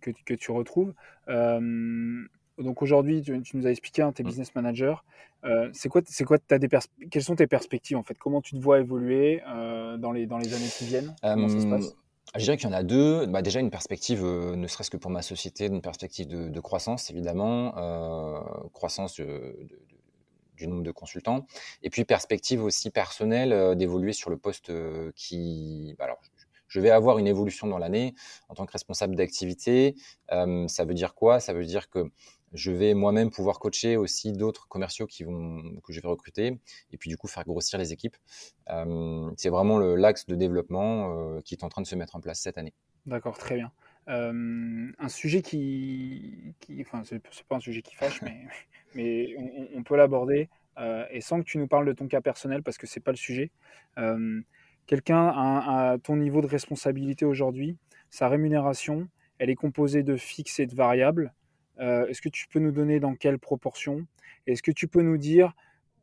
que, 0.00 0.10
que 0.24 0.34
tu 0.34 0.50
retrouves. 0.50 0.94
donc 1.28 2.82
aujourd'hui, 2.82 3.22
tu, 3.22 3.56
nous 3.56 3.66
as 3.66 3.70
expliqué, 3.70 4.02
hein, 4.02 4.12
tu 4.12 4.22
es 4.22 4.24
mmh. 4.24 4.28
business 4.28 4.54
manager. 4.54 5.04
Euh, 5.44 5.68
c'est 5.72 5.88
quoi, 5.88 6.00
c'est 6.06 6.24
quoi 6.24 6.38
as 6.50 6.58
des 6.58 6.68
quelles 7.10 7.22
sont 7.22 7.36
tes 7.36 7.46
perspectives 7.46 7.96
en 7.96 8.02
fait? 8.02 8.16
Comment 8.16 8.40
tu 8.40 8.54
te 8.54 8.60
vois 8.60 8.80
évoluer 8.80 9.42
euh, 9.46 9.96
dans, 9.98 10.12
les, 10.12 10.26
dans 10.26 10.38
les 10.38 10.54
années 10.54 10.68
qui 10.78 10.86
viennent? 10.86 11.14
Comment 11.22 11.48
ça 11.48 11.60
se 11.60 11.66
passe? 11.66 11.94
je 12.36 12.42
dirais 12.42 12.56
qu'il 12.56 12.68
y 12.68 12.72
en 12.72 12.76
a 12.76 12.82
deux. 12.82 13.26
Bah 13.26 13.42
déjà, 13.42 13.60
une 13.60 13.70
perspective, 13.70 14.24
euh, 14.24 14.56
ne 14.56 14.66
serait-ce 14.66 14.90
que 14.90 14.96
pour 14.96 15.10
ma 15.10 15.22
société, 15.22 15.66
une 15.66 15.82
perspective 15.82 16.26
de, 16.26 16.60
croissance, 16.60 17.10
évidemment, 17.10 17.72
croissance 18.72 19.20
du 20.56 20.66
nombre 20.66 20.82
de 20.82 20.90
consultants, 20.90 21.46
et 21.82 21.90
puis 21.90 22.04
perspective 22.04 22.62
aussi 22.62 22.90
personnelle 22.90 23.76
d'évoluer 23.76 24.12
sur 24.12 24.30
le 24.30 24.38
poste 24.38 24.72
qui, 25.14 25.94
bah, 25.98 26.04
alors, 26.04 26.20
je 26.74 26.80
vais 26.80 26.90
avoir 26.90 27.18
une 27.18 27.28
évolution 27.28 27.68
dans 27.68 27.78
l'année 27.78 28.14
en 28.48 28.54
tant 28.54 28.66
que 28.66 28.72
responsable 28.72 29.14
d'activité. 29.14 29.94
Euh, 30.32 30.66
ça 30.66 30.84
veut 30.84 30.94
dire 30.94 31.14
quoi? 31.14 31.38
Ça 31.38 31.52
veut 31.52 31.64
dire 31.64 31.88
que 31.88 32.10
je 32.52 32.72
vais 32.72 32.94
moi-même 32.94 33.30
pouvoir 33.30 33.60
coacher 33.60 33.96
aussi 33.96 34.32
d'autres 34.32 34.66
commerciaux 34.66 35.06
qui 35.06 35.22
vont, 35.22 35.62
que 35.84 35.92
je 35.92 36.00
vais 36.00 36.08
recruter 36.08 36.58
et 36.90 36.98
puis 36.98 37.10
du 37.10 37.16
coup 37.16 37.28
faire 37.28 37.44
grossir 37.44 37.78
les 37.78 37.92
équipes. 37.92 38.16
Euh, 38.70 39.30
c'est 39.36 39.50
vraiment 39.50 39.78
l'axe 39.78 40.26
de 40.26 40.34
développement 40.34 41.36
euh, 41.36 41.40
qui 41.42 41.54
est 41.54 41.62
en 41.62 41.68
train 41.68 41.82
de 41.82 41.86
se 41.86 41.94
mettre 41.94 42.16
en 42.16 42.20
place 42.20 42.40
cette 42.40 42.58
année. 42.58 42.74
D'accord, 43.06 43.38
très 43.38 43.54
bien. 43.54 43.70
un 44.08 45.08
sujet 45.08 45.42
qui, 45.42 46.54
qui 46.58 46.80
enfin 46.80 47.02
c'est 47.04 47.20
pas 47.44 47.56
un 47.56 47.60
sujet 47.60 47.82
qui 47.82 47.94
fâche, 47.94 48.20
mais, 48.22 48.46
mais 48.96 49.36
on, 49.76 49.84
peut 49.84 49.96
l'aborder 49.96 50.48
et 51.10 51.20
sans 51.20 51.38
que 51.38 51.44
tu 51.44 51.58
nous 51.58 51.68
parles 51.68 51.86
de 51.86 51.92
ton 51.92 52.08
cas 52.08 52.20
personnel 52.20 52.64
parce 52.64 52.78
que 52.78 52.88
c'est 52.88 52.98
pas 52.98 53.12
le 53.12 53.16
sujet 53.16 53.52
quelqu'un 54.86 55.28
à, 55.28 55.96
ton 56.02 56.16
niveau 56.16 56.40
de 56.40 56.46
responsabilité 56.46 57.24
aujourd'hui, 57.24 57.76
sa 58.10 58.28
rémunération, 58.28 59.08
elle 59.38 59.50
est 59.50 59.54
composée 59.54 60.02
de 60.02 60.16
fixes 60.16 60.60
et 60.60 60.66
de 60.66 60.74
variables. 60.74 61.32
Euh, 61.80 62.06
est-ce 62.06 62.22
que 62.22 62.28
tu 62.28 62.46
peux 62.48 62.60
nous 62.60 62.72
donner 62.72 63.00
dans 63.00 63.14
quelle 63.14 63.38
proportion? 63.38 64.06
Est-ce 64.46 64.62
que 64.62 64.70
tu 64.70 64.86
peux 64.86 65.02
nous 65.02 65.18
dire, 65.18 65.52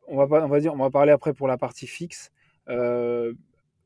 on 0.06 0.16
va, 0.24 0.44
on 0.44 0.48
va, 0.48 0.60
dire, 0.60 0.74
on 0.74 0.78
va 0.78 0.90
parler 0.90 1.12
après 1.12 1.32
pour 1.32 1.48
la 1.48 1.56
partie 1.56 1.86
fixe, 1.86 2.30
euh, 2.68 3.32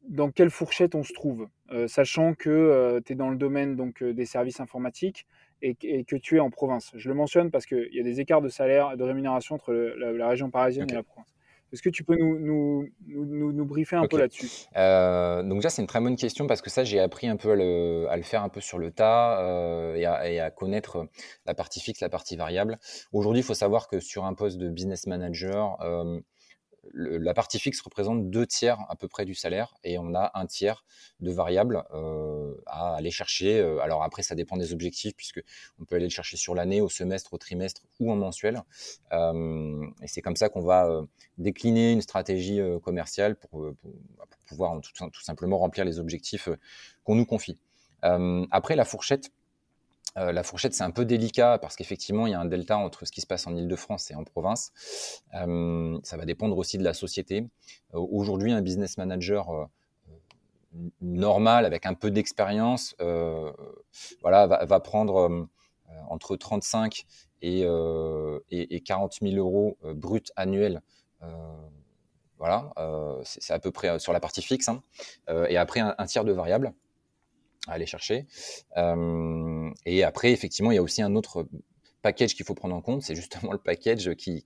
dans 0.08 0.30
quelle 0.30 0.50
fourchette 0.50 0.94
on 0.94 1.02
se 1.02 1.12
trouve, 1.12 1.48
euh, 1.72 1.88
sachant 1.88 2.34
que 2.34 3.00
tu 3.04 3.12
es 3.12 3.16
dans 3.16 3.30
le 3.30 3.36
domaine 3.36 3.76
donc, 3.76 4.02
des 4.02 4.26
services 4.26 4.60
informatiques 4.60 5.26
et, 5.62 6.04
que 6.04 6.16
tu 6.16 6.36
es 6.36 6.40
en 6.40 6.50
province. 6.50 6.92
Je 6.94 7.08
le 7.08 7.14
mentionne 7.14 7.50
parce 7.50 7.66
qu'il 7.66 7.92
y 7.92 8.00
a 8.00 8.02
des 8.02 8.20
écarts 8.20 8.42
de 8.42 8.48
salaire 8.48 8.92
et 8.92 8.96
de 8.96 9.02
rémunération 9.02 9.54
entre 9.54 9.72
la, 9.72 10.28
région 10.28 10.50
parisienne 10.50 10.86
et 10.90 10.94
la 10.94 11.02
province. 11.02 11.35
Est-ce 11.76 11.82
que 11.82 11.90
tu 11.90 12.04
peux 12.04 12.16
nous, 12.16 12.38
nous, 12.38 12.88
nous, 13.06 13.52
nous 13.52 13.64
briefer 13.66 13.96
un 13.96 14.06
peu 14.06 14.16
là-dessus? 14.16 14.48
Euh, 14.78 15.42
Donc 15.42 15.58
déjà, 15.58 15.68
c'est 15.68 15.82
une 15.82 15.86
très 15.86 16.00
bonne 16.00 16.16
question 16.16 16.46
parce 16.46 16.62
que 16.62 16.70
ça, 16.70 16.84
j'ai 16.84 16.98
appris 16.98 17.28
un 17.28 17.36
peu 17.36 17.50
à 17.50 17.54
le, 17.54 18.06
à 18.08 18.16
le, 18.16 18.22
faire 18.22 18.42
un 18.42 18.48
peu 18.48 18.62
sur 18.62 18.78
le 18.78 18.90
tas 18.90 19.38
euh, 19.42 19.94
et, 19.94 20.06
à, 20.06 20.30
et, 20.30 20.40
à, 20.40 20.50
connaître 20.50 21.06
la 21.44 21.52
partie 21.52 21.80
fixe, 21.80 22.00
la 22.00 22.08
partie 22.08 22.34
variable. 22.34 22.78
Aujourd'hui, 23.12 23.40
il 23.40 23.44
faut 23.44 23.52
savoir 23.52 23.88
que 23.88 24.00
sur 24.00 24.24
un 24.24 24.32
poste 24.32 24.56
de 24.56 24.70
business 24.70 25.06
manager, 25.06 25.76
la 26.94 27.34
partie 27.34 27.58
fixe 27.58 27.80
représente 27.80 28.30
deux 28.30 28.46
tiers 28.46 28.78
à 28.88 28.96
peu 28.96 29.08
près 29.08 29.24
du 29.24 29.34
salaire 29.34 29.74
et 29.84 29.98
on 29.98 30.14
a 30.14 30.30
un 30.34 30.46
tiers 30.46 30.84
de 31.20 31.30
variable 31.30 31.84
euh, 31.94 32.54
à 32.66 32.94
aller 32.96 33.10
chercher. 33.10 33.60
Euh, 33.60 33.80
alors 33.80 34.02
après, 34.02 34.22
ça 34.22 34.34
dépend 34.34 34.56
des 34.56 34.72
objectifs 34.72 35.14
puisque 35.16 35.42
on 35.78 35.84
peut 35.84 35.96
aller 35.96 36.06
le 36.06 36.10
chercher 36.10 36.36
sur 36.36 36.54
l'année, 36.54 36.80
au 36.80 36.88
semestre, 36.88 37.32
au 37.34 37.38
trimestre 37.38 37.82
ou 38.00 38.10
en 38.10 38.16
mensuel. 38.16 38.62
Euh, 39.12 39.86
et 40.02 40.06
c'est 40.06 40.22
comme 40.22 40.36
ça 40.36 40.48
qu'on 40.48 40.62
va 40.62 41.02
décliner 41.38 41.92
une 41.92 42.02
stratégie 42.02 42.60
commerciale 42.82 43.36
pour, 43.36 43.72
pouvoir 44.46 44.80
tout, 44.80 45.10
tout, 45.10 45.22
simplement 45.22 45.58
remplir 45.58 45.84
les 45.84 45.98
objectifs 45.98 46.48
qu'on 47.04 47.14
nous 47.14 47.26
confie. 47.26 47.58
après, 48.02 48.76
la 48.76 48.84
fourchette, 48.84 49.30
euh, 50.16 50.32
la 50.32 50.42
fourchette, 50.42 50.74
c'est 50.74 50.84
un 50.84 50.90
peu 50.90 51.04
délicat 51.04 51.58
parce 51.58 51.76
qu'effectivement, 51.76 52.26
il 52.26 52.30
y 52.30 52.34
a 52.34 52.40
un 52.40 52.46
delta 52.46 52.78
entre 52.78 53.04
ce 53.04 53.12
qui 53.12 53.20
se 53.20 53.26
passe 53.26 53.46
en 53.46 53.54
Ile-de-France 53.54 54.10
et 54.10 54.14
en 54.14 54.24
province. 54.24 54.72
Euh, 55.34 55.98
ça 56.02 56.16
va 56.16 56.24
dépendre 56.24 56.56
aussi 56.56 56.78
de 56.78 56.84
la 56.84 56.94
société. 56.94 57.48
Euh, 57.94 57.98
aujourd'hui, 57.98 58.52
un 58.52 58.62
business 58.62 58.96
manager 58.98 59.68
normal, 61.00 61.64
avec 61.64 61.86
un 61.86 61.94
peu 61.94 62.10
d'expérience, 62.10 62.94
voilà, 64.20 64.46
va, 64.46 64.80
prendre 64.80 65.48
entre 66.10 66.36
35 66.36 67.06
et, 67.40 67.62
et, 68.50 68.80
40 68.82 69.18
000 69.22 69.36
euros 69.36 69.78
bruts 69.94 70.30
annuels. 70.36 70.82
voilà, 72.36 72.70
c'est 73.24 73.54
à 73.54 73.58
peu 73.58 73.70
près 73.70 73.98
sur 73.98 74.12
la 74.12 74.20
partie 74.20 74.42
fixe. 74.42 74.68
Hein. 74.68 74.82
et 75.48 75.56
après, 75.56 75.80
un, 75.80 76.04
tiers 76.04 76.24
de 76.24 76.32
variable 76.32 76.74
à 77.66 77.72
aller 77.72 77.86
chercher. 77.86 78.26
Euh, 78.76 79.70
et 79.84 80.04
après, 80.04 80.32
effectivement, 80.32 80.70
il 80.70 80.76
y 80.76 80.78
a 80.78 80.82
aussi 80.82 81.02
un 81.02 81.14
autre 81.14 81.46
package 82.02 82.34
qu'il 82.34 82.46
faut 82.46 82.54
prendre 82.54 82.74
en 82.74 82.80
compte, 82.80 83.02
c'est 83.02 83.16
justement 83.16 83.52
le 83.52 83.58
package 83.58 84.14
qui, 84.14 84.44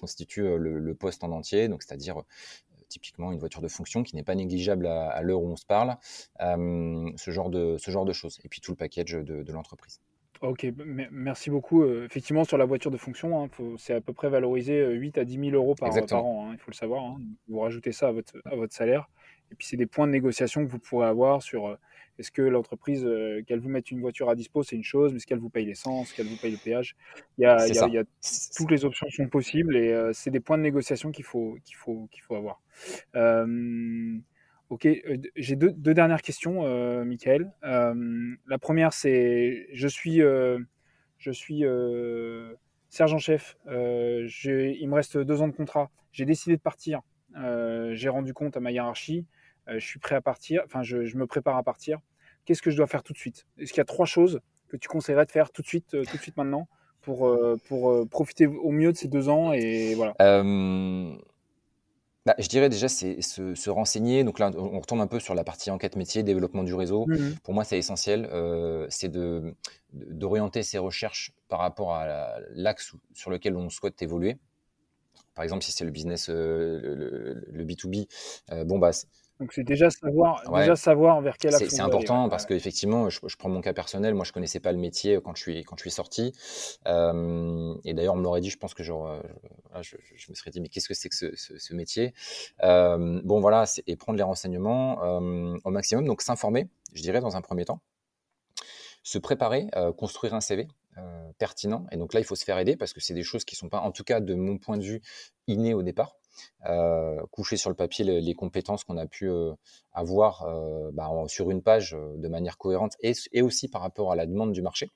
constitue 0.00 0.42
euh, 0.42 0.56
le, 0.56 0.94
poste 0.94 1.22
en 1.22 1.30
entier, 1.30 1.68
donc 1.68 1.82
c'est-à-dire 1.82 2.18
euh, 2.18 2.82
typiquement 2.88 3.30
une 3.32 3.38
voiture 3.38 3.60
de 3.60 3.68
fonction 3.68 4.02
qui 4.02 4.16
n'est 4.16 4.24
pas 4.24 4.34
négligeable 4.34 4.86
à, 4.86 5.22
l'heure 5.22 5.40
où 5.40 5.48
on 5.48 5.56
se 5.56 5.66
parle, 5.66 5.96
ce, 6.40 7.30
genre 7.30 7.50
de, 7.50 7.76
ce 7.78 7.90
genre 7.90 8.04
de 8.04 8.12
choses, 8.12 8.40
et 8.44 8.48
puis 8.48 8.60
tout 8.60 8.72
le 8.72 8.76
package 8.76 9.12
de, 9.12 9.52
l'entreprise. 9.52 10.00
Ok, 10.42 10.66
merci 11.10 11.48
beaucoup. 11.48 11.84
effectivement, 11.84 12.44
sur 12.44 12.58
la 12.58 12.66
voiture 12.66 12.90
de 12.90 12.98
fonction, 12.98 13.42
hein, 13.42 13.48
c'est 13.78 13.94
à 13.94 14.00
peu 14.00 14.12
près 14.12 14.28
valorisé 14.28 14.84
8 14.84 15.18
à 15.18 15.24
10 15.24 15.50
000 15.50 15.56
euros 15.56 15.74
par, 15.74 15.90
an, 15.90 16.48
hein, 16.48 16.50
il 16.52 16.58
faut 16.58 16.70
le 16.70 16.76
savoir. 16.76 17.04
Hein. 17.04 17.20
Vous 17.48 17.60
rajoutez 17.60 17.92
ça 17.92 18.08
à 18.08 18.12
votre, 18.12 18.36
à 18.44 18.54
votre 18.54 18.74
salaire. 18.74 19.08
Et 19.50 19.54
puis, 19.54 19.66
c'est 19.66 19.76
des 19.76 19.86
points 19.86 20.06
de 20.06 20.12
négociation 20.12 20.66
que 20.66 20.70
vous 20.70 20.78
pourrez 20.78 21.06
avoir 21.06 21.42
sur 21.42 21.78
est-ce 22.18 22.30
que 22.30 22.42
l'entreprise, 22.42 23.04
euh, 23.04 23.42
qu'elle 23.46 23.60
vous 23.60 23.68
mette 23.68 23.90
une 23.90 24.00
voiture 24.00 24.30
à 24.30 24.34
dispo, 24.34 24.62
c'est 24.62 24.76
une 24.76 24.84
chose, 24.84 25.12
mais 25.12 25.18
est-ce 25.18 25.26
qu'elle 25.26 25.38
vous 25.38 25.50
paye 25.50 25.66
l'essence, 25.66 26.12
qu'elle 26.12 26.26
vous 26.26 26.36
paye 26.36 26.52
le 26.52 26.58
péage? 26.58 26.96
Il 27.38 27.42
y, 27.42 27.46
a, 27.46 27.66
il, 27.66 27.74
y 27.74 27.98
a, 27.98 28.04
Toutes 28.56 28.70
les 28.70 28.84
options 28.84 29.06
sont 29.10 29.28
possibles 29.28 29.76
et 29.76 29.92
euh, 29.92 30.12
c'est 30.14 30.30
des 30.30 30.40
points 30.40 30.56
de 30.56 30.62
négociation 30.62 31.10
qu'il 31.10 31.24
faut, 31.24 31.58
qu'il 31.64 31.76
faut, 31.76 32.08
qu'il 32.10 32.22
faut 32.22 32.34
avoir. 32.34 32.62
Euh, 33.14 34.16
ok, 34.70 34.88
j'ai 35.36 35.56
deux, 35.56 35.72
deux, 35.72 35.94
dernières 35.94 36.22
questions, 36.22 36.62
Michael. 37.04 37.52
la 37.62 38.58
première, 38.60 38.92
c'est 38.92 39.68
je 39.72 39.88
suis, 39.88 40.20
je 40.20 41.30
suis 41.30 41.64
sergent-chef, 42.88 43.56
il 43.66 44.86
me 44.88 44.94
reste 44.94 45.18
deux 45.18 45.42
ans 45.42 45.48
de 45.48 45.54
contrat, 45.54 45.90
j'ai 46.12 46.24
décidé 46.24 46.56
de 46.56 46.62
partir, 46.62 47.02
j'ai 47.92 48.08
rendu 48.08 48.32
compte 48.32 48.56
à 48.56 48.60
ma 48.60 48.72
hiérarchie 48.72 49.26
je 49.68 49.78
suis 49.84 49.98
prêt 49.98 50.14
à 50.14 50.20
partir, 50.20 50.62
enfin, 50.64 50.82
je, 50.82 51.16
me 51.16 51.26
prépare 51.26 51.56
à 51.56 51.62
partir. 51.62 51.98
Qu'est-ce 52.44 52.62
que 52.62 52.70
je 52.70 52.76
dois 52.76 52.86
faire 52.86 53.02
tout 53.02 53.12
de 53.12 53.18
suite? 53.18 53.46
Est-ce 53.58 53.72
qu'il 53.72 53.78
y 53.78 53.80
a 53.80 53.86
trois 53.86 54.06
choses 54.06 54.40
que 54.68 54.76
tu 54.76 54.88
conseillerais 54.88 55.26
de 55.26 55.30
faire 55.30 55.50
tout 55.50 55.62
de 55.62 55.66
suite, 55.66 55.94
euh, 55.94 56.04
tout 56.04 56.16
de 56.16 56.22
suite 56.22 56.36
maintenant, 56.36 56.68
pour, 57.02 57.26
euh, 57.26 57.58
pour 57.68 58.08
profiter 58.08 58.46
au 58.46 58.70
mieux 58.70 58.92
de 58.92 58.96
ces 58.96 59.08
deux 59.08 59.28
ans 59.28 59.52
et 59.52 59.94
voilà. 59.94 60.14
bah, 62.26 62.34
je 62.40 62.48
dirais 62.48 62.68
déjà, 62.68 62.88
c'est 62.88 63.22
se, 63.22 63.70
renseigner. 63.70 64.24
Donc 64.24 64.40
là, 64.40 64.50
on 64.56 64.80
retombe 64.80 65.00
un 65.00 65.06
peu 65.06 65.20
sur 65.20 65.36
la 65.36 65.44
partie 65.44 65.70
enquête 65.70 65.94
métier, 65.94 66.24
développement 66.24 66.64
du 66.64 66.74
réseau. 66.74 67.06
Mmh 67.06 67.36
Pour 67.44 67.54
moi, 67.54 67.62
c'est 67.62 67.78
essentiel. 67.78 68.28
Euh, 68.32 68.86
c'est 68.90 69.16
d'orienter 69.92 70.64
ses 70.64 70.78
recherches 70.78 71.32
par 71.48 71.60
rapport 71.60 71.94
à 71.94 72.38
l'axe 72.50 72.94
sur 73.14 73.30
lequel 73.30 73.56
on 73.56 73.70
souhaite 73.70 74.02
évoluer. 74.02 74.38
Par 75.36 75.44
exemple, 75.44 75.62
si 75.62 75.70
c'est 75.70 75.84
le 75.84 75.92
business, 75.92 76.28
euh, 76.28 77.44
le, 77.52 77.64
B2B, 77.64 78.08
euh, 78.50 78.64
bon, 78.64 78.80
bah, 78.80 78.90
donc 79.38 79.52
c'est 79.52 79.64
déjà 79.64 79.90
savoir, 79.90 80.42
déjà 80.50 80.76
savoir 80.76 81.20
vers 81.20 81.36
quel. 81.36 81.52
C'est 81.52 81.80
important 81.80 82.28
parce 82.30 82.46
qu'effectivement, 82.46 83.10
je, 83.10 83.20
je, 83.26 83.36
prends 83.36 83.50
mon 83.50 83.60
cas 83.60 83.74
personnel. 83.74 84.14
Moi, 84.14 84.24
je 84.24 84.32
connaissais 84.32 84.60
pas 84.60 84.72
le 84.72 84.78
métier 84.78 85.18
quand 85.22 85.34
je 85.36 85.42
suis 85.42 85.64
quand 85.64 85.76
je 85.76 85.82
suis 85.82 85.90
sorti. 85.90 86.32
Euh, 86.86 87.74
et 87.84 87.92
d'ailleurs, 87.92 88.14
on 88.14 88.18
me 88.18 88.22
l'aurait 88.22 88.40
dit. 88.40 88.48
Je 88.48 88.56
pense 88.56 88.72
que 88.72 88.82
genre, 88.82 89.08
euh, 89.08 89.20
je, 89.82 89.96
je, 90.14 90.30
me 90.30 90.34
serais 90.34 90.50
dit, 90.50 90.60
mais 90.60 90.68
qu'est-ce 90.68 90.88
que 90.88 90.94
c'est 90.94 91.10
que 91.10 91.16
ce, 91.16 91.36
ce, 91.36 91.58
ce 91.58 91.74
métier? 91.74 92.14
Euh, 92.62 93.20
Bon, 93.24 93.40
voilà, 93.40 93.64
et 93.86 93.96
prendre 93.96 94.16
les 94.16 94.22
renseignements 94.22 95.02
euh, 95.02 95.56
au 95.64 95.70
maximum. 95.70 96.06
Donc 96.06 96.22
s'informer, 96.22 96.68
je 96.94 97.02
dirais 97.02 97.20
dans 97.20 97.36
un 97.36 97.42
premier 97.42 97.64
temps, 97.64 97.80
se 99.02 99.18
préparer, 99.18 99.68
euh, 99.76 99.92
construire 99.92 100.34
un 100.34 100.40
CV. 100.40 100.68
pertinent 101.38 101.86
et 101.92 101.98
donc 101.98 102.14
là 102.14 102.20
il 102.20 102.24
faut 102.24 102.36
se 102.36 102.44
faire 102.44 102.58
aider 102.58 102.74
parce 102.74 102.94
que 102.94 103.00
c'est 103.00 103.12
des 103.12 103.22
choses 103.22 103.44
qui 103.44 103.54
sont 103.54 103.68
pas 103.68 103.80
en 103.80 103.92
tout 103.92 104.02
cas 104.02 104.18
de 104.20 104.34
mon 104.34 104.56
point 104.56 104.78
de 104.78 104.82
vue 104.82 105.02
innées 105.46 105.74
au 105.74 105.82
départ 105.82 106.16
euh, 106.16 106.25
coucher 107.30 107.56
sur 107.56 107.70
le 107.70 107.76
papier 107.76 108.04
les, 108.04 108.34
compétences 108.34 108.84
qu'on 108.84 108.96
a 108.96 109.06
pu 109.06 109.28
euh, 109.28 109.52
avoir 109.92 110.42
euh, 110.42 110.90
bah, 110.92 111.10
sur 111.28 111.50
une 111.50 111.62
page 111.62 111.92
de 111.92 112.28
manière 112.28 112.58
cohérente 112.58 112.96
et, 113.00 113.42
aussi 113.42 113.68
par 113.68 113.82
rapport 113.82 114.12
à 114.12 114.16
la 114.16 114.26
demande 114.26 114.52
du 114.52 114.62
marché. 114.62 114.90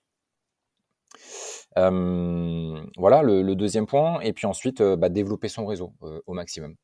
voilà 1.76 3.22
le, 3.22 3.54
deuxième 3.54 3.86
point. 3.86 4.20
Et 4.20 4.32
puis 4.32 4.46
ensuite, 4.46 4.82
bah, 4.82 5.08
développer 5.08 5.48
son 5.48 5.66
réseau 5.66 5.92
au 6.26 6.32
maximum. 6.32 6.76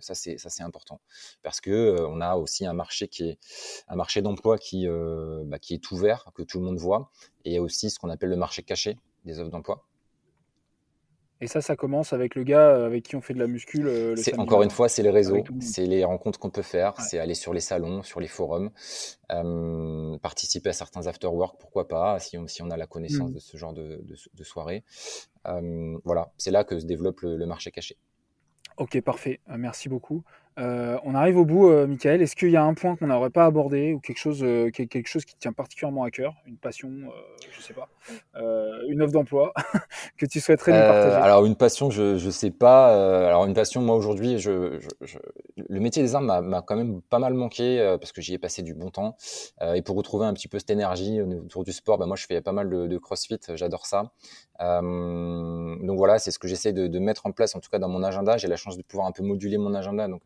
Ça 0.00 0.14
c'est 0.14 0.36
ça 0.36 0.62
important 0.62 1.00
parce 1.42 1.62
que 1.62 2.04
on 2.06 2.20
a 2.20 2.36
aussi 2.36 2.66
un 2.66 2.74
marché 2.74 3.08
qui 3.08 3.30
est 3.30 3.38
un 3.88 3.96
marché 3.96 4.20
d'emploi 4.20 4.58
qui 4.58 4.86
bah, 5.46 5.58
qui 5.58 5.72
est 5.72 5.90
ouvert 5.90 6.30
que 6.34 6.42
tout 6.42 6.58
le 6.58 6.66
monde 6.66 6.76
voit 6.76 7.10
et 7.46 7.50
il 7.50 7.54
y 7.54 7.56
a 7.56 7.62
aussi 7.62 7.88
ce 7.88 7.98
qu'on 7.98 8.10
appelle 8.10 8.28
le 8.28 8.36
marché 8.36 8.62
caché 8.62 8.98
des 9.24 9.40
offres 9.40 9.50
d'emploi 9.50 9.86
et 11.40 11.46
ça, 11.48 11.60
ça 11.60 11.76
commence 11.76 12.12
avec 12.12 12.34
le 12.34 12.44
gars 12.44 12.70
euh, 12.70 12.86
avec 12.86 13.04
qui 13.04 13.16
on 13.16 13.20
fait 13.20 13.34
de 13.34 13.38
la 13.38 13.46
muscule. 13.46 13.86
Euh, 13.86 14.16
c'est 14.16 14.38
encore 14.38 14.62
une 14.62 14.70
fois, 14.70 14.88
c'est 14.88 15.02
les 15.02 15.10
réseaux, 15.10 15.44
c'est 15.60 15.84
les 15.84 16.04
rencontres 16.04 16.38
qu'on 16.38 16.50
peut 16.50 16.62
faire, 16.62 16.98
c'est 17.00 17.18
aller 17.18 17.34
sur 17.34 17.52
les 17.52 17.60
salons, 17.60 18.02
sur 18.02 18.20
les 18.20 18.28
forums, 18.28 18.70
euh, 19.32 20.16
participer 20.18 20.70
à 20.70 20.72
certains 20.72 21.06
after-work, 21.06 21.60
pourquoi 21.60 21.88
pas, 21.88 22.18
si 22.18 22.38
on, 22.38 22.46
si 22.46 22.62
on 22.62 22.70
a 22.70 22.76
la 22.76 22.86
connaissance 22.86 23.30
mmh. 23.30 23.34
de 23.34 23.38
ce 23.38 23.56
genre 23.56 23.74
de, 23.74 24.02
de, 24.34 24.44
soirée. 24.44 24.82
voilà, 26.04 26.32
c'est 26.38 26.50
là 26.50 26.64
que 26.64 26.78
se 26.78 26.86
développe 26.86 27.20
le 27.20 27.44
marché 27.46 27.70
caché. 27.70 27.96
Ok, 28.78 29.00
parfait. 29.00 29.40
merci 29.46 29.88
beaucoup. 29.88 30.22
Euh, 30.58 30.98
on 31.04 31.14
arrive 31.14 31.36
au 31.36 31.44
bout, 31.44 31.68
euh, 31.68 31.86
Michael. 31.86 32.22
Est-ce 32.22 32.34
qu'il 32.34 32.50
y 32.50 32.56
a 32.56 32.64
un 32.64 32.72
point 32.72 32.96
qu'on 32.96 33.08
n'aurait 33.08 33.30
pas 33.30 33.44
abordé 33.44 33.92
ou 33.92 34.00
quelque 34.00 34.18
chose, 34.18 34.42
euh, 34.42 34.70
quelque 34.70 35.06
chose 35.06 35.26
qui 35.26 35.34
te 35.34 35.40
tient 35.40 35.52
particulièrement 35.52 36.04
à 36.04 36.10
cœur, 36.10 36.34
une 36.46 36.56
passion, 36.56 36.90
je 37.50 37.60
sais 37.60 37.74
pas, 37.74 37.88
une 38.88 39.02
offre 39.02 39.12
d'emploi 39.12 39.52
que 40.16 40.24
tu 40.24 40.40
souhaiterais 40.40 40.72
nous 40.72 40.78
partager? 40.78 41.16
Alors 41.16 41.44
une 41.44 41.56
passion, 41.56 41.90
je 41.90 42.24
ne 42.24 42.30
sais 42.30 42.50
pas. 42.50 43.26
alors 43.26 43.44
une 43.44 43.54
passion, 43.54 43.82
moi 43.82 43.96
aujourd'hui, 43.96 44.38
je, 44.38 44.78
le 45.56 45.80
métier 45.80 46.02
des 46.02 46.14
armes 46.14 46.40
m'a 46.40 46.62
quand 46.62 46.76
même 46.76 47.02
pas 47.02 47.18
mal 47.18 47.34
manqué 47.34 47.96
parce 48.00 48.12
que 48.12 48.22
j'y 48.22 48.32
ai 48.32 48.38
passé 48.38 48.62
du 48.62 48.74
bon 48.74 48.90
temps. 48.90 49.16
et 49.74 49.82
pour 49.82 49.96
retrouver 49.96 50.26
un 50.26 50.32
petit 50.32 50.48
peu 50.48 50.58
cette 50.58 50.70
énergie 50.70 51.20
autour 51.20 51.64
du 51.64 51.72
sport, 51.72 51.98
bah, 51.98 52.06
moi 52.06 52.16
je 52.16 52.24
fais 52.26 52.40
pas 52.40 52.52
mal 52.52 52.70
de, 52.70 52.98
CrossFit, 52.98 53.40
j'adore 53.54 53.84
ça. 53.84 54.12
donc 54.58 55.98
voilà, 55.98 56.18
c'est 56.18 56.30
ce 56.30 56.38
que 56.38 56.48
j'essaie 56.48 56.72
de, 56.72 56.86
de, 56.86 56.98
mettre 56.98 57.26
en 57.26 57.32
place, 57.32 57.54
en 57.54 57.60
tout 57.60 57.70
cas 57.70 57.78
dans 57.78 57.88
mon 57.88 58.02
agenda. 58.02 58.38
J'ai 58.38 58.48
la 58.48 58.56
chance 58.56 58.78
de 58.78 58.82
pouvoir 58.82 59.06
un 59.06 59.12
peu 59.12 59.22
moduler 59.22 59.58
mon 59.58 59.74
agenda, 59.74 60.08
donc 60.08 60.22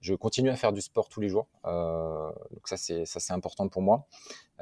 je 0.00 0.14
continue 0.14 0.50
à 0.50 0.56
faire 0.56 0.72
du 0.72 0.80
sport 0.80 1.08
tous 1.08 1.20
les 1.20 1.28
jours. 1.28 1.48
Euh, 1.64 2.30
donc 2.50 2.68
ça, 2.68 2.76
c'est 2.76 3.04
ça, 3.04 3.20
c'est 3.20 3.32
important 3.32 3.68
pour 3.68 3.82
moi. 3.82 4.06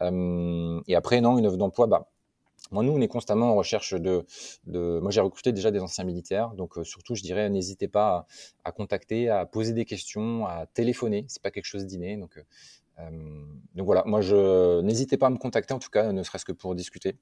Euh, 0.01 0.81
et 0.87 0.95
après, 0.95 1.21
non, 1.21 1.39
une 1.39 1.47
offre 1.47 1.57
d'emploi, 1.57 1.87
bah, 1.87 2.09
moi, 2.71 2.83
nous, 2.83 2.93
on 2.93 3.01
est 3.01 3.09
constamment 3.09 3.51
en 3.51 3.55
recherche 3.55 3.95
de. 3.95 4.25
de 4.67 4.99
moi, 5.01 5.11
j'ai 5.11 5.21
recruté 5.21 5.53
déjà 5.53 5.71
des 5.71 5.81
anciens 5.81 6.05
militaires, 6.05 6.51
donc 6.51 6.79
euh, 6.79 6.85
surtout, 6.85 7.15
je 7.15 7.23
dirais, 7.23 7.51
n'hésitez 7.51 7.89
pas 7.89 8.27
à, 8.65 8.73
contacter, 8.73 9.29
à 9.29 9.47
poser 9.47 9.73
des 9.73 9.85
questions, 9.85 10.47
à 10.47 10.67
téléphoner. 10.67 11.25
C'est 11.29 11.43
pas 11.43 11.51
quelque 11.51 11.67
chose 11.67 11.87
d'inné, 11.87 12.17
donc. 12.17 12.43
donc 13.75 13.87
voilà, 13.87 14.05
moi, 14.07 14.21
je 14.21 14.81
n'hésitez 14.81 15.17
pas 15.17 15.27
à 15.27 15.31
me 15.31 15.39
contacter, 15.39 15.75
en 15.75 15.79
tout 15.79 15.91
cas, 15.91 16.13
ne 16.13 16.23
serait-ce 16.23 16.45
que 16.45 16.53
pour 16.53 16.75
discuter. 16.75 17.19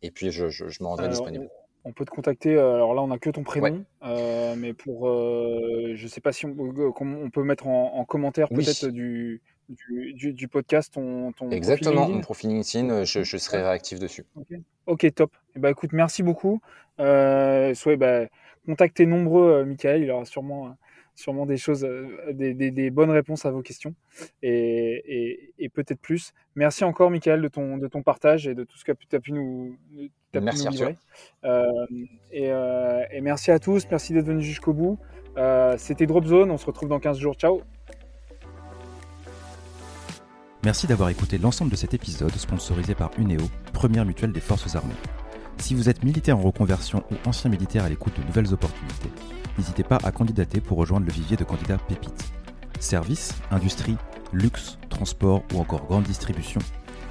Et 0.00 0.10
puis, 0.10 0.30
je, 0.30 0.48
je, 0.48 0.68
je 0.68 0.82
me 0.82 0.88
rendrai 0.88 1.08
disponible 1.08 1.50
on 1.84 1.92
peut 1.92 2.04
te 2.04 2.10
contacter. 2.10 2.54
Euh, 2.54 2.74
alors 2.74 2.94
là, 2.94 3.02
on 3.02 3.08
n'a 3.08 3.18
que 3.18 3.30
ton 3.30 3.42
prénom, 3.42 3.84
euh, 4.04 4.54
mais 4.56 4.72
pour, 4.72 5.08
euh, 5.08 5.92
je 5.94 6.06
sais 6.06 6.20
pas 6.20 6.32
si 6.32 6.46
on, 6.46 6.56
on 6.58 7.30
peut 7.30 7.42
mettre 7.42 7.66
en, 7.66 8.04
commentaire 8.04 8.48
peut-être 8.48 8.86
du, 8.88 9.40
du, 9.68 10.48
podcast 10.48 10.94
ton, 10.94 11.32
ton 11.32 11.50
Exactement, 11.50 11.96
profil 11.96 12.14
mon 12.14 12.20
profil 12.20 12.50
LinkedIn, 12.50 13.04
je, 13.04 13.22
je 13.22 13.36
serai 13.36 13.62
réactif 13.62 13.98
dessus. 13.98 14.24
Ok, 14.86 15.14
top. 15.14 15.32
Et 15.34 15.52
eh 15.56 15.60
ben, 15.60 15.70
écoute, 15.70 15.92
merci 15.92 16.22
beaucoup. 16.22 16.60
soit, 16.98 17.96
bah, 17.96 18.26
contactez 18.66 19.06
nombreux, 19.06 19.64
Michael, 19.64 20.02
il 20.02 20.10
aura 20.10 20.24
sûrement 20.24 20.76
sûrement 21.18 21.46
des 21.46 21.56
choses, 21.56 21.84
euh, 21.84 22.32
des, 22.32 22.90
bonnes 22.90 23.10
réponses 23.10 23.44
à 23.44 23.50
vos 23.50 23.60
questions 23.60 23.94
et, 24.42 25.70
peut-être 25.74 26.00
plus. 26.00 26.32
Merci 26.54 26.84
encore, 26.84 27.10
Michael, 27.10 27.42
de 27.42 27.48
ton, 27.48 27.76
de 27.76 27.88
ton 27.88 28.02
partage 28.02 28.46
et 28.46 28.54
de 28.54 28.62
tout 28.62 28.78
ce 28.78 28.84
que 28.84 28.92
tu 28.92 29.16
as 29.16 29.20
pu 29.20 29.32
nous, 29.32 29.76
merci, 30.32 30.68
livrer. 30.68 30.96
Euh, 31.44 31.64
euh, 32.34 33.02
et, 33.10 33.20
merci 33.20 33.50
à 33.50 33.58
tous, 33.58 33.86
merci 33.90 34.12
d'être 34.12 34.26
venus 34.26 34.44
jusqu'au 34.44 34.72
bout. 34.72 34.98
C'était 35.76 36.06
Drop 36.06 36.24
Zone, 36.24 36.50
on 36.50 36.56
se 36.56 36.66
retrouve 36.66 36.88
dans 36.88 37.00
15 37.00 37.18
jours. 37.18 37.34
Ciao 37.34 37.62
Merci 40.64 40.86
d'avoir 40.86 41.08
écouté 41.08 41.38
l'ensemble 41.38 41.70
de 41.70 41.76
cet 41.76 41.94
épisode 41.94 42.32
sponsorisé 42.32 42.94
par 42.94 43.10
UNEO, 43.18 43.44
première 43.72 44.04
mutuelle 44.04 44.32
des 44.32 44.40
forces 44.40 44.74
armées. 44.74 44.94
Si 45.58 45.74
vous 45.74 45.88
êtes 45.88 46.04
militaire 46.04 46.38
en 46.38 46.42
reconversion 46.42 47.02
ou 47.10 47.28
ancien 47.28 47.50
militaire 47.50 47.84
à 47.84 47.88
l'écoute 47.88 48.12
de 48.18 48.24
nouvelles 48.24 48.52
opportunités, 48.52 49.10
n'hésitez 49.58 49.82
pas 49.82 49.98
à 50.04 50.12
candidater 50.12 50.60
pour 50.60 50.78
rejoindre 50.78 51.06
le 51.06 51.12
vivier 51.12 51.36
de 51.36 51.44
candidats 51.44 51.76
pépites. 51.76 52.32
Services, 52.80 53.34
industrie, 53.50 53.98
luxe, 54.32 54.78
transport 54.88 55.42
ou 55.52 55.58
encore 55.58 55.84
grande 55.86 56.04
distribution. 56.04 56.60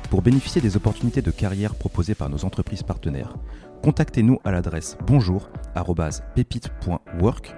Pour 0.10 0.22
bénéficier 0.22 0.62
des 0.62 0.78
opportunités 0.78 1.22
de 1.22 1.32
carrière 1.32 1.76
proposées 1.76 2.16
par 2.16 2.30
nos 2.30 2.46
entreprises 2.46 2.84
partenaires, 2.84 3.36
contactez-nous 3.84 4.40
à 4.46 4.52
l'adresse 4.52 4.98
bonjour@pépite.work. 5.06 7.54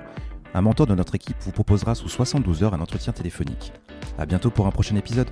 Un 0.55 0.61
mentor 0.61 0.87
de 0.87 0.95
notre 0.95 1.13
équipe 1.13 1.37
vous 1.41 1.51
proposera 1.51 1.93
sous 1.93 2.09
72 2.09 2.63
heures 2.63 2.73
un 2.73 2.81
entretien 2.81 3.13
téléphonique. 3.13 3.71
À 4.17 4.25
bientôt 4.25 4.49
pour 4.49 4.65
un 4.65 4.71
prochain 4.71 4.95
épisode. 4.95 5.29